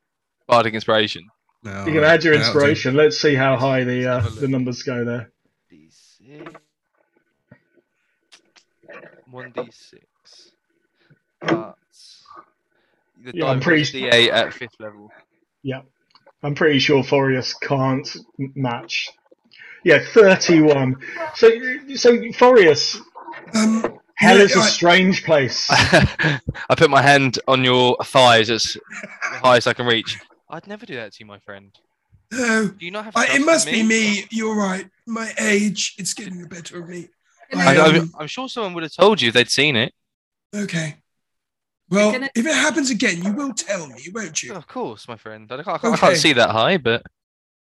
[0.47, 1.23] bardic inspiration.
[1.63, 2.95] No, You can add your that'll inspiration.
[2.95, 5.31] Let's see how high the uh, Let's have a the numbers go there.
[5.71, 6.55] D6.
[9.31, 10.51] One d six.
[11.41, 11.75] But
[13.23, 15.11] the Yeah, I'm die pretty- was D8 at fifth level.
[15.61, 15.81] Yeah.
[16.41, 18.07] I'm pretty sure Forius can't
[18.55, 19.09] match.
[19.83, 20.95] Yeah, 31.
[21.35, 21.49] So,
[21.95, 22.95] so Forius,
[23.53, 25.67] Um, hell yeah, is a I- strange place.
[25.69, 26.39] I
[26.77, 28.77] put my hand on your thighs as
[29.21, 30.17] high as I can reach.
[30.49, 31.71] I'd never do that to you, my friend.
[32.31, 33.15] no, Do you not have?
[33.15, 34.25] I, it in must be me.
[34.31, 34.87] You're right.
[35.05, 37.09] My age, it's getting the better of me.
[37.53, 39.75] I, I, I, I, um, I'm sure someone would have told you if they'd seen
[39.75, 39.93] it.
[40.55, 40.97] Okay.
[41.89, 44.53] Well, Can I- if it happens again, you will tell me, won't you?
[44.53, 45.51] Of course, my friend.
[45.51, 47.03] I can't, I can't, I can't see that high, but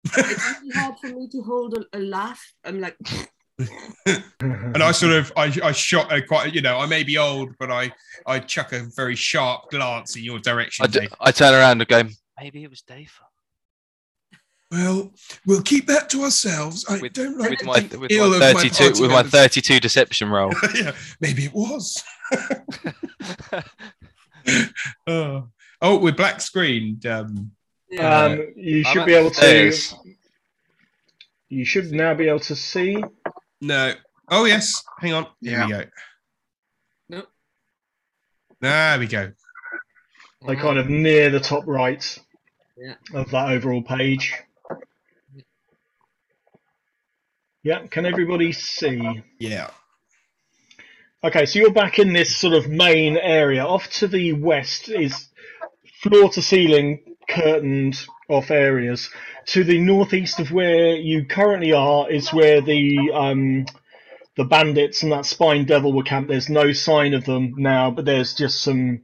[0.04, 2.42] it's really hard for me to hold a, a laugh.
[2.64, 2.96] I'm like,
[4.40, 7.54] And I sort of, I, I shot a quite, you know, I may be old,
[7.58, 7.92] but I,
[8.26, 10.84] I chuck a very sharp glance in your direction.
[10.84, 11.14] I, d- Dave.
[11.20, 12.02] I turn around and go,
[12.38, 13.12] maybe it was Dave.
[14.70, 15.12] Well,
[15.46, 16.84] we'll keep that to ourselves.
[16.88, 19.80] I With, don't like with my with my of my 32 party with my 32
[19.80, 20.52] deception roll.
[20.74, 22.02] yeah, maybe it was.
[25.06, 25.48] oh.
[25.80, 27.06] oh, we're black screened.
[27.06, 27.52] Um,
[27.90, 28.24] yeah.
[28.24, 29.40] Um, you I'm should be able the to.
[29.40, 29.94] stairs.
[31.48, 33.02] You should now be able to see.
[33.60, 33.94] no.
[34.28, 34.82] Oh yes.
[34.98, 35.28] Hang on.
[35.40, 35.84] Here we go.
[37.08, 37.28] Nope.
[38.60, 39.32] There we go.
[40.44, 42.18] They're kind of near the top right
[42.76, 42.94] Yeah.
[43.14, 44.34] of that overall page.
[47.62, 49.22] Yeah, can everybody see?
[49.40, 49.70] Yeah.
[51.24, 53.64] Okay, so you're back in this sort of main area.
[53.64, 55.28] Off to the west is
[56.02, 57.98] floor to ceiling curtained
[58.28, 59.10] off areas.
[59.46, 63.66] To the northeast of where you currently are is where the um,
[64.36, 66.28] the bandits and that spine devil were camped.
[66.28, 69.00] There's no sign of them now, but there's just some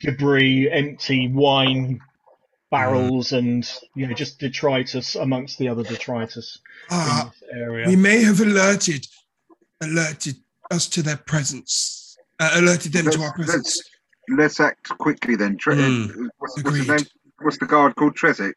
[0.00, 2.00] debris, empty wine
[2.70, 6.58] barrels, and you know just detritus amongst the other detritus
[6.90, 7.86] in Ah, this area.
[7.88, 9.06] we may have alerted
[9.82, 10.36] alerted
[10.70, 12.16] us to their presence.
[12.38, 13.82] Uh, alerted them to our Let's- presence.
[14.28, 15.56] Let's act quickly then.
[15.58, 16.88] Tre- Mm, what's, what's his agreed.
[16.88, 17.06] name?
[17.42, 18.14] What's the guard called?
[18.16, 18.52] Trezit.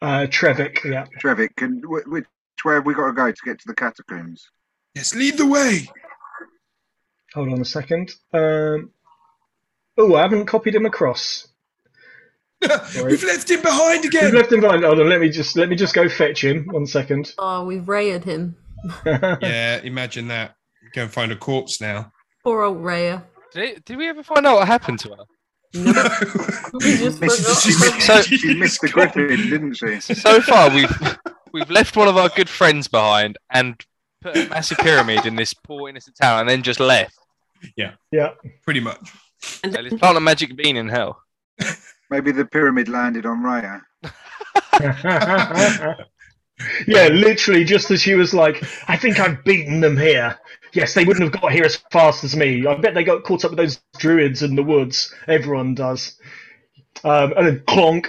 [0.00, 1.06] Uh, Trevik, yeah.
[1.20, 1.56] Trevik.
[1.56, 2.26] Can wh- which
[2.64, 4.48] way have we got to go to get to the catacombs?
[4.94, 5.88] Yes, lead the way.
[7.34, 8.14] Hold on a second.
[8.32, 8.90] Um,
[9.98, 11.48] oh, I haven't copied him across.
[13.04, 14.24] We've left him behind again.
[14.24, 14.40] We've again.
[14.40, 14.84] left him behind.
[14.84, 16.66] Hold on, let me just let me just go fetch him.
[16.66, 17.34] One second.
[17.38, 18.56] Oh, we've rayed him.
[19.06, 20.56] yeah, imagine that.
[20.94, 22.12] Go and find a corpse now.
[22.42, 23.22] Poor old Raya.
[23.52, 25.24] Did, it, did we ever find out what happened to her?
[26.74, 30.00] We just She missed, So- she missed the griffin, didn't she?
[30.00, 31.18] So far, we've
[31.52, 33.80] we've left one of our good friends behind and
[34.20, 37.16] put a massive pyramid in this poor innocent town, and then just left.
[37.76, 37.92] yeah.
[38.12, 38.30] Yeah,
[38.64, 39.12] pretty much.
[39.62, 41.20] And So let's plant a magic bean in hell.
[42.14, 43.80] Maybe the pyramid landed on Raya.
[46.86, 50.38] Yeah, literally, just as she was like, I think I've beaten them here.
[50.72, 52.64] Yes, they wouldn't have got here as fast as me.
[52.64, 55.12] I bet they got caught up with those druids in the woods.
[55.26, 56.16] Everyone does.
[57.02, 58.06] Um, and then clonk.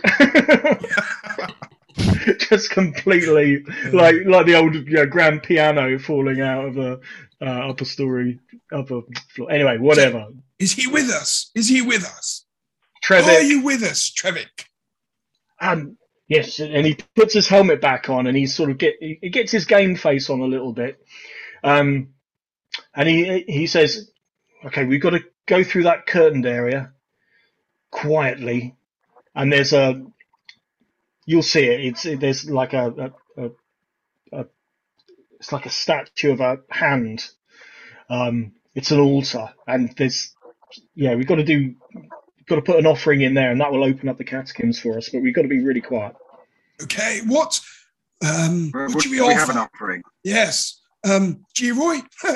[2.47, 6.99] just completely like like the old you know, grand piano falling out of a
[7.41, 8.39] uh, upper story
[8.71, 9.01] upper
[9.33, 9.51] floor.
[9.51, 10.27] Anyway, whatever.
[10.59, 11.49] Is he with us?
[11.55, 12.44] Is he with us?
[13.05, 14.65] Trevor, Are you with us, Trevik?
[15.61, 19.29] Um, yes, and he puts his helmet back on, and he sort of get he
[19.29, 20.99] gets his game face on a little bit,
[21.63, 22.09] um,
[22.95, 24.09] and he he says,
[24.65, 26.93] "Okay, we've got to go through that curtained area
[27.91, 28.75] quietly,
[29.35, 30.03] and there's a
[31.27, 31.81] you'll see it.
[31.81, 33.51] It's there's like a, a, a,
[34.41, 34.45] a
[35.39, 37.29] it's like a statue of a hand.
[38.09, 40.35] Um, it's an altar, and there's
[40.95, 41.75] yeah, we've got to do."
[42.47, 44.97] Got to put an offering in there, and that will open up the catacombs for
[44.97, 45.09] us.
[45.09, 46.15] But we've got to be really quiet.
[46.83, 47.59] Okay, what?
[48.23, 50.03] Um, Well, what would should we we have an offering?
[50.23, 50.81] Yes.
[51.03, 51.99] Um, G-Roy?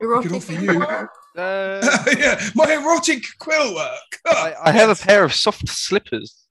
[0.00, 0.84] Erotic offer you.
[1.34, 1.80] Uh,
[2.18, 4.20] yeah, my erotic quill work.
[4.26, 6.44] I, I have a pair of soft slippers.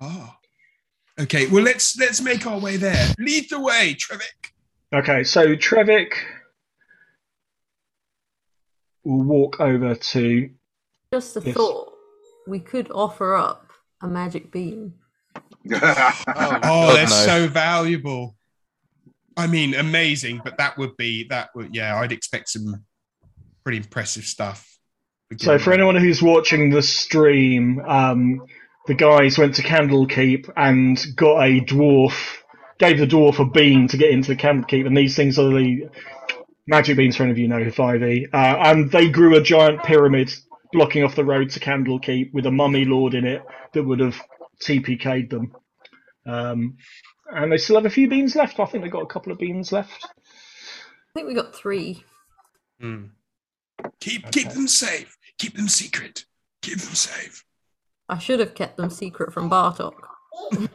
[0.00, 0.38] Ah.
[1.18, 3.12] Okay, well let's let's make our way there.
[3.18, 4.52] Lead the way, Trevik.
[4.94, 6.12] Okay, so Trevik
[9.02, 10.50] will walk over to.
[11.12, 11.56] Just a Yes.
[11.56, 11.93] thought.
[12.46, 13.72] We could offer up
[14.02, 14.94] a magic beam.
[15.66, 17.40] Oh, God, that's no.
[17.40, 18.36] so valuable.
[19.36, 22.84] I mean, amazing, but that would be that would yeah, I'd expect some
[23.64, 24.78] pretty impressive stuff.
[25.38, 28.42] So, for anyone who's watching the stream, um,
[28.86, 32.36] the guys went to Candlekeep and got a dwarf,
[32.78, 35.88] gave the dwarf a bean to get into the Candlekeep, and these things are the
[36.66, 40.32] magic beans For any of you know 5e, uh, and they grew a giant pyramid
[40.74, 43.42] blocking off the road to Candlekeep with a mummy lord in it
[43.72, 44.20] that would have
[44.62, 45.54] TPK'd them.
[46.26, 46.76] Um,
[47.32, 48.60] and they still have a few beans left.
[48.60, 50.04] I think they've got a couple of beans left.
[50.04, 52.04] I think we got three.
[52.80, 53.06] Hmm.
[54.00, 55.16] Keep keep them safe.
[55.38, 56.24] Keep them secret.
[56.60, 57.44] Keep them safe.
[58.08, 59.94] I should have kept them secret from Bartok.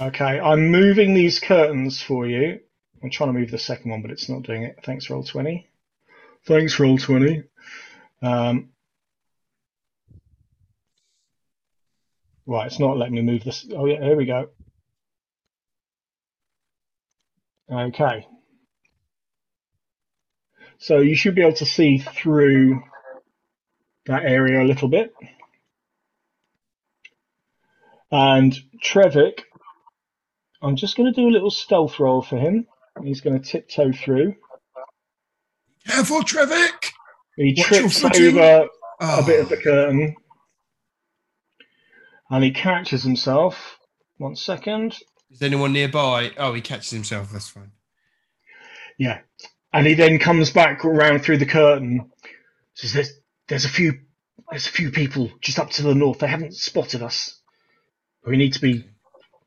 [0.00, 2.58] Okay, I'm moving these curtains for you.
[3.02, 4.80] I'm trying to move the second one, but it's not doing it.
[4.82, 5.66] Thanks, Roll20.
[6.46, 7.44] Thanks, Roll20.
[8.22, 8.70] Um,
[12.46, 13.66] right, it's not letting me move this.
[13.74, 14.48] Oh yeah, here we go.
[17.70, 18.26] Okay.
[20.78, 22.82] So you should be able to see through
[24.06, 25.12] that area a little bit.
[28.10, 28.54] And
[28.84, 29.40] Trevik,
[30.62, 32.66] I'm just going to do a little stealth roll for him.
[33.02, 34.34] He's going to tiptoe through.
[35.86, 36.90] Careful, Trevik.
[37.36, 38.68] He Watch trips over
[39.00, 39.26] Oh, a ah.
[39.26, 40.14] bit of the curtain.
[42.32, 43.78] And he catches himself.
[44.16, 44.96] One second.
[45.30, 46.30] Is anyone nearby?
[46.38, 47.30] Oh, he catches himself.
[47.30, 47.72] That's fine.
[48.98, 49.20] Yeah.
[49.72, 52.10] And he then comes back around through the curtain.
[52.74, 53.12] Says there's
[53.48, 54.00] there's a few
[54.50, 56.18] there's a few people just up to the north.
[56.20, 57.38] They haven't spotted us.
[58.26, 58.84] We need to be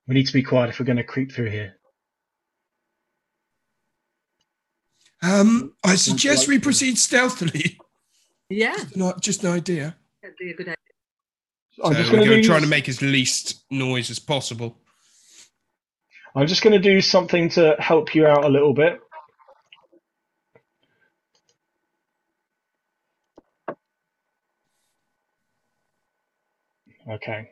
[0.07, 1.77] we need to be quiet if we're going to creep through here.
[5.23, 7.79] Um, I suggest we proceed stealthily.
[8.47, 9.95] Yeah, Not just an idea.
[10.21, 10.75] that'd be a good idea.
[11.83, 14.19] I'm So just we're going going to to try to make as least noise as
[14.19, 14.77] possible.
[16.35, 18.99] I'm just going to do something to help you out a little bit.
[27.09, 27.49] Okay.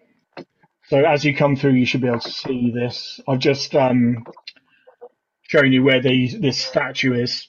[0.88, 3.20] So as you come through, you should be able to see this.
[3.28, 4.26] I've just um,
[5.44, 7.48] shown you where the this statue is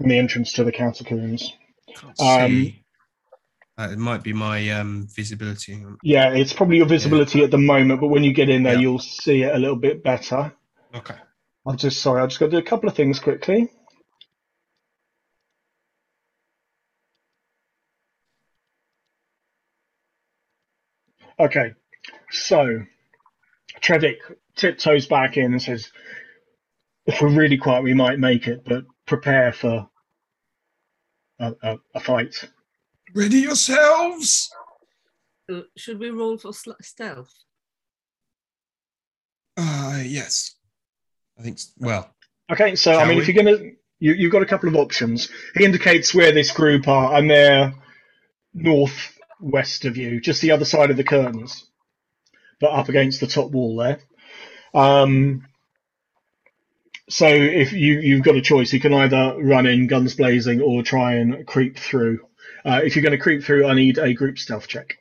[0.00, 1.52] in the entrance to the catacombs.
[1.94, 2.84] Can't Um, see.
[3.78, 5.84] Uh, it might be my um, visibility.
[6.02, 8.80] Yeah, it's probably your visibility at the moment, but when you get in there, Yeah.
[8.80, 10.52] you'll see it a little bit better.
[10.94, 11.14] Okay.
[11.64, 13.70] I'm just sorry, I've just got to do a couple of things quickly.
[21.38, 21.72] Okay,
[22.30, 22.84] so
[23.80, 24.16] Trevik
[24.56, 25.92] tiptoes back in and says,
[27.06, 29.88] "If we're really quiet, we might make it, but prepare for
[31.38, 32.48] a, a, a fight."
[33.18, 34.48] Ready yourselves.
[35.52, 37.32] Uh, should we roll for sl- stealth?
[39.56, 40.54] Uh, yes.
[41.36, 42.14] I think, s- well,
[42.50, 43.22] Okay, so I mean, we?
[43.22, 43.58] if you're gonna,
[43.98, 45.28] you, you've got a couple of options.
[45.56, 47.74] He indicates where this group are, and they're
[48.54, 51.66] northwest of you, just the other side of the curtains,
[52.60, 53.98] but up against the top wall there.
[54.74, 55.44] Um,
[57.10, 60.84] so if you you've got a choice, you can either run in guns blazing or
[60.84, 62.20] try and creep through.
[62.64, 64.98] Uh, if you're going to creep through, I need a group stealth check.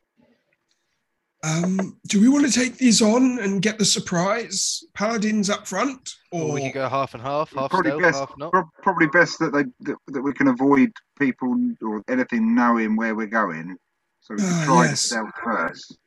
[1.43, 6.09] Um, do we want to take these on and get the surprise paladins up front,
[6.31, 8.51] Or or we could go half and half, half probably stealth, best, half not.
[8.51, 13.13] prob- probably best that they that, that we can avoid people or anything knowing where
[13.15, 13.77] we're going.
[14.21, 14.91] So we can Ah, try yes.
[14.91, 15.97] the stealth first.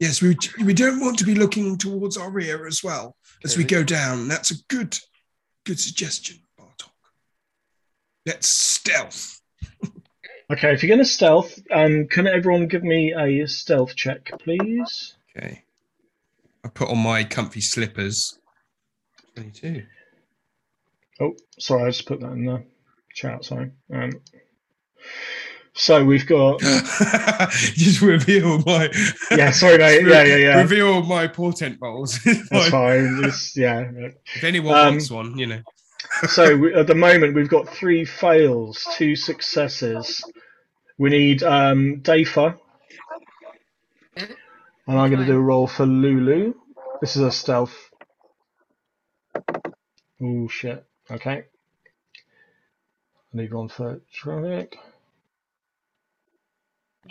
[0.00, 3.62] yes, we we don't want to be looking towards our rear as well as we
[3.64, 4.26] go down.
[4.26, 4.98] That's a good
[5.64, 6.90] good suggestion, Bartok.
[8.26, 9.40] Let's stealth.
[10.52, 15.14] Okay, if you're going to stealth, um, can everyone give me a stealth check, please?
[15.36, 15.62] Okay.
[16.64, 18.38] I put on my comfy slippers.
[19.34, 19.84] Twenty-two.
[21.20, 22.64] Oh, sorry, I just put that in the
[23.14, 23.44] chat.
[23.44, 23.70] Sorry.
[23.94, 24.10] Um,
[25.72, 26.60] so we've got.
[27.50, 28.90] Just reveal my.
[29.30, 30.02] Yeah, sorry, mate.
[30.06, 30.60] Yeah, yeah, yeah.
[30.60, 32.18] Reveal my portent rolls.
[32.24, 33.20] That's fine.
[33.24, 33.88] It's, yeah.
[34.34, 35.60] If anyone Um, wants one, you know.
[36.28, 40.24] So we, at the moment, we've got three fails, two successes.
[40.98, 42.58] We need um, Dafa,
[44.86, 46.54] and I'm going to do a roll for Lulu.
[47.00, 47.76] This is a stealth.
[50.22, 50.84] Oh shit.
[51.10, 51.44] Okay.
[53.32, 54.74] I need one for Trevik.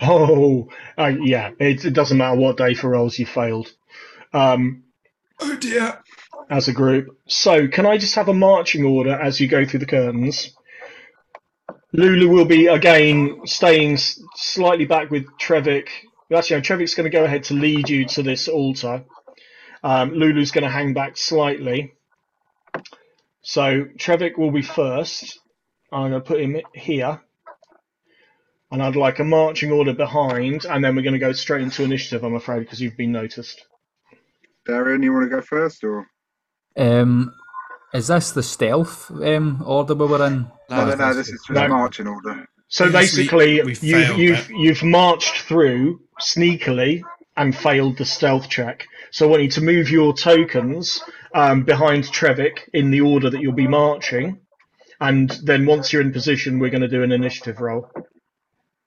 [0.02, 1.52] Oh, uh, yeah.
[1.60, 3.72] It, it doesn't matter what Dafa rolls, you failed.
[4.34, 4.84] Um,
[5.40, 6.02] Oh dear.
[6.50, 7.18] As a group.
[7.28, 10.56] So, can I just have a marching order as you go through the curtains?
[11.92, 15.88] Lulu will be again staying slightly back with Trevik.
[16.34, 19.04] Actually, no, Trevik's going to go ahead to lead you to this altar.
[19.84, 21.94] Um, Lulu's going to hang back slightly.
[23.42, 25.40] So Trevik will be first.
[25.92, 27.22] I'm going to put him here.
[28.72, 31.84] And I'd like a marching order behind, and then we're going to go straight into
[31.84, 33.66] initiative, I'm afraid, because you've been noticed.
[34.68, 36.06] Darren, you want to go first, or
[36.78, 37.34] Um,
[37.94, 40.48] is this the stealth um order we were in?
[40.70, 40.86] no?
[40.86, 41.68] No, Or no, this is just No.
[41.68, 42.46] marching order.
[42.68, 47.02] So Yes, we- basically, we you've you've you've marched through sneakily
[47.36, 48.86] and failed the stealth check.
[49.12, 51.02] So I want you to move your tokens
[51.34, 54.40] um, behind Trevik in the order that you'll be marching,
[55.00, 57.90] and then once you're in position, we're going to do an initiative roll.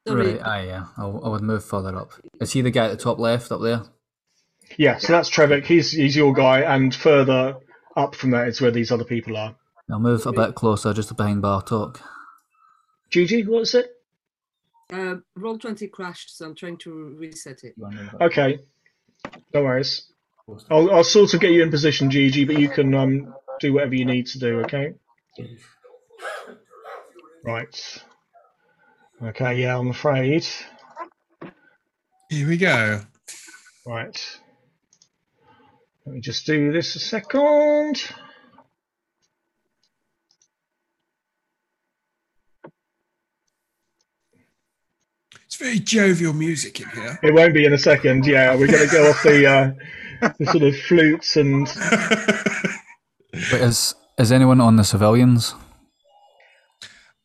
[0.06, 0.84] Sorry, Right, aye, yeah.
[0.96, 2.12] I'll, I would move further up.
[2.40, 3.82] Is he the guy at the top left up there?
[4.76, 5.64] Yeah, so that's Trevik.
[5.64, 7.56] He's he's your guy, and further
[7.97, 9.55] up from that is where these other people are.
[9.90, 12.01] I'll move a bit closer, just behind Bartok.
[13.10, 13.93] Gigi, what is it?
[14.93, 17.74] uh, Roll20 crashed, so I'm trying to reset it.
[18.20, 18.59] Okay,
[19.55, 20.06] no worries.
[20.70, 23.94] I'll I'll sort of get you in position, Gigi, but you can um do whatever
[23.94, 24.60] you need to do.
[24.60, 24.94] Okay.
[27.44, 28.02] Right.
[29.23, 30.47] Okay, yeah, I'm afraid.
[32.28, 33.01] Here we go.
[33.86, 34.40] Right.
[36.05, 38.03] Let me just do this a second.
[45.47, 47.19] It's very jovial music in here.
[47.23, 48.27] It won't be in a second.
[48.27, 51.66] Yeah, we're going to go off the, uh, the sort of flutes and.
[53.53, 55.55] Wait, is is anyone on the civilians?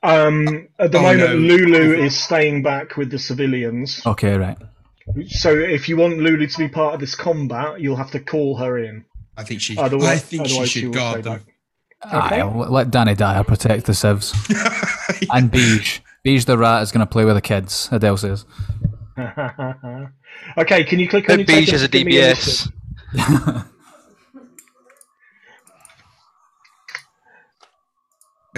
[0.03, 1.35] Um, at the Oh, moment, no.
[1.35, 4.01] Lulu is staying back with the civilians.
[4.05, 4.57] Okay, right.
[5.27, 8.57] So if you want Lulu to be part of this combat, you'll have to call
[8.57, 9.05] her in.
[9.37, 9.77] I think she.
[9.77, 11.45] Otherwise, I think she should will guard stay them.
[12.03, 14.33] Aye, I'll let Danny Dyer protect the civs.
[15.31, 15.99] and Beige.
[16.23, 18.45] Beige the rat is going to play with the kids, Adele says.
[20.57, 22.71] okay, can you click on Put your Beige tokens as a to give me DPS.
[23.13, 23.65] initiative?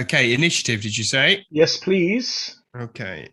[0.00, 0.82] okay, initiative.
[0.82, 1.46] Did you say?
[1.50, 2.60] Yes, please.
[2.76, 3.28] Okay.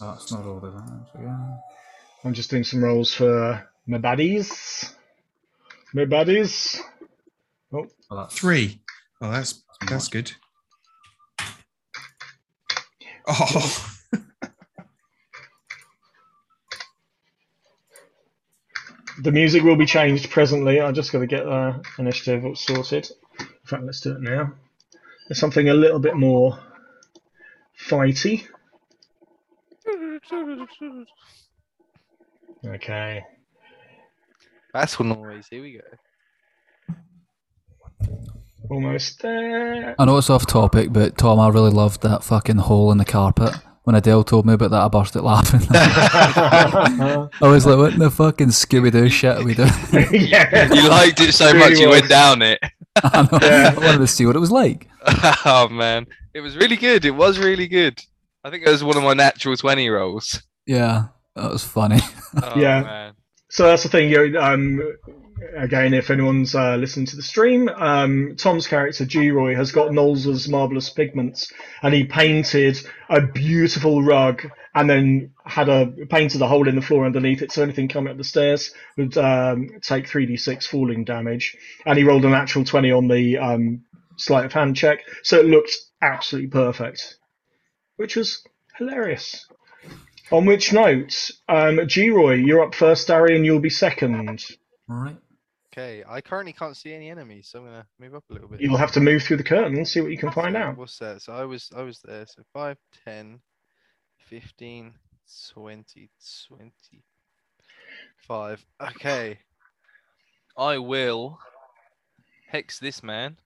[0.00, 1.60] That's not all of that.
[2.24, 4.90] I'm just doing some rolls for my baddies.
[5.92, 6.80] My baddies.
[7.70, 8.42] Oh, oh that's
[9.20, 10.32] Oh, that's that's good.
[13.26, 13.90] Oh,
[19.22, 20.80] the music will be changed presently.
[20.80, 23.10] I just got to get the initiative sorted.
[23.38, 24.54] In fact, let's do it now.
[25.28, 26.58] There's something a little bit more
[27.78, 28.46] fighty.
[32.66, 33.22] Okay.
[34.72, 35.46] Battle noise.
[35.50, 35.80] Here we go.
[38.70, 39.94] Almost there.
[39.98, 43.04] I know it's off topic, but Tom, I really loved that fucking hole in the
[43.04, 43.54] carpet.
[43.82, 45.60] When Adele told me about that, I burst out laughing.
[45.70, 49.68] I was like, what the fucking Scooby Doo shit are we doing?
[50.10, 50.72] yeah.
[50.72, 52.58] You liked it so Really much you went down it.
[52.96, 53.74] I, know, Yeah.
[53.76, 54.88] I wanted to see what it was like.
[55.44, 57.04] oh man, it was really good.
[57.04, 58.00] It was really good.
[58.42, 60.42] I think it was one of my natural twenty rolls.
[60.66, 62.00] Yeah, that was funny.
[62.42, 62.82] Oh, Yeah.
[62.82, 63.14] Man.
[63.48, 64.10] So that's the thing.
[64.10, 64.82] You um,
[65.56, 70.48] again, if anyone's uh, listening to the stream, um, Tom's character G-Roy has got Nolzur's
[70.48, 71.52] marvelous pigments,
[71.82, 72.78] and he painted
[73.08, 74.42] a beautiful rug,
[74.74, 78.10] and then had a painted a hole in the floor underneath it, so anything coming
[78.10, 81.56] up the stairs would um, take three d six falling damage,
[81.86, 83.84] and he rolled a natural twenty on the um,
[84.16, 87.18] sleight of hand check, so it looked absolutely perfect,
[87.96, 88.42] which was
[88.78, 89.46] hilarious.
[90.34, 94.16] On which note, um, G-Roy, you're up first, Darian, you'll be second.
[94.90, 95.16] All right.
[95.72, 98.60] Okay, I currently can't see any enemies, so I'm gonna move up a little bit.
[98.60, 100.76] You'll have to move through the curtain and see what you can find So out.
[100.76, 101.22] What's that?
[101.22, 102.26] So I was I was there.
[102.26, 103.38] So 5, 10,
[104.28, 104.94] 15,
[105.52, 106.10] 20,
[106.48, 108.66] 25.
[108.82, 109.38] Okay.
[110.58, 111.38] I will
[112.48, 113.36] hex this man.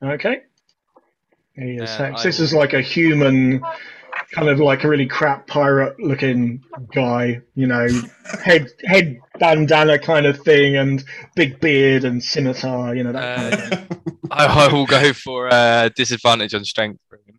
[0.00, 0.42] Okay.
[1.56, 2.20] He is hex.
[2.20, 3.64] I This is like a human,
[4.32, 6.62] kind of like a really crap pirate looking
[6.94, 7.86] guy, you know,
[8.44, 13.54] head head bandana kind of thing, and big beard and scimitar, you know, that kind
[13.54, 14.18] of thing.
[14.30, 17.38] I, I will go for uh, disadvantage on strength for him.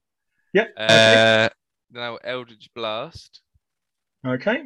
[0.53, 0.70] Yep.
[0.80, 1.45] okay.
[1.45, 1.49] Uh,
[1.91, 3.41] now Eldritch Blast,
[4.26, 4.64] Okay.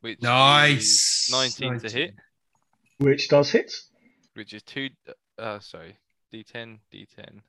[0.00, 1.28] which Nice.
[1.28, 2.14] is 19 to hit,
[2.98, 3.72] Which does hit.
[4.34, 4.90] which is two.
[5.38, 5.96] Uh, sorry,
[6.32, 7.40] D10, D10.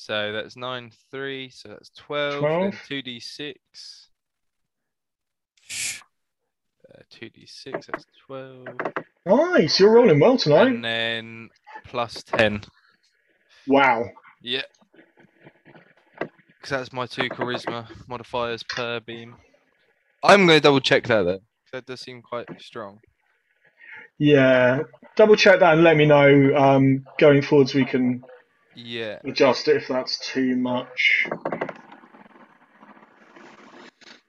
[0.00, 1.50] So that's nine, three.
[1.50, 2.38] So that's 12.
[2.38, 2.74] 12.
[2.88, 3.54] 2d6.
[6.88, 8.66] Uh, 2d6, that's 12.
[9.26, 9.80] Nice.
[9.80, 10.68] You're rolling well tonight.
[10.68, 11.48] And then
[11.84, 12.62] plus 10.
[13.66, 14.04] Wow.
[14.40, 14.62] Yeah.
[16.20, 19.34] Because that's my two charisma modifiers per beam.
[20.22, 21.40] I'm going to double check that though.
[21.72, 23.00] That does seem quite strong.
[24.16, 24.82] Yeah.
[25.16, 26.54] Double check that and let me know.
[26.56, 28.22] Um, going forwards, we can
[28.74, 29.18] Yeah.
[29.24, 31.26] adjust it if that's too much.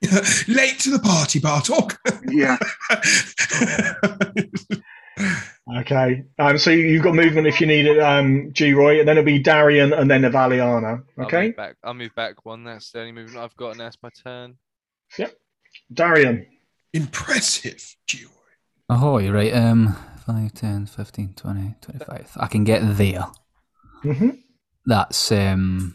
[0.48, 1.98] Late to the party, Bartok.
[2.30, 2.58] Yeah.
[5.82, 6.24] Okay.
[6.40, 9.26] Um, so you- you've got movement if you need it, um, G-Roy, and then it'll
[9.26, 11.04] be Darian and then Avaliana.
[11.18, 11.48] I'll Okay.
[11.48, 11.76] move back.
[11.84, 12.64] I'll move back one.
[12.64, 14.56] That's the only movement I've got, and that's my turn.
[15.20, 15.34] Yep.
[15.94, 16.48] Darian.
[16.94, 18.32] Impressive, G-Roy.
[18.96, 19.54] Ahoy, right.
[19.54, 19.96] Um,
[20.26, 22.32] 5, 10, 15, 20, 25.
[22.38, 23.28] I can get there.
[24.02, 24.30] Hmm
[24.86, 25.94] That's um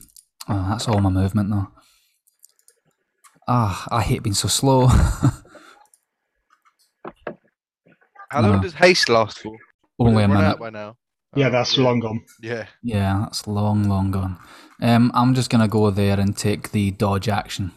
[0.48, 1.68] oh, that's all my movement though.
[3.46, 4.86] Ah, I hate being so slow.
[8.30, 8.62] How long No.
[8.62, 9.56] does haste last for?
[9.98, 10.48] Only a run minute.
[10.50, 10.96] out by now.
[11.36, 12.22] Yeah, that's long gone.
[12.42, 12.66] Yeah.
[12.82, 14.38] Yeah, that's long, long gone.
[14.80, 17.72] Um, I'm just gonna go there and take the dodge action.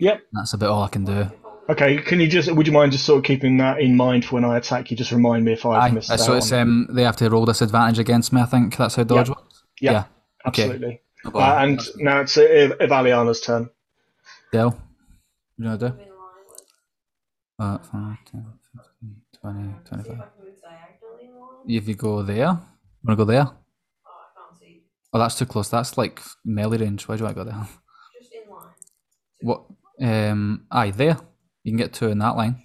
[0.00, 0.20] Yep.
[0.32, 1.30] That's about all I can do.
[1.70, 1.98] Okay.
[1.98, 2.50] Can you just?
[2.52, 4.96] Would you mind just sort of keeping that in mind for when I attack you?
[4.96, 6.20] Just remind me if I've Aye, missed uh, out.
[6.20, 8.40] so it's on- um they have to roll disadvantage against me.
[8.42, 9.43] I think that's how dodge works.
[9.84, 10.04] Yeah, yeah.
[10.48, 10.62] okay.
[10.64, 11.00] absolutely.
[11.24, 11.62] No Uh, bother.
[11.64, 12.42] and now it's uh,
[12.80, 13.70] Avaliana's turn.
[14.52, 14.70] Del,
[15.58, 15.92] you gonna do?
[17.58, 20.28] Uh, 5, 10, 15, 20, 25.
[21.68, 22.58] If you go there,
[23.02, 23.48] wanna go there?
[25.12, 25.68] Oh, that's too close.
[25.70, 27.06] That's like melee range.
[27.08, 27.54] Why do I go there?
[28.20, 28.74] Just in line.
[29.40, 29.64] What?
[30.00, 31.18] Um, aye, there.
[31.62, 32.63] You can get two in that line.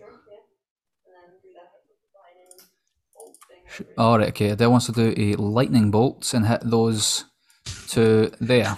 [3.98, 4.50] All right, okay.
[4.50, 7.26] Adele wants to do a lightning bolt and hit those
[7.88, 8.76] two there.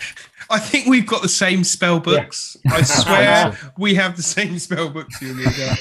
[0.50, 2.58] I think we've got the same spell books.
[2.70, 5.80] I swear we have the same spell books, you and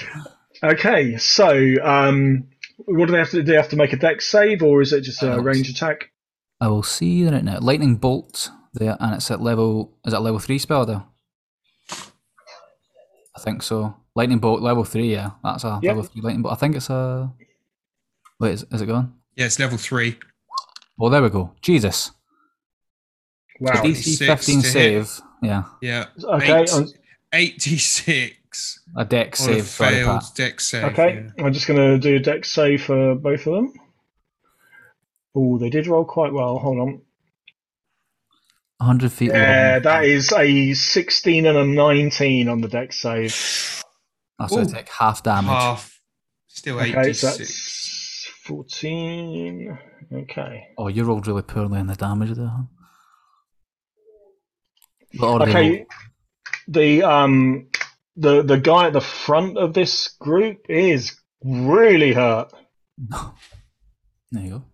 [0.63, 1.17] Okay.
[1.17, 2.45] So um,
[2.85, 3.43] what do they have to do?
[3.43, 6.11] They have to make a dex save, or is it just a Uh, range attack?
[6.61, 7.59] I will see right now.
[7.61, 9.97] Lightning bolt there, and it's at level.
[10.05, 11.03] Is that level three spell though?
[13.37, 13.97] I think so.
[14.15, 15.13] Lightning bolt level three.
[15.13, 15.89] Yeah, that's a Yep.
[15.97, 16.53] level three lightning bolt.
[16.53, 17.33] I think it's a.
[18.41, 19.15] Wait, is, is it gone?
[19.37, 20.19] Yeah, it's level three.
[20.99, 21.53] Well, there we go.
[21.63, 22.11] Jesus.
[23.61, 23.73] Wow.
[23.75, 24.73] DC fifteen to hit.
[25.07, 25.21] save.
[25.43, 26.07] Yeah, Yeah.
[26.25, 26.63] Okay.
[26.63, 26.95] Eight-
[27.33, 29.67] 86 a deck on a save.
[29.67, 30.31] Failed Pat.
[30.35, 30.85] deck save.
[30.85, 31.45] Okay, yeah.
[31.45, 33.73] I'm just going to do a dex save for both of them.
[35.35, 36.59] Oh, they did roll quite well.
[36.59, 37.03] Hold on.
[38.81, 39.31] hundred feet.
[39.31, 39.83] Yeah, long.
[39.85, 43.31] that is a 16 and a 19 on the dex save.
[44.39, 44.69] That's going Ooh.
[44.69, 45.51] to take half damage.
[45.51, 46.01] Half.
[46.49, 47.21] Still Okay, so 86.
[47.39, 47.80] that's
[48.51, 49.79] 14.
[50.13, 50.67] Okay.
[50.77, 52.49] Oh, you rolled really poorly on the damage there.
[52.49, 52.63] huh?
[55.43, 55.53] Okay.
[55.79, 55.87] rolled-
[56.67, 57.69] The um
[58.17, 62.53] the the guy at the front of this group is really hurt.
[64.33, 64.65] There you go.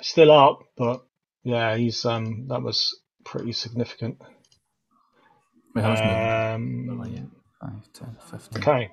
[0.00, 1.04] Still up, but
[1.44, 4.16] yeah, he's um that was pretty significant.
[5.74, 6.54] Wait, how?
[6.54, 6.88] Um,
[7.60, 8.90] 5, 10, 15, okay.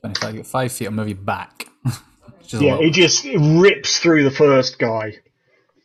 [0.00, 0.34] 25.
[0.34, 1.66] You got five feet, move you back.
[2.44, 2.84] Which is a Yeah, lot.
[2.84, 5.16] he just rips through the first guy,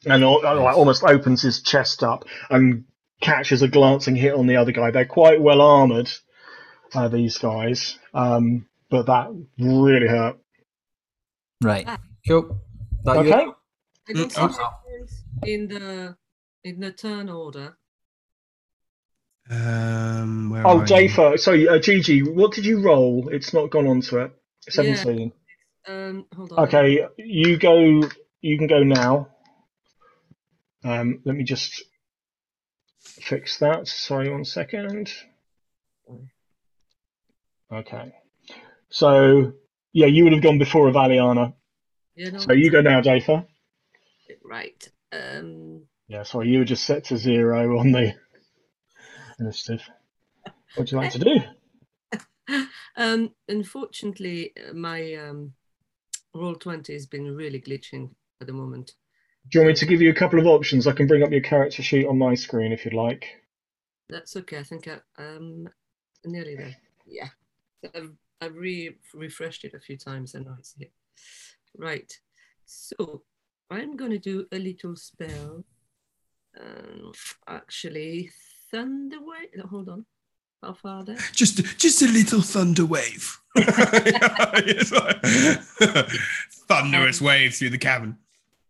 [0.06, 2.84] and al- like, almost opens his chest up and
[3.22, 4.92] catches a glancing hit on the other guy.
[4.92, 6.12] They're quite well armored,
[6.94, 7.98] uh, these guys.
[8.14, 10.38] Um, but that really hurt.
[11.62, 11.88] Right.
[12.28, 12.60] Cool.
[13.06, 13.18] That?
[13.18, 13.32] Okay.
[14.10, 16.18] I don't see Mm, my turns in the
[16.64, 17.78] in the turn order.
[19.50, 21.10] Um, where Oh, are you?
[21.10, 21.40] Jafer.
[21.40, 22.22] Sorry, uh, Gigi.
[22.24, 23.30] What did you roll?
[23.30, 24.32] It's not gone onto it.
[24.68, 25.32] Seventeen.
[25.88, 26.66] Um, hold on.
[26.66, 28.02] Okay, you go.
[28.42, 29.30] You can go now.
[30.84, 31.84] Um, let me just
[33.02, 33.88] fix that.
[33.88, 35.12] Sorry, one second.
[37.72, 38.14] Okay.
[38.90, 39.54] So
[39.94, 41.54] yeah, you would have gone before Avaliana.
[42.16, 43.46] Yeah, no, So you go now, Jafer.
[44.44, 44.88] right.
[45.12, 48.14] Um, Yeah, sorry, you were just set to zero on the
[49.40, 49.82] initiative.
[50.44, 52.66] What would you like to do?
[52.96, 55.54] um, unfortunately, my um,
[56.36, 58.10] Roll20 has been really glitching
[58.42, 58.94] at the moment.
[59.50, 60.86] Do you want me to give you a couple of options?
[60.86, 63.26] I can bring up your character sheet on my screen if you'd like.
[64.10, 64.60] That's okay.
[64.60, 65.68] I think I, um
[66.26, 66.76] nearly there.
[67.06, 67.30] Yeah,
[67.96, 68.12] I've,
[68.42, 70.90] I've re refreshed it a few times and now it's here.
[71.78, 72.12] Right.
[72.66, 73.24] So
[73.72, 75.64] I'm going to do a little spell.
[76.60, 77.12] Um,
[77.48, 78.32] actually,
[78.74, 79.60] Thunderwave.
[79.70, 80.06] Hold on.
[80.62, 81.18] How far there?
[81.34, 83.38] Just, just a little Thunderwave.
[84.68, 85.22] Yes, like-
[86.68, 88.18] Thunderous wave through the cavern.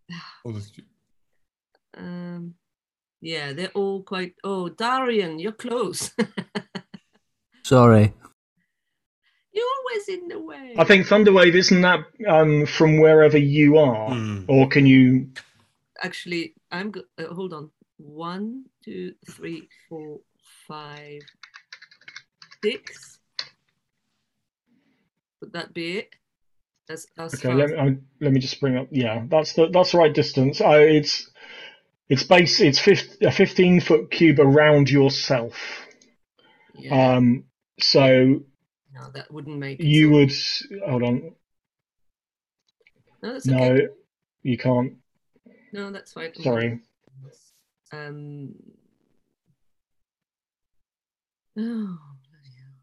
[1.98, 2.54] Um,
[3.22, 4.36] yeah, they're all quite.
[4.44, 6.12] Oh, Darian, you're close.
[7.64, 8.14] Sorry.
[9.52, 10.76] you're always in the way.
[10.78, 14.44] I think Thunderwave isn't that um, from wherever you are, Hmm.
[14.48, 15.30] or can you?
[16.02, 20.20] actually i'm go- uh, hold on one two three four
[20.66, 21.20] five
[22.64, 23.20] six
[25.42, 26.10] would that be it
[26.90, 28.88] as, as Okay, let me, I, let me just bring up.
[28.92, 30.60] Yeah, that's the that's the right distance.
[30.60, 31.30] Uh, it's
[32.10, 32.60] it's base.
[32.60, 35.86] It's 50, a fifteen foot cube around yourself.
[36.80, 37.46] yeah Um,
[37.80, 38.42] so
[38.94, 40.14] no that wouldn't make you so-
[40.80, 41.36] would hold on.
[43.22, 43.88] no that's No, okay
[44.42, 44.94] you can't.
[45.72, 46.80] no that's fine I'm Sorry.
[47.92, 48.08] fine.
[48.12, 48.56] um
[51.58, 51.98] oh
[52.30, 52.76] bloody hell.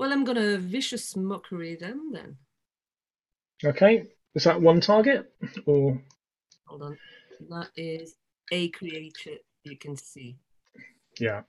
[0.00, 2.36] Well i'm gonna vicious mockery them then
[3.62, 5.32] Okay, is that one target
[5.66, 6.00] or?
[6.66, 6.98] Hold on.
[7.50, 8.14] That is
[8.50, 10.38] a creature you can see.
[11.18, 11.42] Yeah.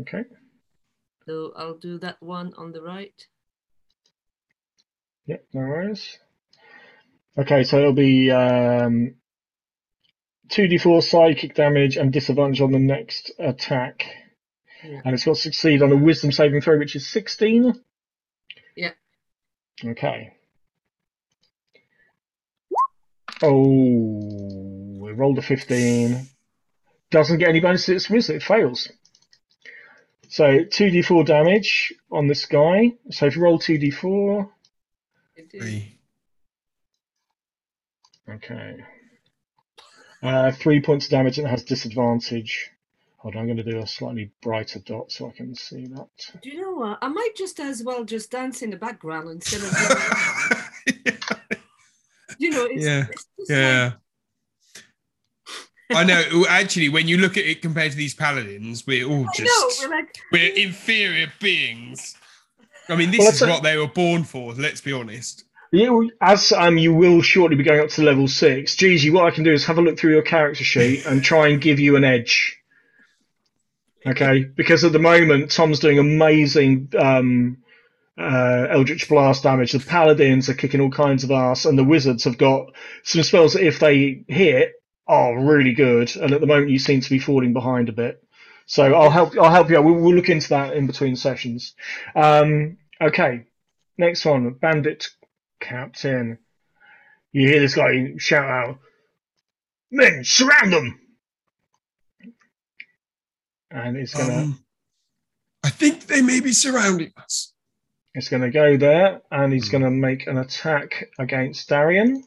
[0.00, 0.24] Okay.
[1.26, 3.26] So I'll do that one on the right.
[5.26, 6.18] Yep, no worries.
[7.38, 9.14] Okay, so it'll be um,
[10.50, 14.04] 2d4 psychic damage and disadvantage on the next attack.
[14.84, 15.00] Yeah.
[15.04, 17.80] And it's got to succeed on a wisdom saving throw, which is 16.
[18.76, 18.92] Yeah.
[19.84, 20.32] Okay.
[23.42, 26.26] Oh, we rolled a 15.
[27.10, 28.90] Doesn't get any bonuses, it's wisdom, it fails.
[30.28, 32.92] So 2d4 damage on this guy.
[33.10, 34.50] So if you roll 2d4,
[35.36, 35.98] It is- Three.
[38.28, 38.76] Okay.
[40.22, 42.70] Uh, three points of damage and it has disadvantage.
[43.28, 46.08] Hold on, I'm going to do a slightly brighter dot so I can see that.
[46.42, 46.98] Do you know what?
[47.02, 49.70] I might just as well just dance in the background instead of.
[52.38, 53.92] you know, it's, Yeah, it's just yeah.
[55.90, 56.46] I know.
[56.48, 59.90] Actually, when you look at it compared to these paladins, we're all I just know,
[59.90, 60.16] we're like.
[60.32, 62.16] we're inferior beings.
[62.88, 64.54] I mean, this Well, is a- what they were born for.
[64.54, 65.44] Let's be honest.
[65.70, 69.30] You, as um, you will shortly be going up to level six, Gigi, what I
[69.32, 71.94] can do is have a look through your character sheet and try and give you
[71.96, 72.57] an edge.
[74.06, 77.58] Okay, because at the moment Tom's doing amazing um,
[78.18, 79.72] uh, Eldritch Blast damage.
[79.72, 82.72] The Paladins are kicking all kinds of ass, and the Wizards have got
[83.02, 84.72] some spells that, if they hit,
[85.06, 86.14] are really good.
[86.16, 88.22] And at the moment, you seem to be falling behind a bit.
[88.66, 89.36] So I'll help.
[89.38, 89.80] I'll help you.
[89.80, 91.74] We'll, we'll look into that in between sessions.
[92.14, 93.46] Um, okay,
[93.96, 95.08] next one, Bandit
[95.60, 96.38] Captain.
[97.32, 98.78] You hear this guy shout out,
[99.90, 101.00] "Men, surround them!"
[103.70, 104.42] And it's gonna.
[104.42, 104.64] Um,
[105.62, 107.52] I think they may be surrounding us.
[108.14, 112.24] It's going to go there, and he's going to make an attack against Darian.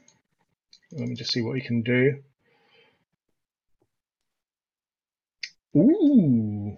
[0.91, 2.21] Let me just see what he can do.
[5.75, 6.77] Ooh.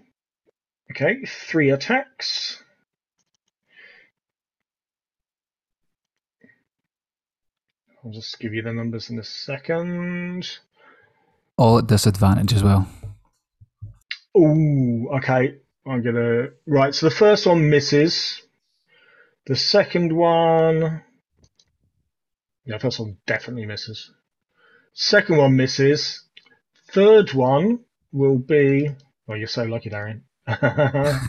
[0.92, 2.64] Okay, three attacks.
[8.04, 10.60] I'll just give you the numbers in a second.
[11.58, 12.88] All at disadvantage as well.
[14.38, 15.58] Ooh, okay.
[15.86, 16.96] I'm gonna right.
[16.96, 18.42] So the first one misses.
[19.46, 21.04] The second one,
[22.66, 24.12] yeah, first one definitely misses.
[24.94, 26.24] Second one misses.
[26.92, 27.80] Third one
[28.14, 28.90] will be
[29.28, 30.24] Well, you're so lucky, Darian.
[30.48, 31.20] um,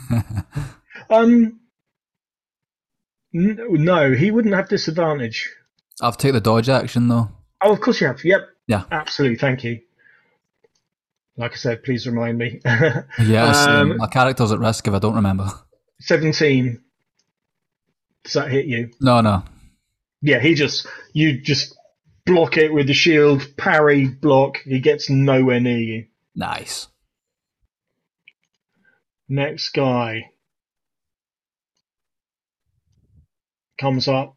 [1.10, 5.50] n- no, he wouldn't have disadvantage.
[6.00, 7.30] I've take the dodge action though.
[7.62, 8.24] Oh, of course you have.
[8.24, 8.48] Yep.
[8.66, 8.84] Yeah.
[8.90, 9.38] Absolutely.
[9.38, 9.80] Thank you.
[11.36, 12.60] Like I said, please remind me.
[13.18, 15.48] Yes, um, my character's at risk if I don't remember.
[16.00, 16.80] 17.
[18.24, 18.90] Does that hit you?
[19.00, 19.42] No, no.
[20.22, 21.74] Yeah, he just, you just
[22.24, 24.58] block it with the shield, parry, block.
[24.64, 26.06] He gets nowhere near you.
[26.34, 26.88] Nice.
[29.28, 30.30] Next guy
[33.78, 34.36] comes up.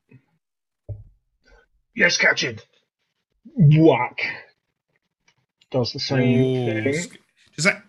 [1.96, 2.58] Yes, catch him.
[3.56, 4.20] Whack.
[5.72, 7.18] Does the same Oh, thing.
[7.56, 7.84] Does that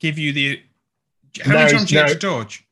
[0.00, 0.60] give you the?
[1.42, 2.06] How No, many times do you no.
[2.08, 2.62] get to dodge?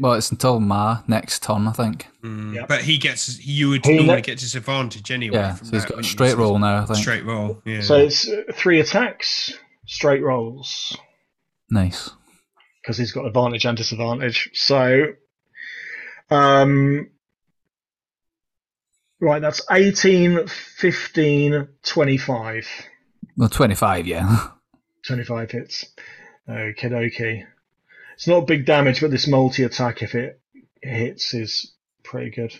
[0.00, 2.06] Well, it's until Ma next turn, I think.
[2.22, 2.68] Mm, Yep.
[2.68, 3.44] But he gets.
[3.44, 5.38] You would He normally ne- get disadvantage anyway.
[5.38, 6.98] Yeah, from so he's that, got a straight So roll now, I think.
[6.98, 7.60] Straight roll.
[7.64, 7.80] Yeah.
[7.80, 9.52] So it's uh, three attacks,
[9.86, 10.96] straight rolls,
[11.70, 12.10] Nice.
[12.82, 14.50] because he's got advantage and disadvantage.
[14.54, 15.14] So,
[16.30, 17.10] um,
[19.20, 22.68] right, that's 18, 15, 25.
[23.38, 24.48] Well, 25, yeah.
[25.06, 25.86] 25 hits.
[26.48, 27.44] Okie dokie.
[28.14, 30.40] It's not big damage, but this multi attack, if it
[30.82, 32.52] hits, is pretty good.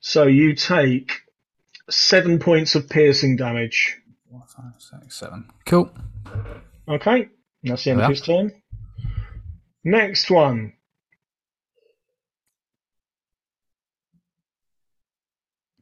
[0.00, 1.22] So you take
[1.88, 3.96] seven points of piercing damage.
[4.30, 5.48] Four, five, six, seven.
[5.64, 5.90] Cool.
[6.86, 7.28] Okay,
[7.64, 8.04] that's the end Yeah.
[8.04, 8.52] of his turn.
[9.82, 10.74] Next one.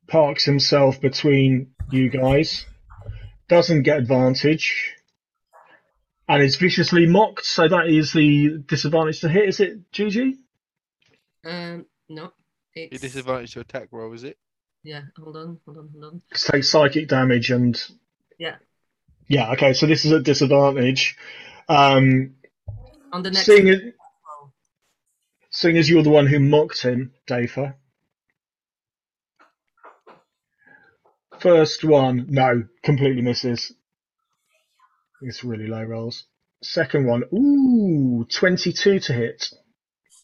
[0.06, 2.64] Parks himself between you guys.
[3.48, 4.94] Doesn't get advantage.
[6.28, 10.32] And is viciously mocked, so that is the disadvantage to hit, is it, GG?
[11.44, 12.32] Um, no.
[12.74, 14.36] Your It's, disadvantage to attack roll, is it?
[14.82, 16.22] yeah, hold on, hold on, hold on.
[16.34, 17.80] Take psychic damage and.
[18.38, 18.56] Yeah.
[19.28, 21.16] Yeah, okay, so this is a disadvantage.
[21.68, 22.34] Um,
[23.12, 23.80] On the next seeing, as,
[25.50, 27.74] seeing as you're the one who mocked him, Dafer.
[31.40, 33.72] First one, no, completely misses.
[35.22, 36.24] It's really low rolls.
[36.62, 39.48] Second one, ooh, 22 to hit.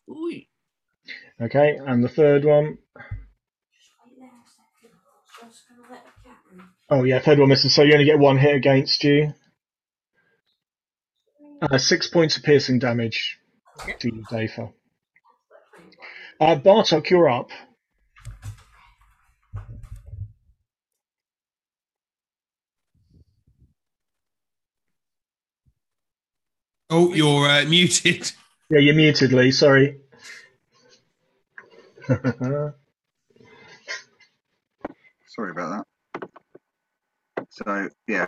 [0.08, 0.40] Ooh,
[1.40, 2.78] Okay, and the third one,
[6.88, 9.34] oh yeah, third one misses, so you only get one hit against you.
[11.60, 13.38] Uh, six points of piercing damage
[13.98, 14.72] to you, Dafer.
[16.40, 17.50] Uh, Bartok, you're up.
[26.94, 28.30] Oh, you're uh, muted.
[28.68, 29.50] Yeah, you're muted, Lee.
[29.50, 29.98] Sorry.
[32.06, 32.72] Sorry
[35.38, 35.86] about
[36.18, 36.28] that.
[37.48, 38.26] So yeah,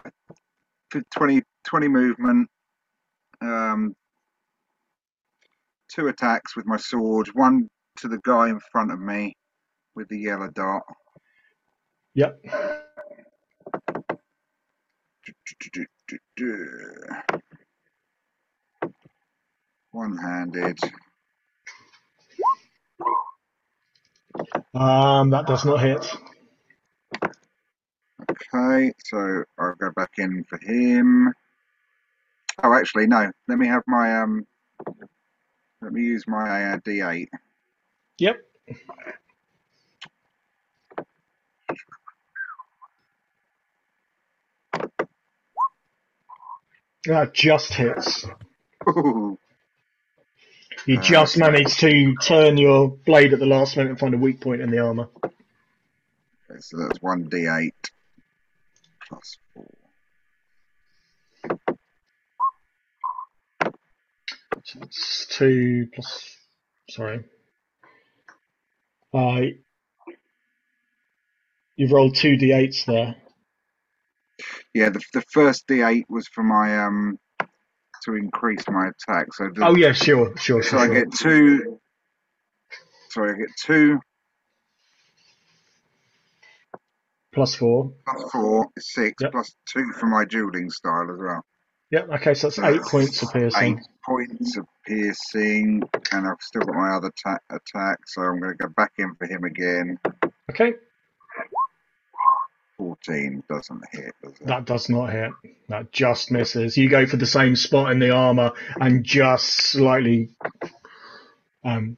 [0.88, 2.48] for 20, 20 movement,
[3.42, 3.94] um,
[5.94, 7.68] two attacks with my sword, one
[7.98, 9.36] to the guy in front of me
[9.94, 10.84] with the yellow dart.
[12.14, 12.42] yep.
[19.94, 20.78] One-handed.
[24.74, 26.06] Um, that does not hit.
[28.54, 31.32] Okay, so I'll go back in for him.
[32.62, 33.30] Oh, actually, no.
[33.48, 34.46] Let me have my um.
[35.82, 37.28] Let me use my uh, D8.
[38.18, 38.36] Yep.
[47.06, 48.26] That just hits.
[48.88, 49.38] Ooh,
[50.86, 54.40] You just managed to turn your blade at the last minute and find a weak
[54.40, 55.08] point in the armor.
[55.24, 57.72] Okay, so that's one D8
[59.08, 59.66] plus four.
[64.64, 66.36] So it's two plus.
[66.90, 67.24] Sorry.
[69.12, 69.40] Uh,
[71.76, 73.16] you've rolled two d8s there.
[74.74, 77.18] Yeah, the, the first D8 was for my um
[78.04, 79.32] to increase my attack.
[79.34, 80.78] So Oh yeah, sure, sure, so sure.
[80.80, 80.94] I sure.
[80.94, 81.78] get two.
[83.10, 84.00] Sorry, I get two
[87.32, 87.92] Plus four.
[88.06, 89.32] plus four six Yep.
[89.32, 91.44] plus two for my dueling style as well.
[91.90, 92.08] Yep.
[92.20, 93.78] Okay, so that's eight points of piercing.
[93.78, 95.82] Eight points of piercing,
[96.12, 99.14] and I've still got my other ta- attack, so I'm going to go back in
[99.16, 99.98] for him again.
[100.50, 100.74] Okay,
[102.76, 105.30] 14 doesn't hit, does that does not hit.
[105.68, 106.76] That just misses.
[106.76, 110.30] You go for the same spot in the armor and just slightly
[111.64, 111.96] um,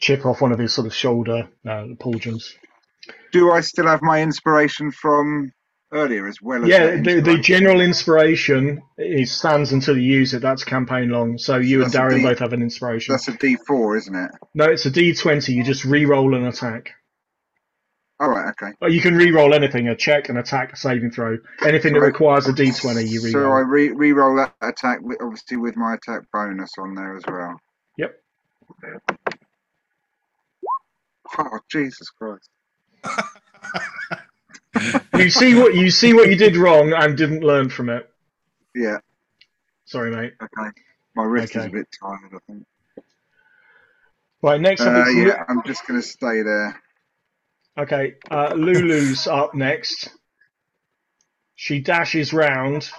[0.00, 2.54] chip off one of his sort of shoulder uh, pauldrons.
[3.32, 5.52] Do I still have my inspiration from
[5.92, 10.42] earlier as well as Yeah, the, the general inspiration is stands until you use it.
[10.42, 11.38] That's campaign long.
[11.38, 13.12] So you and That's Darren D- both have an inspiration.
[13.12, 14.30] That's a D4, isn't it?
[14.54, 15.54] No, it's a D20.
[15.54, 16.92] You just re-roll an attack.
[18.18, 18.72] All right, okay.
[18.80, 22.48] Or you can re-roll anything: a check, an attack, a saving throw, anything that requires
[22.48, 23.08] a D20.
[23.08, 23.64] You So I re-roll.
[23.64, 27.60] re- re-roll that attack, with, obviously with my attack bonus on there as well.
[27.98, 28.18] Yep.
[31.38, 32.48] Oh Jesus Christ!
[35.14, 38.10] You see what you see what you did wrong and didn't learn from it.
[38.74, 38.98] Yeah,
[39.86, 40.34] Sorry, mate.
[40.42, 40.70] okay.
[41.14, 42.64] My wrist is a bit tired, I think.
[44.42, 46.78] Right, next up Uh, yeah, I'm just going to stay there.
[47.78, 48.14] Okay.
[48.30, 50.10] Uh, Lulu's up next.
[51.54, 52.90] She dashes round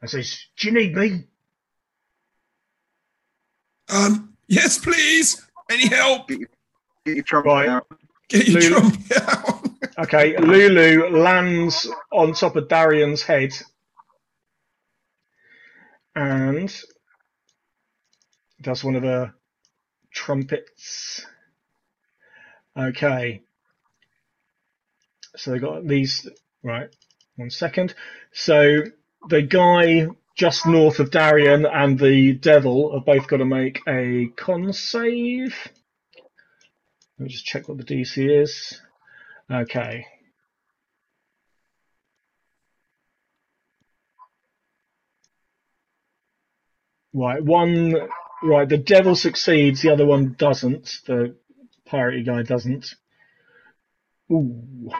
[0.00, 1.24] and says, "Do you need me?"
[3.88, 5.46] Um, yes, please.
[5.70, 6.28] Any help?
[6.28, 6.40] Get
[7.06, 7.68] your trumpet Right.
[7.68, 7.86] out.
[8.28, 9.58] Get your Lulu- trumpet out.
[9.98, 13.50] Okay, Lulu lands on top of Darian's head
[16.14, 16.74] and
[18.62, 19.34] does one of her
[20.14, 21.26] trumpets.
[22.76, 23.42] Okay.
[25.36, 26.28] So they got these
[26.62, 26.88] right.
[27.36, 27.94] One second.
[28.32, 28.82] So
[29.28, 34.28] the guy just north of Darian and the devil have both got to make a
[34.36, 35.54] con save.
[37.18, 38.80] Let me just check what the DC is.
[39.50, 40.06] Okay.
[47.14, 47.94] Right, one
[48.42, 51.00] right, the devil succeeds, the other one doesn't.
[51.06, 51.36] The
[51.92, 52.94] piratey guy doesn't.
[54.30, 54.90] Ooh.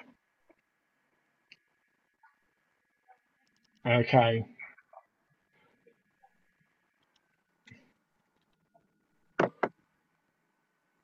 [3.86, 4.44] Okay.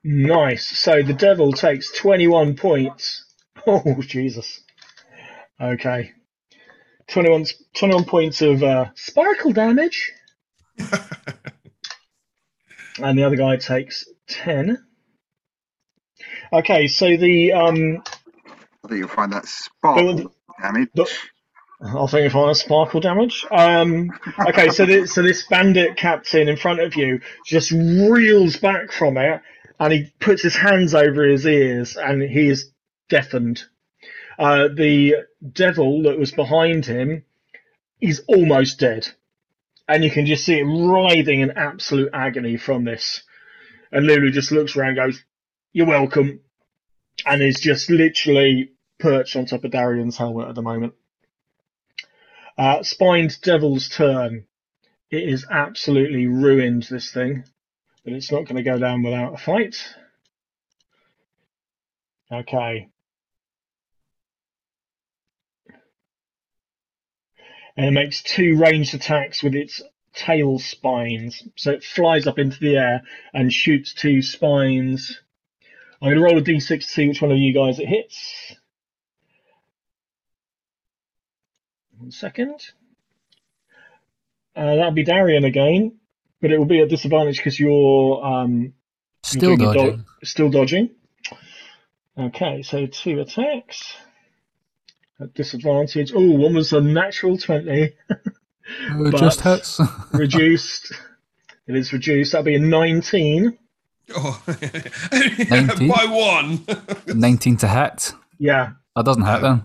[0.03, 0.65] Nice.
[0.65, 3.25] So the devil takes 21 points.
[3.67, 4.63] Oh, Jesus.
[5.61, 6.11] Okay.
[7.07, 7.45] 21,
[7.75, 10.13] 21 points of uh, sparkle damage.
[12.99, 14.77] and the other guy takes 10.
[16.51, 17.53] Okay, so the.
[17.53, 18.03] Um,
[18.83, 20.89] I think you'll find that sparkle damage.
[20.95, 21.09] the-
[21.81, 23.45] I think if I sparkle damage.
[23.51, 24.11] Um,
[24.47, 29.17] okay, so this, so this bandit captain in front of you just reels back from
[29.17, 29.41] it,
[29.79, 32.71] and he puts his hands over his ears, and he is
[33.09, 33.63] deafened.
[34.37, 35.15] Uh, the
[35.53, 37.23] devil that was behind him
[38.01, 39.07] is almost dead,
[39.87, 43.23] and you can just see him writhing in absolute agony from this.
[43.91, 45.23] And Lulu just looks around, and goes,
[45.73, 46.41] "You're welcome,"
[47.25, 50.93] and is just literally perched on top of Darian's helmet at the moment.
[52.57, 54.45] Uh, Spined Devil's turn.
[55.09, 57.45] It is absolutely ruined, this thing.
[58.03, 59.75] But it's not going to go down without a fight.
[62.31, 62.89] Okay.
[67.77, 69.81] And it makes two ranged attacks with its
[70.13, 71.43] tail spines.
[71.55, 75.21] So it flies up into the air and shoots two spines.
[76.01, 78.55] I'm going to roll a d6 to see which one of you guys it hits.
[81.97, 82.55] One second.
[84.55, 85.97] Uh, that'll be Darian again,
[86.41, 88.73] but it will be at disadvantage because you're um,
[89.23, 90.05] Still doing a do- dodging.
[90.23, 90.89] still dodging.
[92.17, 93.93] Okay, so two attacks
[95.21, 96.11] at disadvantage.
[96.15, 97.93] Oh, one was a natural twenty,
[98.69, 99.79] It just hits.
[100.13, 100.93] reduced.
[101.67, 102.31] it is reduced.
[102.31, 103.57] That'll be a nineteen.
[104.15, 104.41] Oh,
[105.11, 105.87] 19?
[105.87, 106.65] by one.
[107.19, 108.13] 19 to hit.
[108.39, 109.63] Yeah, That doesn't hit then.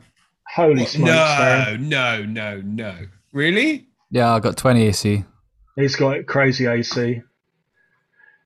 [0.55, 1.11] holy smokes!
[1.11, 1.89] man.
[1.89, 2.97] no, no, no, no.
[3.33, 3.89] Really?
[4.11, 5.25] Yeah, I got 20 AC.
[5.77, 7.23] He's got crazy AC.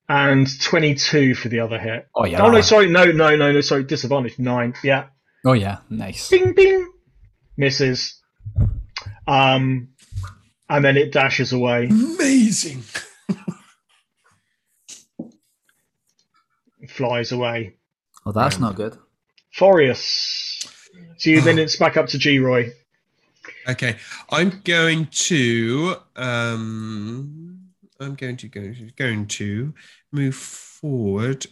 [0.07, 2.07] And 22 for the other hit.
[2.15, 2.41] Oh, yeah.
[2.41, 2.89] Oh, no, sorry.
[2.89, 3.61] No, no, no, no.
[3.61, 3.83] Sorry.
[3.83, 4.39] Disadvantage.
[4.39, 4.73] Nine.
[4.83, 5.05] Yeah.
[5.45, 5.77] Oh, yeah.
[5.91, 6.29] Nice.
[6.29, 6.91] Bing, bing.
[7.57, 8.19] Misses.
[9.27, 9.89] Um,
[10.67, 11.85] and then it dashes away.
[11.87, 12.81] Amazing.
[16.99, 17.75] Flies away.
[18.25, 18.97] Oh, that's not good.
[19.57, 20.67] Forius.
[21.17, 22.73] So you, then it's back up to G-Roy.
[23.69, 23.95] Okay,
[24.29, 27.69] I'm going to um
[28.01, 29.73] I'm going to go going to
[30.11, 31.45] move forward.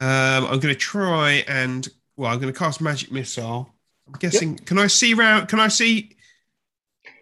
[0.00, 3.74] Um I'm going to try and well I'm going to cast magic missile.
[4.06, 6.16] I'm guessing can I see round can I see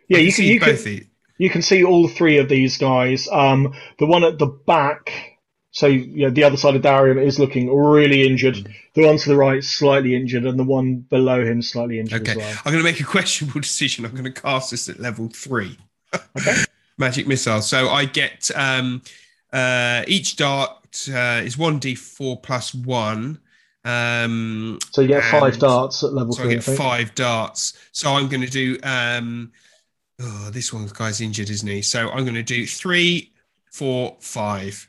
[0.09, 1.07] Yeah, I you can, see you can, both the
[1.39, 3.27] you can see all three of these guys.
[3.33, 5.32] Um, the one at the back,
[5.73, 8.57] so yeah, the other side of Darian is looking really injured.
[8.57, 8.75] Mm.
[8.95, 12.33] The one to the right slightly injured, and the one below him slightly injured Okay,
[12.33, 12.57] as well.
[12.65, 14.05] I'm going to make a questionable decision.
[14.05, 15.77] I'm going to cast this at level three.
[16.39, 16.55] Okay.
[16.99, 17.63] Magic missile.
[17.63, 19.01] So I get um,
[19.51, 23.41] uh, each dart uh, is one d4 plus one,
[23.85, 26.53] Um, So you get five darts at level so I three.
[26.53, 26.79] I get think.
[26.79, 27.79] five darts.
[27.93, 28.79] So I'm going to do.
[28.83, 29.53] Um,
[30.21, 31.81] oh, this one guy's injured, isn't he?
[31.81, 33.33] So I'm going to do three,
[33.73, 34.87] four, five.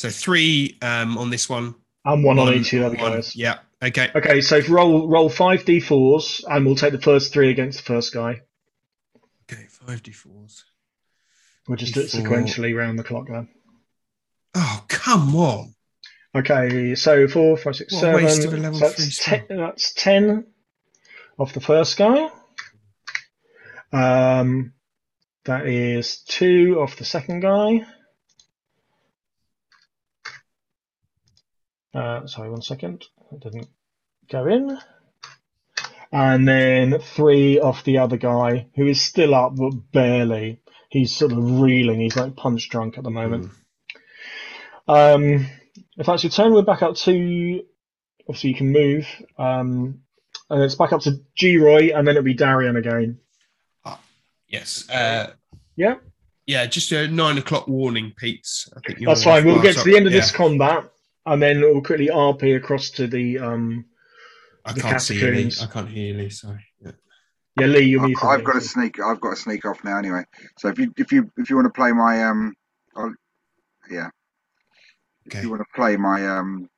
[0.00, 1.74] So three um, on this one.
[2.06, 3.36] And one on each of the other one- guys.
[3.36, 3.58] Yeah.
[3.82, 4.08] Okay.
[4.14, 8.14] Okay, so roll roll five d4s, and we'll take the first three against the first
[8.14, 8.40] guy.
[9.42, 9.66] Okay.
[9.68, 10.62] Five d4s.
[11.68, 13.48] We'll just do it sequentially round the clock then.
[14.54, 15.74] Oh come on!
[16.34, 18.24] Okay, so four, five, six, What a seven.
[18.24, 19.38] waste of a level so that's, spell.
[19.48, 20.46] ten, that's ten
[21.38, 22.30] of the first guy.
[23.92, 24.72] Um,
[25.44, 27.84] that is two of the second guy.
[31.94, 33.04] Uh, sorry, one second.
[33.32, 33.68] It didn't
[34.30, 34.78] go in.
[36.12, 40.60] And then three of the other guy, who is still up but barely.
[40.88, 42.00] He's sort of reeling.
[42.00, 43.50] He's like punch drunk at the moment.
[44.88, 45.46] Um,
[45.96, 47.62] if that's your turn, we're back up to.
[48.28, 49.06] Obviously, you can move.
[49.38, 50.00] Um,
[50.48, 53.20] and it's back up to G-Roy, and then it'll be Darian again.
[54.48, 54.90] Yes.
[54.90, 55.32] Uh,
[55.76, 55.94] Yeah,
[56.46, 56.66] yeah.
[56.66, 58.46] Just a nine o'clock warning, Pete.
[58.76, 59.46] I think that's you're fine.
[59.46, 60.18] We'll get to the end of yeah.
[60.18, 60.90] this combat,
[61.30, 63.38] and then we'll quickly RP across to the.
[63.38, 63.84] Um,
[64.64, 65.30] I the can't see you.
[65.30, 65.52] Lee.
[65.62, 66.14] I can't hear you.
[66.14, 66.66] Lee, Sorry.
[66.84, 66.92] Yeah.
[67.56, 68.16] yeah, Lee, you'll be.
[68.20, 69.00] I've, I've got to sneak.
[69.00, 70.24] I've got to sneak off now anyway.
[70.58, 72.52] So if you if you if you want to play my um,
[72.96, 73.14] I'll,
[73.88, 74.08] yeah,
[75.26, 76.68] if you want to play my um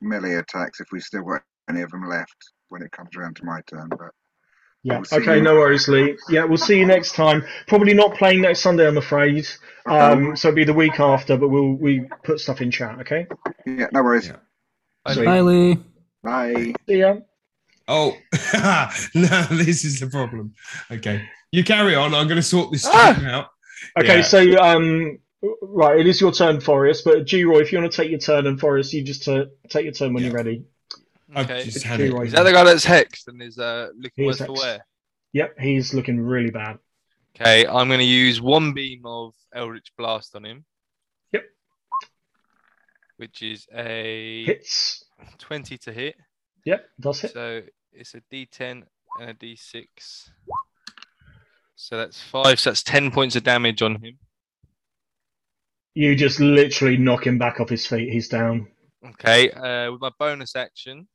[0.00, 2.36] melee attacks, if we still got any of them left
[2.68, 4.10] when it comes around to my turn, but
[4.86, 5.02] Yeah.
[5.10, 5.40] We'll Okay.
[5.40, 6.16] No worries, Lee.
[6.28, 7.44] Yeah, we'll see you next time.
[7.66, 9.48] Probably not playing next Sunday, I'm afraid.
[9.84, 13.00] Um, so it'll be the week after, but we'll we put stuff in chat.
[13.00, 13.26] Okay.
[13.66, 14.28] yeah, no worries.
[14.28, 15.12] Yeah.
[15.12, 15.24] Sweet.
[15.24, 15.78] Bye, Lee.
[16.22, 16.74] Bye.
[16.88, 17.16] See ya.
[17.88, 18.16] Oh
[19.14, 19.42] no!
[19.50, 20.54] This is the problem.
[20.90, 22.14] Okay, you carry on.
[22.14, 23.24] I'm going to sort this Ah!
[23.26, 23.46] out.
[23.98, 24.22] Okay, Yeah.
[24.22, 25.18] so um,
[25.62, 27.04] right, it is your turn, Forrest.
[27.04, 29.84] But G-Roy, if you want to take your turn, and Forrest, you just uh, take
[29.84, 30.30] your turn when Yeah.
[30.30, 30.64] you're ready.
[31.34, 31.64] I've Okay.
[31.64, 32.12] just had G it.
[32.12, 32.22] Roy.
[32.26, 34.86] Is that the guy that's hexed and is uh, looking He worse is for wear?
[35.32, 36.78] Yep, he's looking really bad.
[37.38, 40.64] Okay, I'm going to use one beam of Eldritch Blast on him.
[41.32, 41.44] Yep.
[43.18, 45.04] Which is a Hits.
[45.38, 46.16] 20 to hit.
[46.64, 47.32] Yep, does hit.
[47.32, 48.82] So it's a D10
[49.20, 50.30] and a D6.
[51.74, 52.58] So that's five.
[52.58, 54.18] So that's 10 points of damage on him.
[55.94, 58.10] You just literally knock him back off his feet.
[58.12, 58.68] He's down.
[59.04, 61.06] Okay, uh, with my bonus action,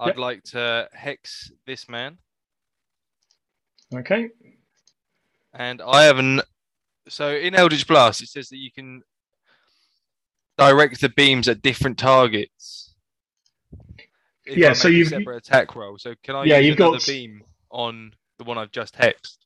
[0.00, 0.16] I'd Yep.
[0.16, 2.18] like to hex this man.
[3.94, 4.30] Okay.
[5.52, 6.40] And I have an.
[7.08, 9.02] So in Eldritch Blast, it says that you can
[10.56, 12.94] direct the beams at different targets.
[14.46, 15.98] If Yeah, so a you've- separate attack roll.
[15.98, 19.36] So can I Yeah, use you've got- beam on the one I've just hexed,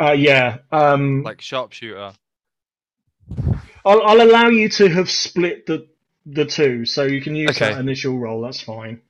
[0.00, 0.58] Uh, yeah.
[0.70, 2.14] Um, like sharpshooter?
[3.84, 5.88] I'll, I'll allow you to have split the
[6.24, 7.72] the two, so you can use Okay.
[7.72, 8.40] that initial roll.
[8.42, 9.02] That's fine.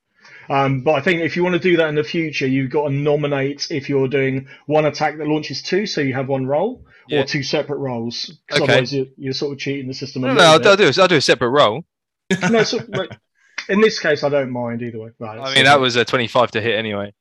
[0.53, 2.89] Um, but I think if you want to do that in the future, you've got
[2.89, 6.85] to nominate if you're doing one attack that launches two, so you have one roll,
[7.09, 7.21] Yeah.
[7.23, 8.39] or two separate rolls.
[8.47, 8.73] Because Okay.
[8.73, 10.23] otherwise, you're, you're sort of cheating the system.
[10.23, 10.69] No, no, I'll.
[10.69, 10.99] I'll do it.
[10.99, 11.85] I'll do a separate roll.
[12.51, 13.11] no, so, like,
[13.69, 15.11] in this case, I don't mind either way.
[15.19, 17.15] Right, I so- mean, that was a 25 to hit anyway.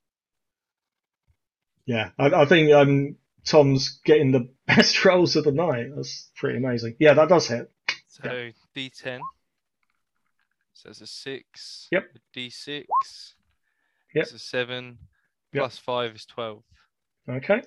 [1.86, 2.10] yeah.
[2.20, 5.88] I, I think um, Tom's getting the best rolls of the night.
[5.96, 6.96] That's pretty amazing.
[7.00, 7.72] Yeah, that does hit.
[8.08, 9.20] So D10.
[10.82, 11.88] So it's a six.
[11.92, 12.06] Yep.
[12.16, 12.86] A D6.
[14.16, 14.24] Yep.
[14.24, 14.98] It's a seven.
[15.54, 15.62] Yep.
[15.62, 16.64] Plus five is 12.
[17.30, 17.62] Okay.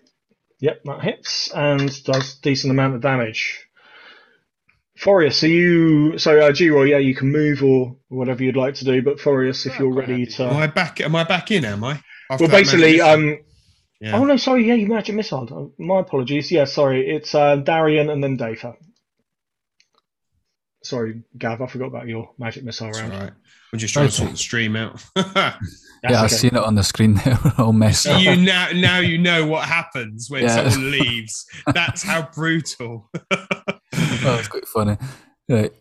[0.59, 3.69] Yep, that hits and does decent amount of damage.
[4.99, 8.85] Forius, are you so uh, G-Roy, yeah, you can move or whatever you'd like to
[8.85, 11.01] do, but Forius, if Yeah, you're ready to Am I back?
[11.01, 11.65] Am I back in?
[11.65, 12.01] Am I?
[12.31, 13.39] After Well basically, um
[14.01, 14.17] yeah.
[14.17, 15.73] oh no, sorry, yeah, you magic missile.
[15.79, 16.51] My apologies.
[16.51, 17.09] Yeah, sorry.
[17.09, 18.75] It's uh, Darian and then Dafa.
[20.85, 23.13] Sorry, Gav, I forgot about your magic missile That's round.
[23.15, 23.33] all right.
[23.73, 24.17] We're just trying to Okay.
[24.23, 25.03] sort the stream out.
[25.17, 25.59] That's
[26.11, 27.39] yeah, I've seen it on the screen there.
[27.59, 28.21] All messed up.
[28.23, 30.69] you now now you know what happens when Yeah.
[30.69, 31.47] someone leaves.
[31.73, 33.11] That's how brutal.
[33.33, 33.47] oh,
[34.37, 34.97] was quite funny.
[35.49, 35.73] Right.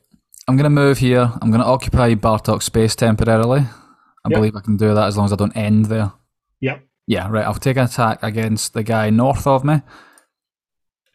[0.47, 1.29] I'm going to move here.
[1.41, 3.59] I'm going to occupy Bartok's space temporarily.
[3.59, 4.37] I Yep.
[4.37, 6.13] believe I can do that as long as I don't end there.
[6.61, 6.81] Yep.
[7.07, 7.45] Yeah, right.
[7.45, 9.81] I'll take an attack against the guy north of me.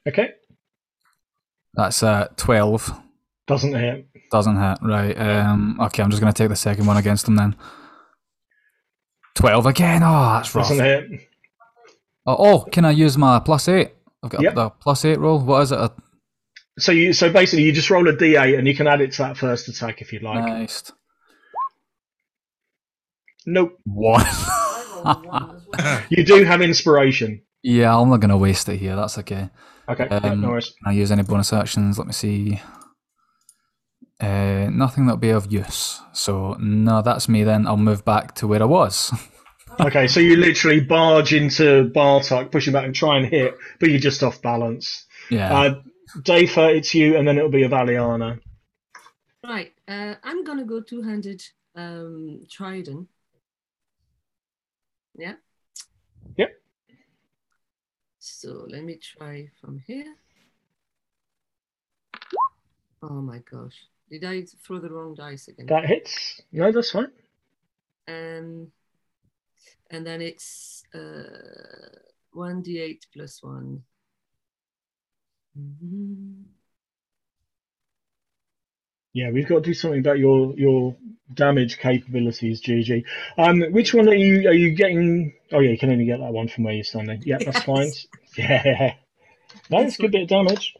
[0.06, 0.28] Okay.
[1.74, 2.92] That's uh, 12.
[3.48, 4.06] Doesn't hit.
[4.30, 4.78] Doesn't hit.
[4.82, 5.14] Right.
[5.18, 7.56] Um, okay, I'm just going to take the second one against him then.
[9.34, 10.02] 12 again.
[10.04, 10.68] Oh, that's rough.
[10.68, 11.04] Doesn't hit.
[12.26, 13.90] Oh, oh, can I use my plus 8?
[14.22, 14.54] I've got Yep.
[14.54, 15.38] the plus 8 roll.
[15.40, 15.78] What is it?
[15.78, 15.90] A
[16.78, 19.22] So you so basically you just roll a D8 and you can add it to
[19.22, 20.44] that first attack if you'd like.
[20.44, 20.92] nice.
[23.46, 23.78] Nope.
[23.84, 24.24] One.
[26.10, 27.42] You do have inspiration.
[27.62, 28.96] yeah, I'm not going to waste it here.
[28.96, 29.48] That's okay.
[29.88, 30.74] Okay, Um, no worries.
[30.82, 31.98] Can I use any bonus actions?
[31.98, 32.60] Let me see.
[34.20, 36.00] Uh, nothing that'll be of use.
[36.12, 37.44] So no, that's me.
[37.44, 39.12] Then I'll move back to where I was.
[39.80, 43.90] Okay, so you literally barge into Bartok, push him back and try and hit, but
[43.90, 45.06] you're just off balance.
[45.30, 45.56] yeah.
[45.56, 45.82] Uh,
[46.22, 48.40] Dafer, it's you, and then it'll be Avaliana.
[49.44, 49.72] Right.
[49.86, 51.44] Uh, I'm gonna go two-handed
[51.76, 53.08] um, trident.
[55.16, 55.34] Yeah.
[56.36, 56.50] Yep.
[58.18, 60.12] So let me try from here.
[63.02, 63.76] Oh my gosh!
[64.10, 65.66] Did I throw the wrong dice again?
[65.66, 66.40] That hits.
[66.50, 67.10] No, that's fine.
[68.06, 68.72] Um,
[69.90, 71.98] and then it's uh,
[72.34, 73.82] 1d8 plus 1.
[75.58, 76.44] Mhm.
[79.12, 80.94] Yeah, we've got to do something about your your
[81.34, 83.04] damage capabilities, GG.
[83.36, 85.34] Um, which one are you are you getting?
[85.50, 87.22] Oh yeah, you can only get that one from where you're standing.
[87.24, 87.90] Yeah, that's fine.
[88.36, 88.94] Yeah,
[89.70, 90.76] no, it's a good bit of damage.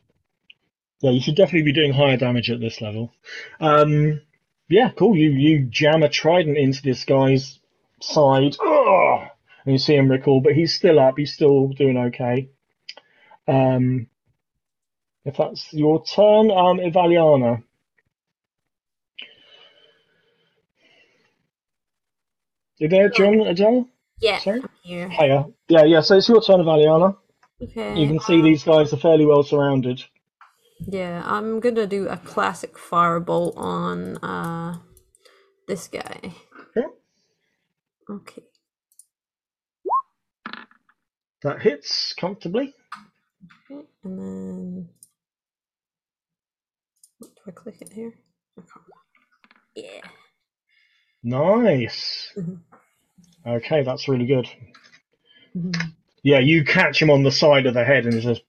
[1.00, 3.12] Yeah, you should definitely be doing higher damage at this level.
[3.60, 4.20] Um,
[4.68, 5.16] yeah, cool.
[5.16, 7.60] You you jam a trident into this guy's
[8.00, 9.28] side, Ugh!
[9.64, 11.14] and you see him recall, but he's still up.
[11.16, 12.50] He's still doing okay.
[13.46, 14.08] Um,
[15.24, 17.62] if that's your turn, um, Avaliana.
[22.78, 23.88] You there, John Adele?
[24.20, 24.62] Yeah, Sorry?
[24.84, 25.10] I'm.
[25.10, 25.46] Hiya.
[25.68, 26.00] Yeah, yeah.
[26.00, 27.16] So it's your turn, Valiana.
[27.60, 28.00] Okay.
[28.00, 30.02] You can see these guys are fairly well surrounded.
[30.86, 34.78] Yeah, I'm gonna do a classic firebolt on uh
[35.68, 36.34] this guy.
[36.76, 36.88] Yeah.
[38.10, 38.44] Okay.
[41.42, 42.74] That hits comfortably.
[43.70, 44.88] Okay, And then
[47.18, 48.14] what do I click it here?
[49.74, 50.02] Yeah.
[51.24, 52.28] Nice.
[52.36, 52.62] Mhm.
[53.46, 54.48] Okay, that's really good.
[55.56, 55.92] Mhm.
[56.24, 58.42] Yeah, you catch him on the side of the head, and it just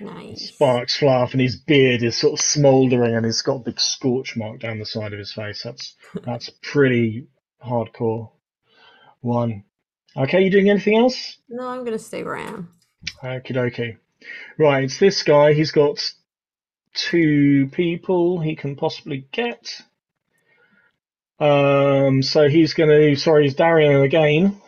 [0.00, 0.48] Nice.
[0.48, 3.80] sparks fly off, and his beard is sort of smouldering, and he's got a big
[3.80, 5.62] scorch mark down the side of his face.
[5.62, 7.26] That's that's pretty
[7.64, 8.30] hardcore.
[9.20, 9.64] One.
[10.16, 11.38] Okay, you doing anything else?
[11.48, 12.68] No, I'm gonna stay where I am.
[13.22, 13.96] Okie dokie.
[14.58, 15.52] Right, it's this guy.
[15.52, 16.12] He's got
[16.94, 19.82] two people he can possibly get.
[21.38, 23.16] Um, so he's going to.
[23.16, 24.60] Sorry, it's Darian again.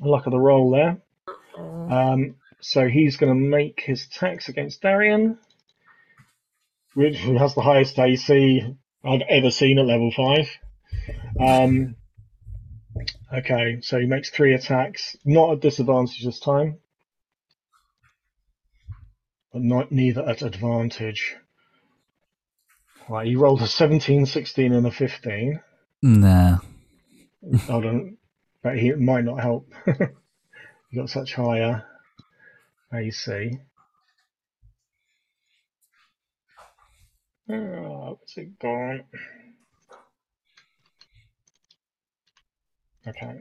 [0.00, 0.98] Luck of the roll there.
[1.56, 5.38] Um, so he's going to make his attacks against Darian,
[6.94, 10.48] which has the highest AC I've ever seen at level five.
[11.40, 11.96] Um,
[13.32, 16.78] okay, so he makes three attacks, not at disadvantage this time,
[19.52, 21.36] but not neither at advantage.
[23.08, 25.60] Right, he rolled a 17, 16, and a 15.
[26.02, 26.58] Nah.
[27.66, 28.16] Hold on,
[28.62, 29.72] but he it might not help.
[29.86, 31.87] you got such higher
[32.92, 33.58] AC.
[37.50, 39.04] Oh, what's it gone?
[43.06, 43.40] Okay.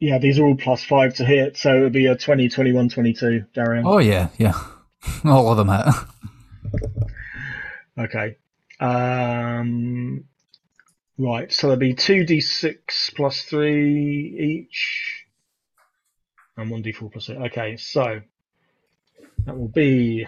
[0.00, 2.88] Yeah, these are all plus five to hit, so it would be a 20, 21,
[2.88, 3.84] 22, Darian.
[3.86, 4.54] Oh yeah, yeah.
[5.24, 5.86] All of them hit.
[7.98, 8.36] Okay.
[8.78, 10.24] Um,
[11.18, 15.24] right, so there'll be 2d6 plus 3 each,
[16.56, 17.36] and 1d4 plus 8.
[17.36, 18.20] Okay, so
[19.44, 20.26] that will be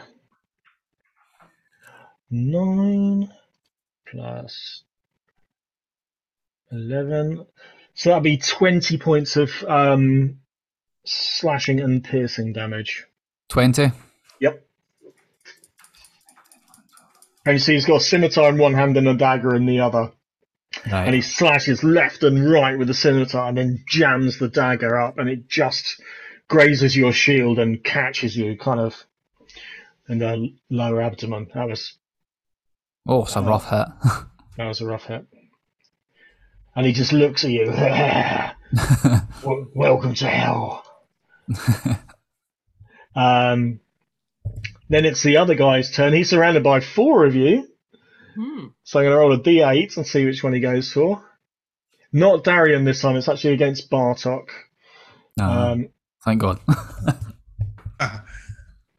[2.31, 3.33] 9
[4.11, 4.85] plus
[6.73, 7.47] 11.
[7.95, 10.41] So that'll be 20 points of um,
[11.05, 13.05] slashing and piercing damage.
[13.49, 13.91] Twenty.
[14.39, 14.65] Yep.
[17.45, 19.81] And you see he's got a scimitar in one hand and a dagger in the
[19.81, 20.13] other.
[21.07, 25.19] And he slashes left and right with the scimitar and then jams the dagger up
[25.19, 26.01] and it just
[26.49, 29.05] grazes your shield and catches you kind of
[30.09, 31.49] in the lower abdomen.
[31.55, 31.95] That was
[33.07, 33.87] Oh, it's a rough hit.
[34.57, 35.27] that was a rough hit.
[36.77, 37.67] And he just looks at you.
[39.75, 40.85] Welcome to hell.
[43.15, 43.81] Um,
[44.89, 46.13] then it's the other guy's turn.
[46.13, 47.69] He's surrounded by four of you.
[48.41, 48.69] Hmm.
[48.85, 51.23] So I'm going to roll a d8 and see which one he goes for.
[52.11, 53.17] Not Darian this time.
[53.17, 54.47] It's actually against Bartok.
[55.39, 55.91] Ah, Um,
[56.25, 56.59] thank God.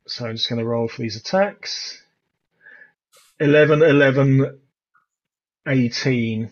[0.07, 2.03] So I'm just going to roll for these attacks.
[3.39, 4.59] 11, 11,
[5.65, 6.51] 18.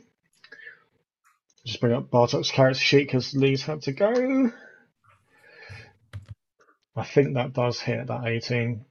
[1.66, 4.52] Just bring up Bartok's character sheet because Lee's had to go.
[6.96, 8.86] I think that does hit that 18.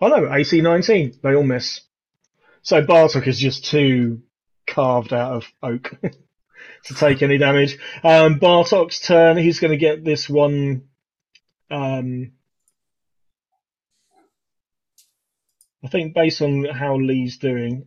[0.00, 1.20] Oh no, AC 19.
[1.22, 1.80] They all miss.
[2.62, 4.22] So Bartok is just too
[4.66, 5.94] carved out of oak
[6.84, 7.78] to take any damage.
[8.04, 9.36] Um, Bartok's turn.
[9.36, 10.88] He's going to get this one.
[11.70, 12.32] Um,
[15.82, 17.86] I think based on how Lee's doing,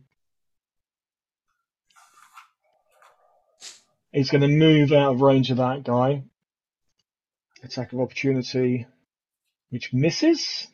[4.12, 6.22] he's going to move out of range of that guy.
[7.62, 8.86] Attack of opportunity,
[9.70, 10.66] which misses.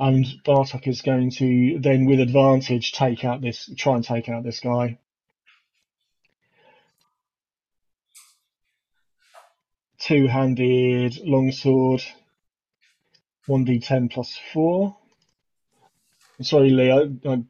[0.00, 4.42] And Bartok is going to then, with advantage, take out this, try and take out
[4.42, 4.98] this guy.
[9.98, 12.02] Two-handed longsword,
[13.46, 14.96] one d10 plus four.
[16.38, 17.42] I'm sorry, Lee, I, I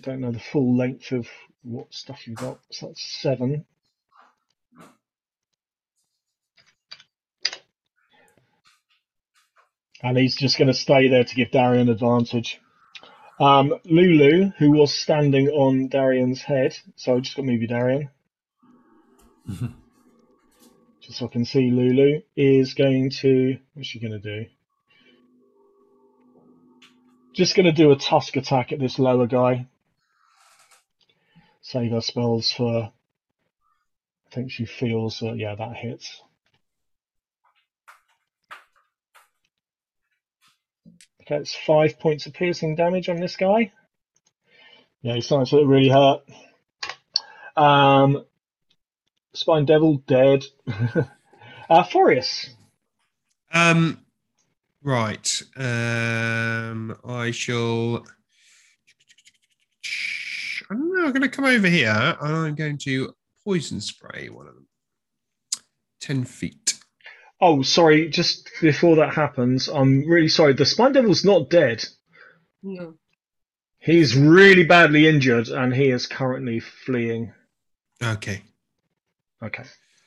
[0.00, 1.28] don't know the full length of
[1.64, 2.60] what stuff you've got.
[2.70, 3.66] So that's seven.
[10.02, 12.60] And he's just going to stay there to give Darian advantage.
[13.40, 17.68] Um, Lulu, who was standing on Darian's head, so I just got to move you,
[17.68, 18.10] Darian.
[19.48, 23.58] just so I can see Lulu, is going to.
[23.74, 24.46] What's she going to do?
[27.32, 29.68] Just going to do a tusk attack at this lower guy.
[31.60, 32.92] Save her spells for.
[34.26, 36.20] I think she feels that, yeah, that hits.
[41.30, 43.72] It's five points of piercing damage on this guy.
[45.02, 46.22] Yeah, he's starting to really hurt.
[47.56, 48.24] Um,
[49.34, 50.44] Spine Devil dead.
[51.70, 52.48] uh, Forius.
[53.52, 54.00] Um,
[54.82, 55.42] right.
[55.56, 58.04] Um, I shall.
[60.70, 61.06] I don't know.
[61.06, 64.66] I'm going to come over here and I'm going to poison spray one of them.
[66.00, 66.77] 10 feet.
[67.40, 68.08] Oh, sorry.
[68.08, 70.54] Just before that happens, I'm really sorry.
[70.54, 71.84] The Spine Devil's not dead.
[72.62, 72.94] No.
[73.78, 77.32] He's really badly injured and he is currently fleeing.
[78.02, 78.42] Okay.
[79.42, 79.64] Okay.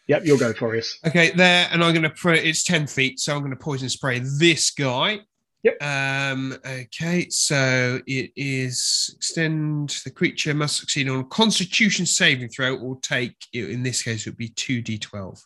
[0.07, 0.95] Yep, you'll go, Forius.
[1.07, 3.87] Okay, there, and I'm going to put it's 10 feet, so I'm going to poison
[3.87, 5.19] spray this guy.
[5.63, 5.81] Yep.
[5.81, 12.77] Um, okay, so it is extend the creature must succeed on a constitution saving throw
[12.77, 15.41] or take, in this case, it would be 2d12.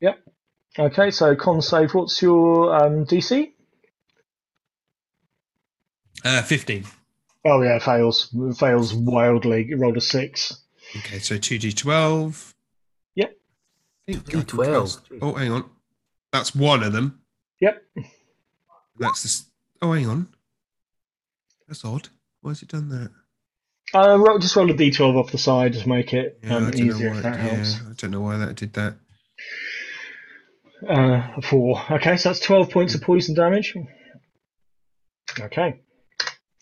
[0.00, 0.18] Yep.
[0.78, 3.52] Okay, so con save, what's your um, DC?
[6.24, 6.84] Uh, 15.
[7.44, 8.34] Oh, yeah, fails.
[8.58, 9.64] Fails wildly.
[9.68, 10.60] You rolled a six.
[10.96, 12.54] Okay, so 2d12.
[13.14, 13.30] Yep.
[14.08, 15.18] I think I can 2d12.
[15.22, 15.64] Oh, hang on.
[16.32, 17.20] That's one of them.
[17.60, 17.82] Yep.
[18.98, 19.28] That's the.
[19.28, 19.44] s-
[19.80, 20.26] Oh, hang on.
[21.68, 22.08] That's odd.
[22.40, 23.10] Why has it done that?
[23.94, 26.80] Uh, just roll a d12 off the side to make it Yeah, um, I don't
[26.80, 27.16] know easier why.
[27.18, 27.76] if that yeah, helps.
[27.80, 28.96] I don't know why that did that.
[30.86, 31.80] Uh, four.
[31.90, 33.74] Okay, so that's 12 points of poison damage.
[35.40, 35.80] Okay.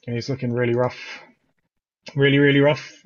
[0.06, 0.96] He's looking really rough.
[2.14, 3.02] Really, really rough.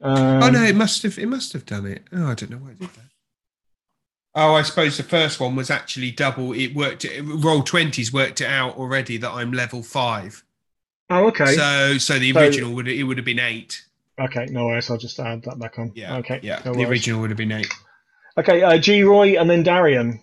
[0.00, 1.18] Um, oh no, it must have.
[1.18, 2.04] It must have done it.
[2.12, 3.04] Oh, I don't know why it did that.
[4.34, 6.52] Oh, I suppose the first one was actually double.
[6.52, 7.04] It worked.
[7.04, 10.42] It, Roll20's worked it out already that I'm level five.
[11.10, 11.54] Oh, okay.
[11.54, 13.84] So, so the So- original would it would have been eight.
[14.18, 14.90] okay, no worries.
[14.90, 15.92] I'll just add that back on.
[15.94, 16.16] Yeah.
[16.18, 16.40] Okay.
[16.42, 16.60] Yeah.
[16.64, 17.72] no the original would have been eight.
[18.36, 20.20] Okay, uh, G-Roy and then Darian.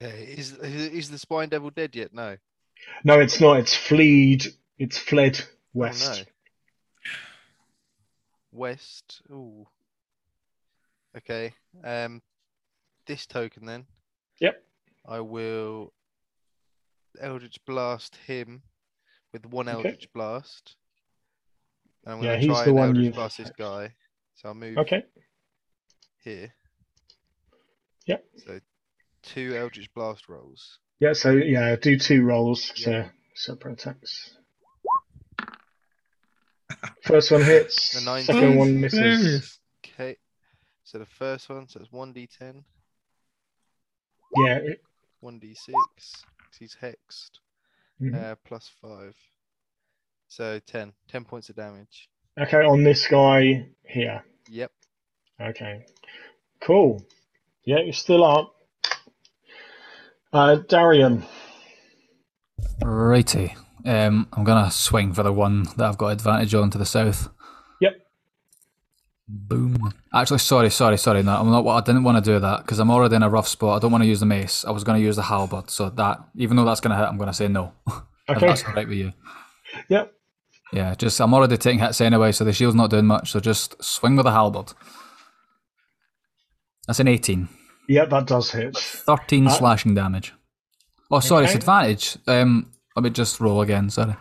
[0.00, 2.14] Yeah, is is the spine devil dead yet?
[2.14, 2.36] No.
[3.04, 3.58] No, it's not.
[3.58, 4.46] It's fleed.
[4.78, 5.40] It's fled
[5.74, 6.08] west.
[6.08, 6.22] Oh, no.
[8.52, 9.22] West.
[9.30, 9.66] Ooh.
[11.16, 11.52] Okay.
[11.84, 12.22] Um,
[13.06, 13.86] this token then.
[14.40, 14.62] Yep.
[15.06, 15.92] I will
[17.20, 18.62] Eldritch Blast him
[19.32, 19.76] with one Okay.
[19.76, 20.76] Eldritch Blast.
[22.04, 23.92] And I'm Yeah, he's try the and one Eldritch you've- Blast this guy.
[24.36, 25.02] So I'll move Okay.
[26.28, 26.54] Here.
[28.06, 28.24] Yep.
[28.46, 28.60] So
[29.22, 30.78] two Eldritch Blast rolls.
[31.00, 31.12] Yeah.
[31.14, 32.72] So yeah, do two rolls.
[32.76, 33.08] Yeah.
[33.34, 34.34] So separate attacks.
[37.02, 37.92] First one hits.
[37.98, 38.24] The 19.
[38.26, 39.58] Second one misses.
[39.84, 40.16] Okay.
[40.84, 42.64] So the first one, so it's one D10,
[44.36, 44.56] Yeah.
[44.58, 44.82] it-
[45.20, 45.72] one D6.
[45.72, 47.40] 'cause He's hexed.
[48.00, 48.14] mhm.
[48.14, 49.16] Uh, plus five.
[50.28, 50.92] So 10.
[51.08, 52.08] 10 points of damage.
[52.38, 54.24] Okay, on this guy here.
[54.48, 54.72] Yep.
[55.40, 55.86] Okay.
[56.60, 57.04] Cool.
[57.64, 58.54] Yeah, you're still up.
[60.32, 61.24] Uh, Darian.
[62.82, 63.54] Righty.
[63.84, 67.28] Um, I'm gonna swing for the one that I've got advantage on to the south.
[67.80, 67.92] Yep.
[69.28, 69.92] Boom.
[70.12, 71.22] Actually, sorry, sorry, sorry.
[71.22, 71.66] No, I'm not.
[71.66, 73.76] I didn't want to do that because I'm already in a rough spot.
[73.76, 74.64] I don't want to use the mace.
[74.64, 75.70] I was going to use the halberd.
[75.70, 77.72] So that, even though that's going to hit, I'm going to say no.
[78.30, 78.46] Okay.
[78.46, 79.14] that's all right with you.
[79.88, 80.12] Yep.
[80.70, 83.30] Yeah, just I'm already taking hits anyway, so the shield's not doing much.
[83.32, 84.74] So just swing with the halberd.
[86.88, 87.48] That's an 18.
[87.88, 88.76] Yeah, that does hit.
[88.76, 90.34] 13 Uh, slashing damage.
[91.10, 92.18] Oh, sorry, it's advantage.
[92.26, 93.88] Um, let me just roll again.
[93.90, 94.16] Sorry.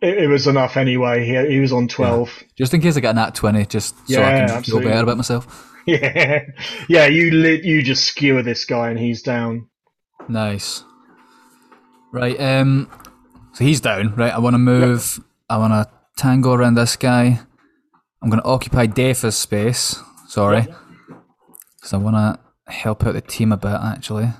[0.00, 1.26] It, it was enough anyway.
[1.26, 2.44] He, he was on 12.
[2.56, 4.88] Just in case I get a nat 20, just so I Yeah, can feel absolutely.
[4.90, 5.70] better about myself.
[5.86, 6.40] Yeah.
[6.88, 9.68] Yeah, you lit, you just skewer this guy and he's down.
[10.30, 10.82] Nice.
[12.10, 12.40] Right.
[12.40, 12.90] Um.
[13.52, 14.14] So he's down.
[14.14, 14.32] Right.
[14.32, 15.20] I want to move.
[15.50, 17.38] I want to tango around this guy.
[18.22, 20.00] I'm going to occupy Dafa's space.
[20.26, 20.66] Sorry.
[21.84, 23.74] Because I want to help out the team a bit.
[23.74, 24.30] Actually,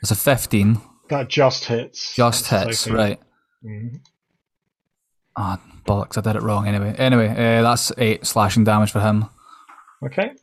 [0.00, 0.80] it's a 15.
[1.08, 2.14] That just hits.
[2.14, 2.86] Just That's hits.
[2.86, 2.96] okay.
[2.96, 3.20] Right.
[3.64, 4.00] Mhm.
[5.34, 6.16] Ah, bollocks!
[6.16, 6.68] I did it wrong.
[6.68, 6.94] Anyway.
[6.96, 7.30] Anyway.
[7.30, 9.24] Uh, that's eight slashing damage for him.
[10.04, 10.34] Okay.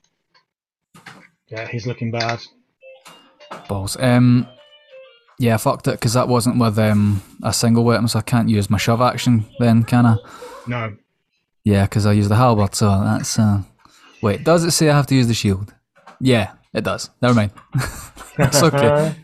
[1.47, 2.41] Yeah, he's looking bad.
[3.69, 3.95] Balls.
[3.97, 4.45] Um.
[5.39, 8.49] Yeah, I fucked it because that wasn't with um a single weapon, so I can't
[8.49, 10.17] use my shove action then, can I?
[10.67, 10.97] No.
[11.63, 13.39] Yeah, because I use the halberd, so that's.
[13.39, 13.61] Uh...
[14.21, 15.73] Wait, does it say I have to use the shield?
[16.21, 17.09] Yeah, it does.
[17.21, 17.51] Never mind.
[18.37, 19.15] that's okay.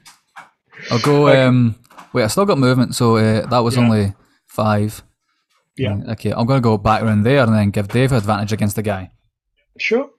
[0.91, 1.27] I'll go.
[1.29, 1.75] Um,
[2.13, 3.83] wait, I still got movement, so uh, that was Yeah.
[3.83, 4.13] only
[4.47, 5.01] five.
[5.77, 5.95] Yeah.
[6.07, 8.81] Uh, Okay, I'm gonna go back around there and then give Dave advantage against the
[8.83, 9.11] guy,
[9.77, 10.09] Sure.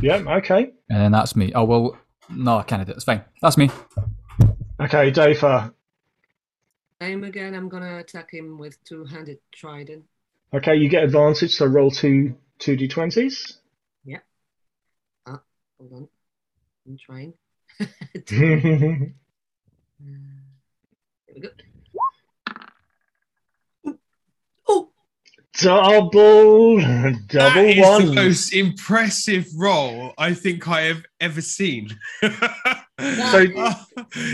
[0.00, 0.72] Yeah, okay.
[0.90, 1.52] and then that's me.
[1.54, 1.96] Oh well,
[2.28, 2.96] no, I can't do it.
[2.96, 3.22] It's fine.
[3.42, 3.70] That's me.
[4.80, 5.72] Okay, Dafa.
[7.00, 7.54] Same again.
[7.54, 10.04] I'm gonna attack him with two-handed trident.
[10.52, 13.58] Okay, you get advantage, so roll two two d20s.
[15.78, 16.08] Hold on.
[16.86, 17.34] I'm trying.
[17.80, 17.92] Double
[18.26, 19.12] Here
[21.34, 21.48] we go.
[24.68, 24.90] Oh,
[25.60, 26.76] double
[27.32, 28.06] That is one.
[28.06, 31.98] the most impressive roll I think I have ever seen.
[33.00, 33.46] So-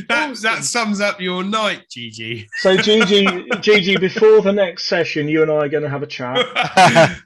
[0.08, 2.48] that that sums up your night, Gigi.
[2.60, 3.26] So Gigi,
[3.60, 6.38] Gigi, before the next session, you and I are going to have a chat.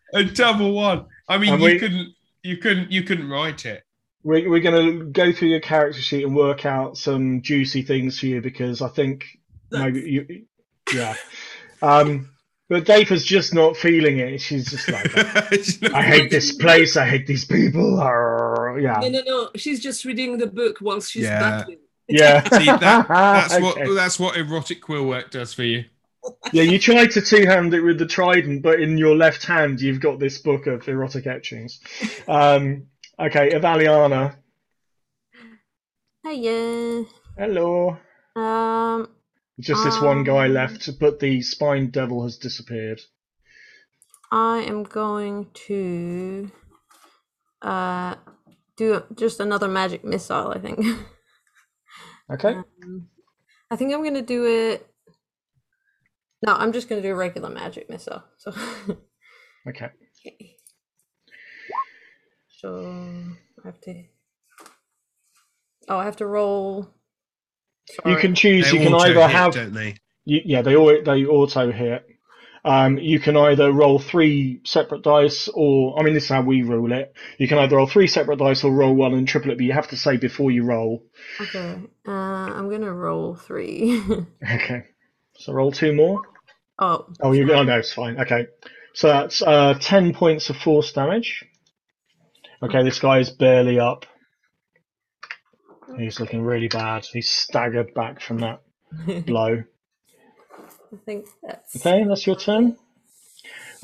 [0.15, 1.07] a double one.
[1.29, 3.85] I mean, And you we- couldn't, you couldn't, you couldn't write it.
[4.23, 8.19] We're, we're going to go through your character sheet and work out some juicy things
[8.19, 9.25] for you because I think
[9.71, 10.45] maybe you,
[10.93, 11.15] yeah.
[11.81, 12.31] Um,
[12.69, 14.41] but Dapa's just not feeling it.
[14.41, 15.17] She's just like,
[15.95, 16.97] I hate this place.
[16.97, 17.97] I hate these people.
[18.81, 19.51] Yeah, no, no, no.
[19.57, 21.39] She's just reading the book while she's Yeah.
[21.41, 21.79] battling.
[22.09, 22.43] yeah.
[22.59, 25.85] See, that, that's what that's what erotic quill work does for you.
[26.53, 30.01] Yeah, you try to two-hand it with the trident, but in your left hand you've
[30.01, 31.81] got this book of erotic etchings.
[32.27, 32.89] Um,
[33.19, 34.37] okay, Avaliana.
[36.27, 37.05] Hiya.
[37.37, 37.97] Hello.
[38.37, 39.09] Um,
[39.61, 43.01] Just this one guy Um, left, but the spine devil has disappeared.
[44.31, 46.51] I am going to
[47.63, 48.15] uh
[48.77, 50.53] do just another magic missile.
[50.55, 50.85] I think.
[52.31, 52.53] Okay.
[52.53, 53.09] Um,
[53.71, 54.87] I think I'm gonna do it.
[56.47, 58.23] No, I'm just gonna do a regular magic missile.
[58.37, 58.53] So.
[59.69, 59.87] Okay.
[60.27, 60.57] Okay.
[62.59, 62.81] So
[63.65, 64.05] I have to.
[65.89, 66.89] Oh, I have to roll.
[68.05, 68.71] You can choose.
[68.71, 69.55] They you can either hit, have.
[69.55, 69.97] don't they?
[70.25, 72.07] You, yeah, they all they auto hit.
[72.65, 76.63] Um, you can either roll three separate dice, or I mean, this is how we
[76.63, 77.15] rule it.
[77.39, 79.73] You can either roll three separate dice or roll one and triple it, but you
[79.73, 81.05] have to say before you roll.
[81.41, 81.77] Okay.
[82.07, 84.03] Uh, I'm gonna roll three.
[84.45, 84.85] Okay.
[85.39, 86.23] So roll two more.
[86.81, 87.07] oh.
[87.23, 87.53] Oh, you.
[87.53, 88.21] Oh no, it's fine.
[88.21, 88.49] Okay.
[88.95, 91.45] So that's uh, ten points of force damage.
[92.63, 94.05] Okay, this guy is barely up.
[95.97, 97.05] He's looking really bad.
[97.05, 98.61] He's staggered back from that
[99.27, 99.63] blow.
[100.93, 101.77] I think that's.
[101.77, 102.77] Okay, that's your turn.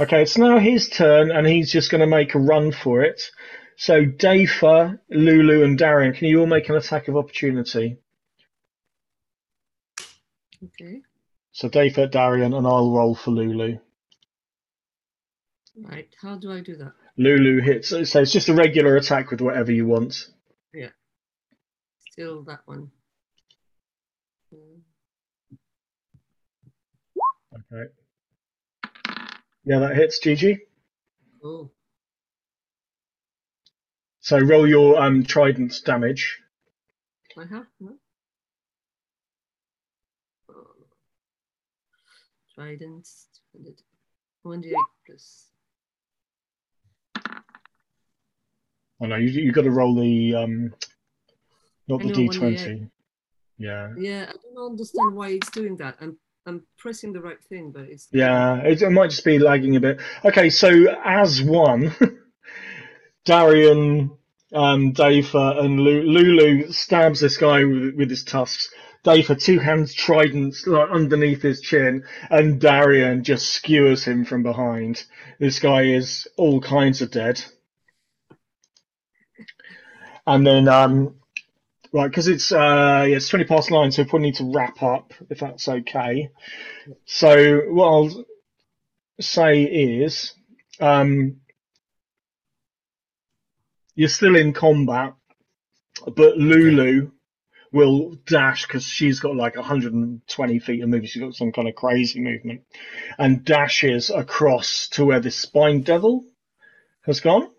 [0.00, 3.22] Okay, it's now his turn, and he's just going to make a run for it.
[3.76, 7.98] So, Dafa, Lulu, and Darian, can you all make an attack of opportunity?
[10.64, 11.02] Okay.
[11.52, 13.78] So, Dafa, Darian, and I'll roll for Lulu.
[15.76, 16.08] Right.
[16.20, 16.92] How do I do that?
[17.16, 20.28] Lulu hits, so it's just a regular attack with whatever you want.
[20.72, 20.88] Yeah.
[22.10, 22.90] Still that one.
[27.72, 27.90] Okay.
[29.64, 30.60] Yeah, that hits, Gigi.
[31.42, 31.70] Oh,
[34.20, 36.40] So, roll your um, trident damage.
[37.36, 37.92] I have no.
[40.48, 40.64] Oh.
[42.54, 43.08] Trident.
[44.42, 44.76] One d eight
[45.06, 45.53] plus.
[49.04, 50.74] Oh no, you you got to roll the um,
[51.88, 52.88] not I the D twenty.
[53.58, 53.92] Yeah.
[53.98, 55.96] Yeah, I don't understand why it's doing that.
[56.00, 56.16] I'm
[56.46, 59.80] I'm pressing the right thing, but it's Yeah, it, it might just be lagging a
[59.80, 60.00] bit.
[60.24, 61.94] Okay, so as one,
[63.26, 64.10] Darian,
[64.54, 68.70] um, Dafa, and Lu- Lulu stabs this guy with, with his tusks.
[69.04, 75.04] Dafa two hands tridents like underneath his chin, and Darian just skewers him from behind.
[75.38, 77.44] This guy is all kinds of dead.
[80.26, 81.16] And then, um,
[81.92, 84.82] right, because it's uh, yeah, it's twenty past nine, so we probably need to wrap
[84.82, 86.30] up if that's okay.
[87.04, 88.24] So what I'll
[89.20, 90.34] say is,
[90.80, 91.40] um,
[93.94, 95.14] you're still in combat,
[96.06, 97.10] but Lulu
[97.72, 101.08] will dash because she's got like 120 feet of movement.
[101.08, 102.62] She's got some kind of crazy movement,
[103.18, 106.24] and dashes across to where the spine devil
[107.02, 107.50] has gone.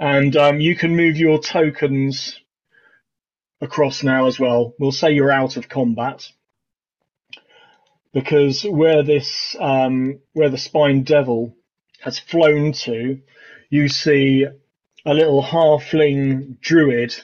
[0.00, 2.40] And um, you can move your tokens
[3.60, 4.74] across now as well.
[4.78, 6.26] We'll say you're out of combat
[8.14, 11.54] because where this um, where the spine devil
[12.00, 13.20] has flown to,
[13.68, 14.46] you see
[15.04, 17.14] a little halfling druid,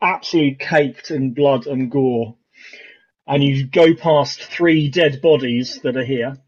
[0.00, 2.36] absolutely caked in blood and gore,
[3.26, 6.38] and you go past three dead bodies that are here,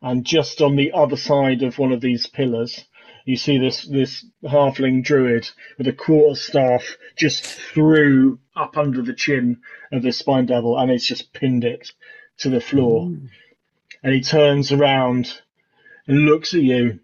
[0.00, 2.84] and just on the other side of one of these pillars.
[3.24, 9.14] You see this this halfling druid with a quarter staff just through up under the
[9.14, 9.60] chin
[9.92, 11.92] of the spine devil, and it's just pinned it
[12.38, 13.12] to the floor.
[14.02, 15.40] And he turns around
[16.06, 17.00] and looks at you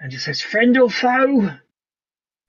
[0.00, 1.50] and just says, Friend or foe?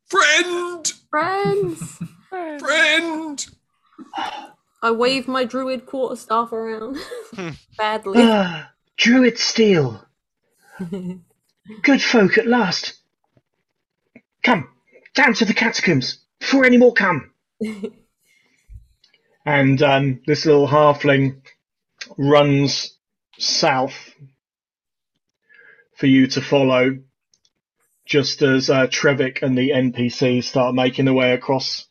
[0.08, 0.94] Friend!
[1.10, 2.00] Friends!
[2.30, 3.46] Friend!
[4.82, 6.98] I wave my druid quarterstaff around
[7.78, 8.20] badly.
[8.22, 10.06] Ah, Druid Steel.
[11.82, 12.94] Good folk at last.
[14.44, 14.70] Come,
[15.16, 17.32] down to the catacombs before any more come.
[19.46, 21.42] and um, this little halfling
[22.18, 22.96] runs
[23.38, 24.14] south
[25.98, 27.00] for you to follow
[28.06, 31.88] just as uh, Trevik and the NPC start making their way across.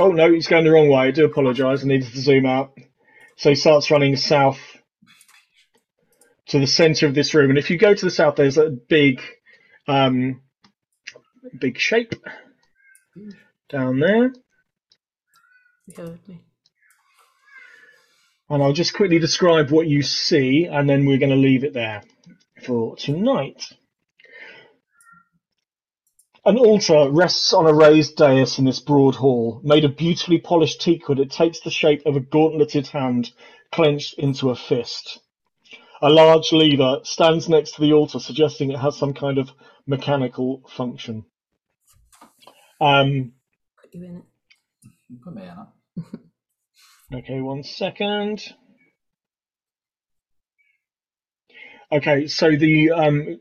[0.00, 1.06] Oh no, he's going the wrong way.
[1.06, 1.84] I do apologise.
[1.84, 2.76] I needed to zoom out.
[3.36, 4.58] So he starts running south
[6.50, 8.70] to the centre of this room, and if you go to the south, there's a
[8.70, 9.20] big,
[9.86, 10.40] um,
[11.60, 12.14] big shape
[13.68, 14.32] down there.
[15.86, 16.40] You me.
[18.48, 21.72] And I'll just quickly describe what you see, and then we're going to leave it
[21.72, 22.02] there
[22.64, 23.62] for tonight.
[26.44, 30.80] An altar rests on a raised dais in this broad hall, made of beautifully polished
[30.80, 31.20] teakwood.
[31.20, 33.30] It takes the shape of a gauntleted hand
[33.70, 35.20] clenched into a fist.
[36.02, 39.50] A large lever stands next to the altar, suggesting it has some kind of
[39.86, 41.26] mechanical function.
[42.80, 43.32] Um,
[43.82, 44.24] Put you in it.
[45.22, 46.20] Put me in it.
[47.12, 48.40] Okay, one second.
[51.92, 53.40] Okay, so the um,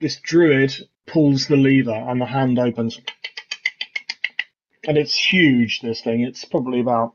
[0.00, 0.72] this druid
[1.06, 2.98] pulls the lever and the hand opens,
[4.88, 5.80] and it's huge.
[5.82, 7.12] This thing, it's probably about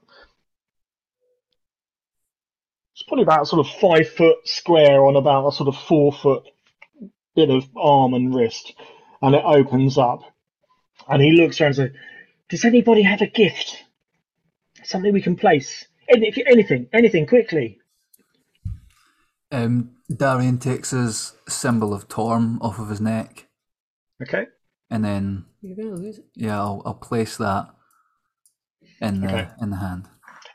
[2.94, 6.44] it's probably about sort of five foot square on about a sort of four foot
[7.36, 8.74] bit of arm and wrist,
[9.22, 10.22] and it opens up,
[11.10, 11.92] and he looks around and says,
[12.48, 13.84] "Does anybody have a gift?"
[14.84, 15.86] Something we can place.
[16.08, 17.80] Any, anything, anything, quickly.
[19.52, 23.48] Um, Darian takes his symbol of Torm off of his neck,
[24.22, 24.46] Okay.
[24.90, 26.26] and then You're gonna lose it.
[26.36, 27.70] yeah, I'll, I'll place that
[29.02, 29.48] in the Okay.
[29.62, 30.08] in the hand.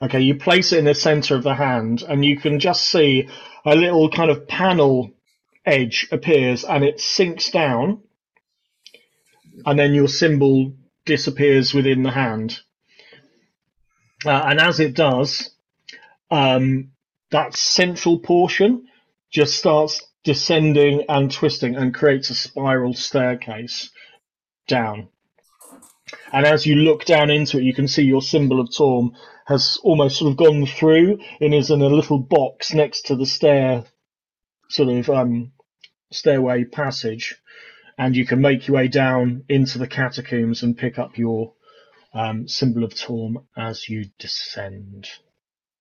[0.03, 3.29] Okay, you place it in the center of the hand, and you can just see
[3.65, 5.11] a little kind of panel
[5.65, 8.03] edge appears, and it sinks down,
[9.65, 10.75] and then your symbol
[11.07, 12.61] disappears within the hand.
[14.27, 15.51] Uh, and as it does,
[16.31, 16.91] um,
[17.31, 18.87] that central portion
[19.31, 23.91] just starts descending and twisting and creates a spiral staircase
[24.67, 25.09] down.
[26.33, 29.13] And as you look down into it, you can see your symbol of Torm
[29.47, 33.27] has almost sort of gone through and is in a little box next to the
[33.27, 33.85] stair,
[34.69, 35.53] sort of um,
[36.11, 37.37] stairway passage.
[37.99, 41.53] And you can make your way down into the catacombs and pick up your
[42.13, 45.09] um, symbol of Torm as you descend.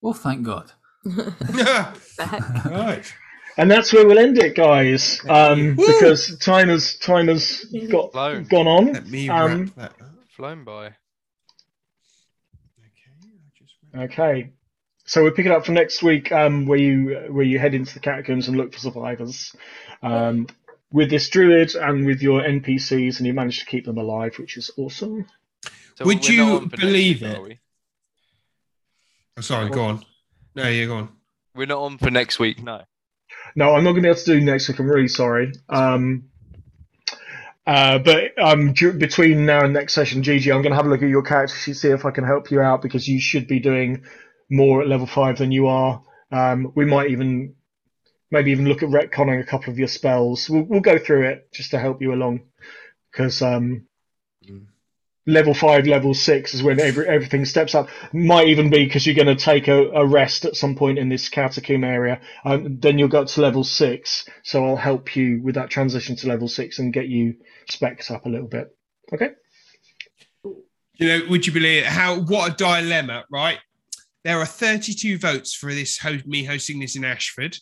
[0.00, 0.70] Well, thank God.
[1.04, 3.02] right.
[3.56, 8.44] And that's where we'll end it, guys, um, because time has time has got Flown.
[8.44, 8.92] gone on.
[8.92, 10.06] Let me Um, wrap that.
[10.36, 10.86] Flown by.
[10.86, 10.94] Okay,
[13.22, 14.52] I just wrap- Okay.
[15.06, 17.92] So we'll pick it up for next week, um, where you where you head into
[17.92, 19.54] the catacombs and look for survivors,
[20.02, 20.46] um,
[20.90, 24.56] with this druid and with your NPCs, and you manage to keep them alive, which
[24.56, 25.26] is awesome.
[25.96, 27.38] So Would you on for next believe week, it?
[27.38, 27.58] are we?
[29.36, 30.04] Oh, sorry, go on.
[30.54, 31.10] No, you're gone.
[31.54, 32.82] We're not on for next week, no.
[33.56, 34.78] No, I'm not going to be able to do next week.
[34.78, 35.52] I'm really sorry.
[35.68, 36.24] Um,
[37.66, 40.88] uh, but um, du- between now and next session, Gigi, I'm going to have a
[40.88, 43.46] look at your character sheet, see if I can help you out because you should
[43.46, 44.04] be doing
[44.50, 46.02] more at level five than you are.
[46.30, 47.54] Um, we might even
[48.30, 50.50] maybe even look at retconning a couple of your spells.
[50.50, 52.42] We'll, we'll go through it just to help you along
[53.12, 53.86] because um.
[55.26, 57.88] Level five, level six is when every, everything steps up.
[58.12, 61.08] Might even be because you're going to take a, a rest at some point in
[61.08, 62.20] this catacomb area.
[62.44, 64.28] Um, then you'll go to level six.
[64.42, 67.36] So I'll help you with that transition to level six and get you
[67.68, 68.76] specs up a little bit.
[69.12, 69.30] Okay.
[70.96, 73.58] You know, would you believe how what a dilemma, right?
[74.24, 77.58] There are 32 votes for this me hosting this in Ashford,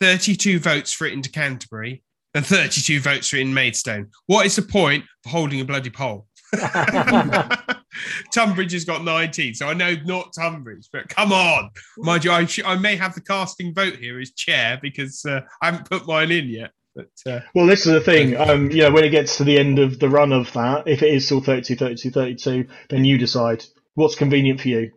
[0.00, 2.02] 32 votes for it into Canterbury,
[2.34, 4.08] and 32 votes for it in Maidstone.
[4.26, 6.26] What is the point of holding a bloody poll?
[8.32, 12.44] Tunbridge has got 19, so I know not Tunbridge, but come on, mind you, I,
[12.46, 16.06] sh- I may have the casting vote here as chair because uh, I haven't put
[16.06, 16.70] mine in yet.
[16.94, 18.36] But uh, Well, this is the thing.
[18.36, 21.02] Um, you know, when it gets to the end of the run of that, if
[21.02, 23.64] it is still 32, 32, 32, then you decide
[23.94, 24.90] what's convenient for you.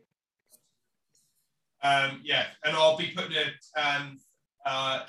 [1.83, 3.53] Um, yeah, and I'll be putting it.
[3.77, 4.19] Um,
[4.65, 5.01] uh,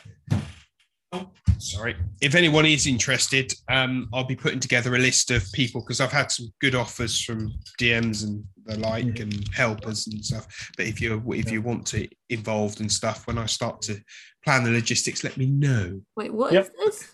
[1.58, 1.96] sorry.
[2.20, 6.12] If anyone is interested, um, I'll be putting together a list of people because I've
[6.12, 9.20] had some good offers from DMs and the like Mhm.
[9.20, 10.46] and helpers and stuff.
[10.76, 14.00] But if you if you want to involved and stuff, when I start to
[14.44, 16.00] plan the logistics, let me know.
[16.16, 16.72] Wait, what is Yep.
[16.84, 17.04] this?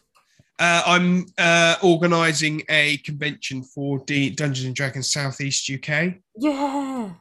[0.58, 6.18] Uh, I'm uh, organising a convention for D- Dungeons and Dragons Southeast UK.
[6.38, 7.12] Yeah.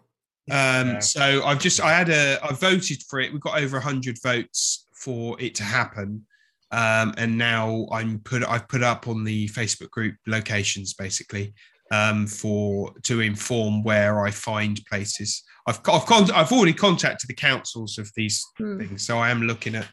[0.52, 3.32] Um, So I've just I had a I voted for it.
[3.34, 6.26] We got over hundred votes for it to happen,
[6.72, 11.54] um, and now I'm put I've put up on the Facebook group locations basically
[11.92, 15.44] um, for to inform where I find places.
[15.68, 18.80] I've I've, con- I've already contacted the councils of these Hmm.
[18.80, 19.88] things, so I am looking at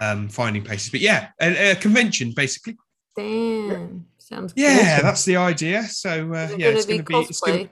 [0.00, 0.90] um, finding places.
[0.90, 2.76] But yeah, a, a convention basically.
[3.16, 4.06] Damn.
[4.18, 5.06] Sounds Yeah, Awesome.
[5.06, 5.82] that's the idea.
[5.84, 7.16] So uh, Is it yeah, gonna it's be going to be.
[7.28, 7.68] It's gonna,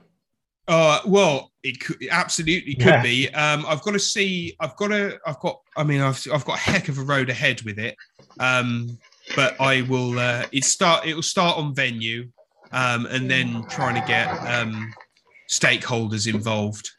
[0.68, 3.02] uh, well, it, could, it absolutely could Yeah.
[3.02, 3.28] be.
[3.30, 4.54] Um, I've got to see.
[4.60, 5.18] I've got to.
[5.26, 5.60] I've got.
[5.76, 7.96] I mean, I've I've got a heck of a road ahead with it.
[8.40, 8.98] Um,
[9.36, 10.18] but I will.
[10.18, 11.06] Uh, it start.
[11.06, 12.28] It will start on venue,
[12.72, 14.92] um, and then trying to get um,
[15.48, 16.90] stakeholders involved.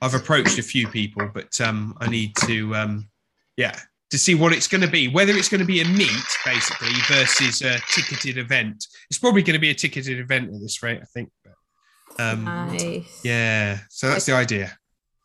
[0.00, 2.74] I've approached a few people, but um, I need to.
[2.74, 3.08] Um,
[3.56, 3.76] yeah,
[4.10, 5.08] to see what it's going to be.
[5.08, 6.10] Whether it's going to be a meet
[6.44, 8.86] basically versus a ticketed event.
[9.10, 11.30] It's probably going to be a ticketed event at this rate, I think.
[11.44, 13.20] But, um, Nice.
[13.24, 14.76] yeah, so that's the idea.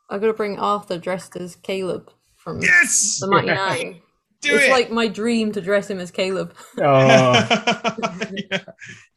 [0.10, 4.02] I gotta bring Arthur dressed as Caleb from Yes, the Mighty Nein.
[4.42, 4.72] do it's it.
[4.72, 6.54] like my dream to dress him as Caleb.
[6.78, 6.82] Oh,
[8.52, 8.60] yeah.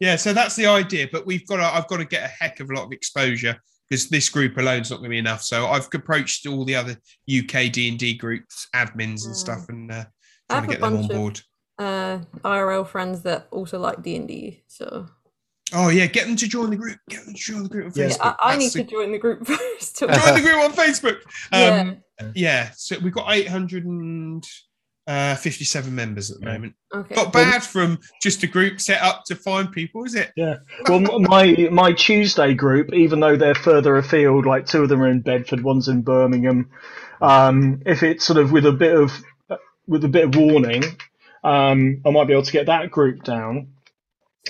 [0.00, 1.08] yeah, so that's the idea.
[1.10, 3.56] But we've got to, I've got to get a heck of a lot of exposure
[3.88, 5.42] because this group alone is not going to be enough.
[5.42, 6.92] So I've approached all the other
[7.32, 10.04] UK D and D groups, admins and stuff, and uh,
[10.50, 11.40] trying to get them on bunch of- board.
[11.80, 15.06] Uh, IRL friends that also like D and D, so
[15.72, 16.98] Oh yeah, get them to join the group.
[17.08, 18.08] Get them to join the group on Yeah.
[18.08, 19.98] yeah, I, I need That's to join the group first.
[20.00, 21.18] join the group on Facebook.
[21.52, 21.92] Yeah.
[22.20, 22.70] Um, yeah.
[22.74, 23.26] so we've got
[25.08, 26.74] 857 members at the moment.
[26.94, 27.14] okay.
[27.14, 30.32] Not bad from just a group set up to find people, is it?
[30.36, 30.56] Yeah.
[30.86, 35.08] Well, my my Tuesday group, even though they're further afield, like two of them are
[35.08, 36.70] in Bedford, one's in Birmingham.
[37.22, 39.12] Um, if it's sort of with a bit of
[39.86, 40.84] with a bit of warning,
[41.42, 43.72] um, I might be able to get that group down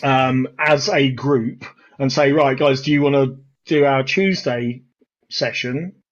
[0.03, 1.65] um, as a group
[2.01, 4.83] and say, right, guys, do you want to do our Tuesday
[5.31, 6.03] session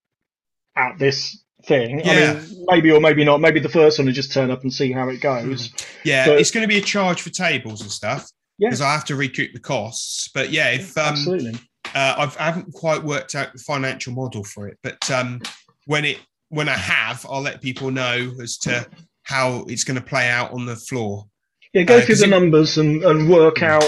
[0.76, 2.00] at this thing?
[2.00, 2.12] Yeah.
[2.12, 3.40] I mean, maybe or maybe not.
[3.40, 5.70] Maybe the first one is just turn up and see how it goes.
[6.04, 8.28] Yeah, But- it's going to be a charge for tables and stuff
[8.58, 10.28] Yeah, because I have to recoup the costs.
[10.34, 11.54] But yeah, if um, absolutely.
[11.94, 15.40] uh, I've, I haven't quite worked out the financial model for it, but um,
[15.86, 18.86] when it when I have, I'll let people know as to
[19.24, 21.26] how it's going to play out on the floor.
[21.72, 23.84] Yeah, go Uh, through the it- numbers and, and work out,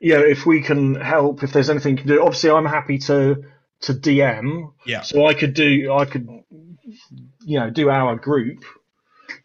[0.00, 2.20] you know, if we can help, if there's anything you can do.
[2.22, 3.36] Obviously, I'm happy to
[3.80, 5.00] to DM, Yeah.
[5.00, 6.28] so I could do, I could,
[7.44, 8.64] you know, do our group,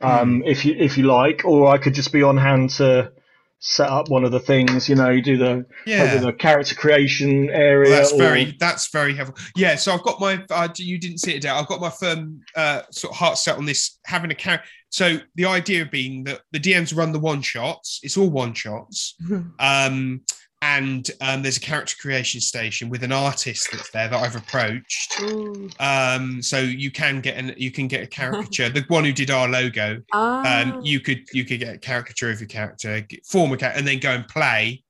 [0.01, 0.48] um, Hmm.
[0.48, 3.11] if you if you like, or I could just be on hand to
[3.59, 4.88] set up one of the things.
[4.88, 6.17] You know, you do the Yeah.
[6.17, 7.90] the character creation area.
[7.90, 9.35] Well, that's or- very that's very helpful.
[9.56, 11.57] Yeah, so I've got my uh, you didn't see it down.
[11.57, 14.67] I've got my firm uh, sort of heart set on this having a character.
[14.90, 17.99] So the idea being that the DMs run the one shots.
[18.03, 19.16] It's all one shots.
[19.59, 20.22] Um,
[20.61, 25.22] and um, there's a character creation station with an artist that's there that I've approached.
[25.22, 25.69] Ooh.
[25.80, 28.69] Um, so you can get an you can get a caricature.
[28.69, 32.32] the one who did our logo, Ah, um, you could you could get a caricature
[32.32, 34.84] of your character, form a character, and then go and play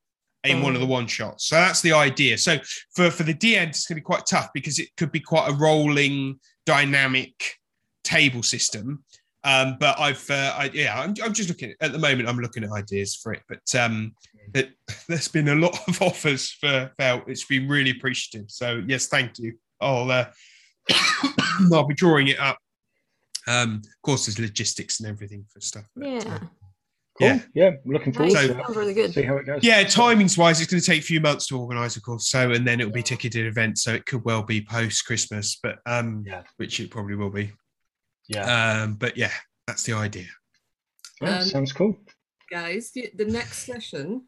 [0.44, 1.46] in one of the one shots.
[1.46, 2.38] So that's the idea.
[2.38, 2.58] So
[2.94, 5.50] for for the DM, it's going to be quite tough because it could be quite
[5.50, 7.58] a rolling, dynamic
[8.04, 9.04] table system.
[9.44, 12.28] Um, but I've uh, I, yeah, I'm, I'm just looking at the moment.
[12.28, 14.14] I'm looking at ideas for it, but um,
[14.54, 14.72] it,
[15.08, 17.24] there's been a lot of offers for Felt.
[17.28, 18.50] It's been really appreciative.
[18.50, 19.54] So yes, thank you.
[19.80, 20.26] I'll uh,
[21.72, 22.58] I'll be drawing it up.
[23.46, 25.84] Um, of course, there's logistics and everything for stuff.
[25.96, 26.38] but, uh, yeah.
[27.18, 27.26] Cool.
[27.26, 27.40] yeah.
[27.54, 28.46] yeah, I'm looking forward Nice.
[28.46, 28.68] So- to it.
[28.76, 29.12] Really good.
[29.12, 29.64] See how it goes.
[29.64, 32.28] Yeah, timings wise, it's going to take a few months to organise, of course.
[32.28, 35.78] So, and then it'll be ticketed events, so it could well be post Christmas, but
[35.86, 36.42] um, Yeah.
[36.58, 37.50] which it probably will be.
[38.28, 39.32] Yeah, Um, but yeah,
[39.66, 40.26] that's the idea.
[41.20, 41.98] Yeah, Um, sounds cool.
[42.50, 44.26] Guys, the, the next session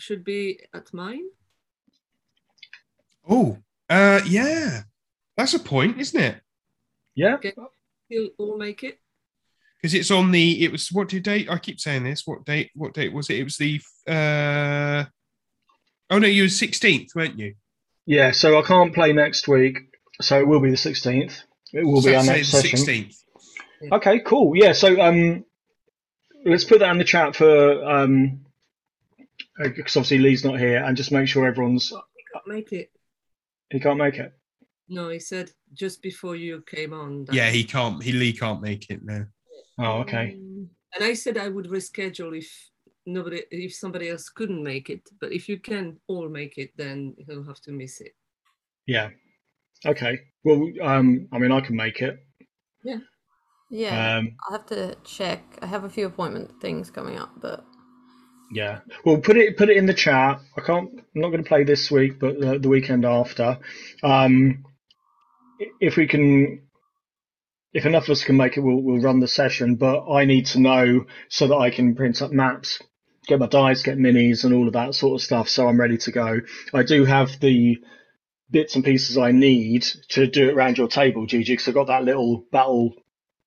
[0.00, 1.24] should be at mine.
[3.28, 4.82] Oh, uh, yeah,
[5.36, 6.36] that's a point, isn't it?
[7.14, 7.34] Yeah.
[7.34, 7.54] Okay.
[8.08, 8.98] You'll all make it.
[9.80, 10.64] Because it's on the.
[10.64, 11.48] It was what did date?
[11.50, 12.26] I keep saying this.
[12.26, 12.70] What date?
[12.74, 13.38] What date was it?
[13.38, 13.80] It was the.
[14.06, 15.04] uh
[16.12, 17.54] Oh no, you were sixteenth, weren't you?
[18.06, 18.32] Yeah.
[18.32, 19.78] So I can't play next week,
[20.20, 21.44] so it will be the 16th.
[21.72, 22.78] It will be our next the session.
[22.78, 23.14] sixteenth.
[23.92, 24.54] Okay, cool.
[24.56, 25.44] Yeah, so um,
[26.44, 28.40] let's put that in the chat for um,
[29.68, 31.94] because obviously Lee's not here, and just make sure everyone's He
[32.32, 32.90] can't make it.
[33.70, 34.32] he can't make it.
[34.88, 37.24] No, he said just before you came on.
[37.26, 38.02] that- Yeah, he can't.
[38.02, 39.26] He Lee can't make it now.
[39.78, 40.32] Oh, okay.
[40.32, 42.70] And I said I would reschedule if
[43.06, 45.08] nobody, if somebody else couldn't make it.
[45.20, 48.12] But if you can all make it, then he'll have to miss it.
[48.86, 49.10] Yeah.
[49.86, 50.18] Okay.
[50.44, 52.18] Well, um, I mean, I can make it.
[52.84, 52.98] Yeah.
[53.70, 55.56] Yeah, Um, I'll have to check.
[55.62, 57.64] I have a few appointment things coming up, but
[58.50, 58.80] yeah.
[59.04, 60.40] Well, put it put it in the chat.
[60.56, 60.90] I can't.
[60.94, 63.58] I'm not going to play this week, but the, the weekend after.
[64.02, 64.64] Um,
[65.80, 66.62] if we can,
[67.72, 69.76] if enough of us can make it, we'll we'll run the session.
[69.76, 72.82] But I need to know so that I can print up maps,
[73.26, 75.48] get my dice, get minis, and all of that sort of stuff.
[75.48, 76.40] So I'm ready to go.
[76.74, 77.78] I do have the
[78.50, 81.88] bits and pieces I need to do it around your table, Gigi, because I've got
[81.88, 82.94] that little battle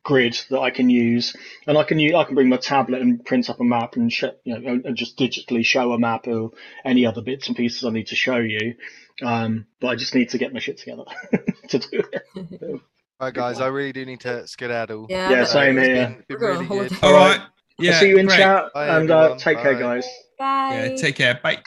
[0.04, 1.36] grid that I can use,
[1.68, 4.12] and I can use, I can bring my tablet and print up a map and
[4.12, 6.52] sh- you know and just digitally show a map or
[6.86, 8.76] any other bits and pieces I need to show you.
[9.22, 11.04] Um, but I just need to get my shit together
[11.70, 12.82] to do it.
[13.22, 15.06] Right, guys, I really do need to skedaddle.
[15.10, 15.30] yeah.
[15.30, 16.08] Yeah, same It's here.
[16.08, 16.92] been- been really good.
[17.04, 17.38] All All right.
[17.38, 17.48] right.
[17.80, 17.94] Yeah.
[17.94, 18.38] I'll see you in great.
[18.38, 19.38] chat Bye, and uh, everyone.
[19.40, 20.06] take care, guys.
[20.38, 20.88] Bye.
[20.90, 20.96] Yeah.
[20.96, 21.40] Take care.
[21.42, 21.62] Bye.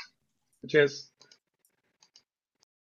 [0.69, 1.11] Cheers.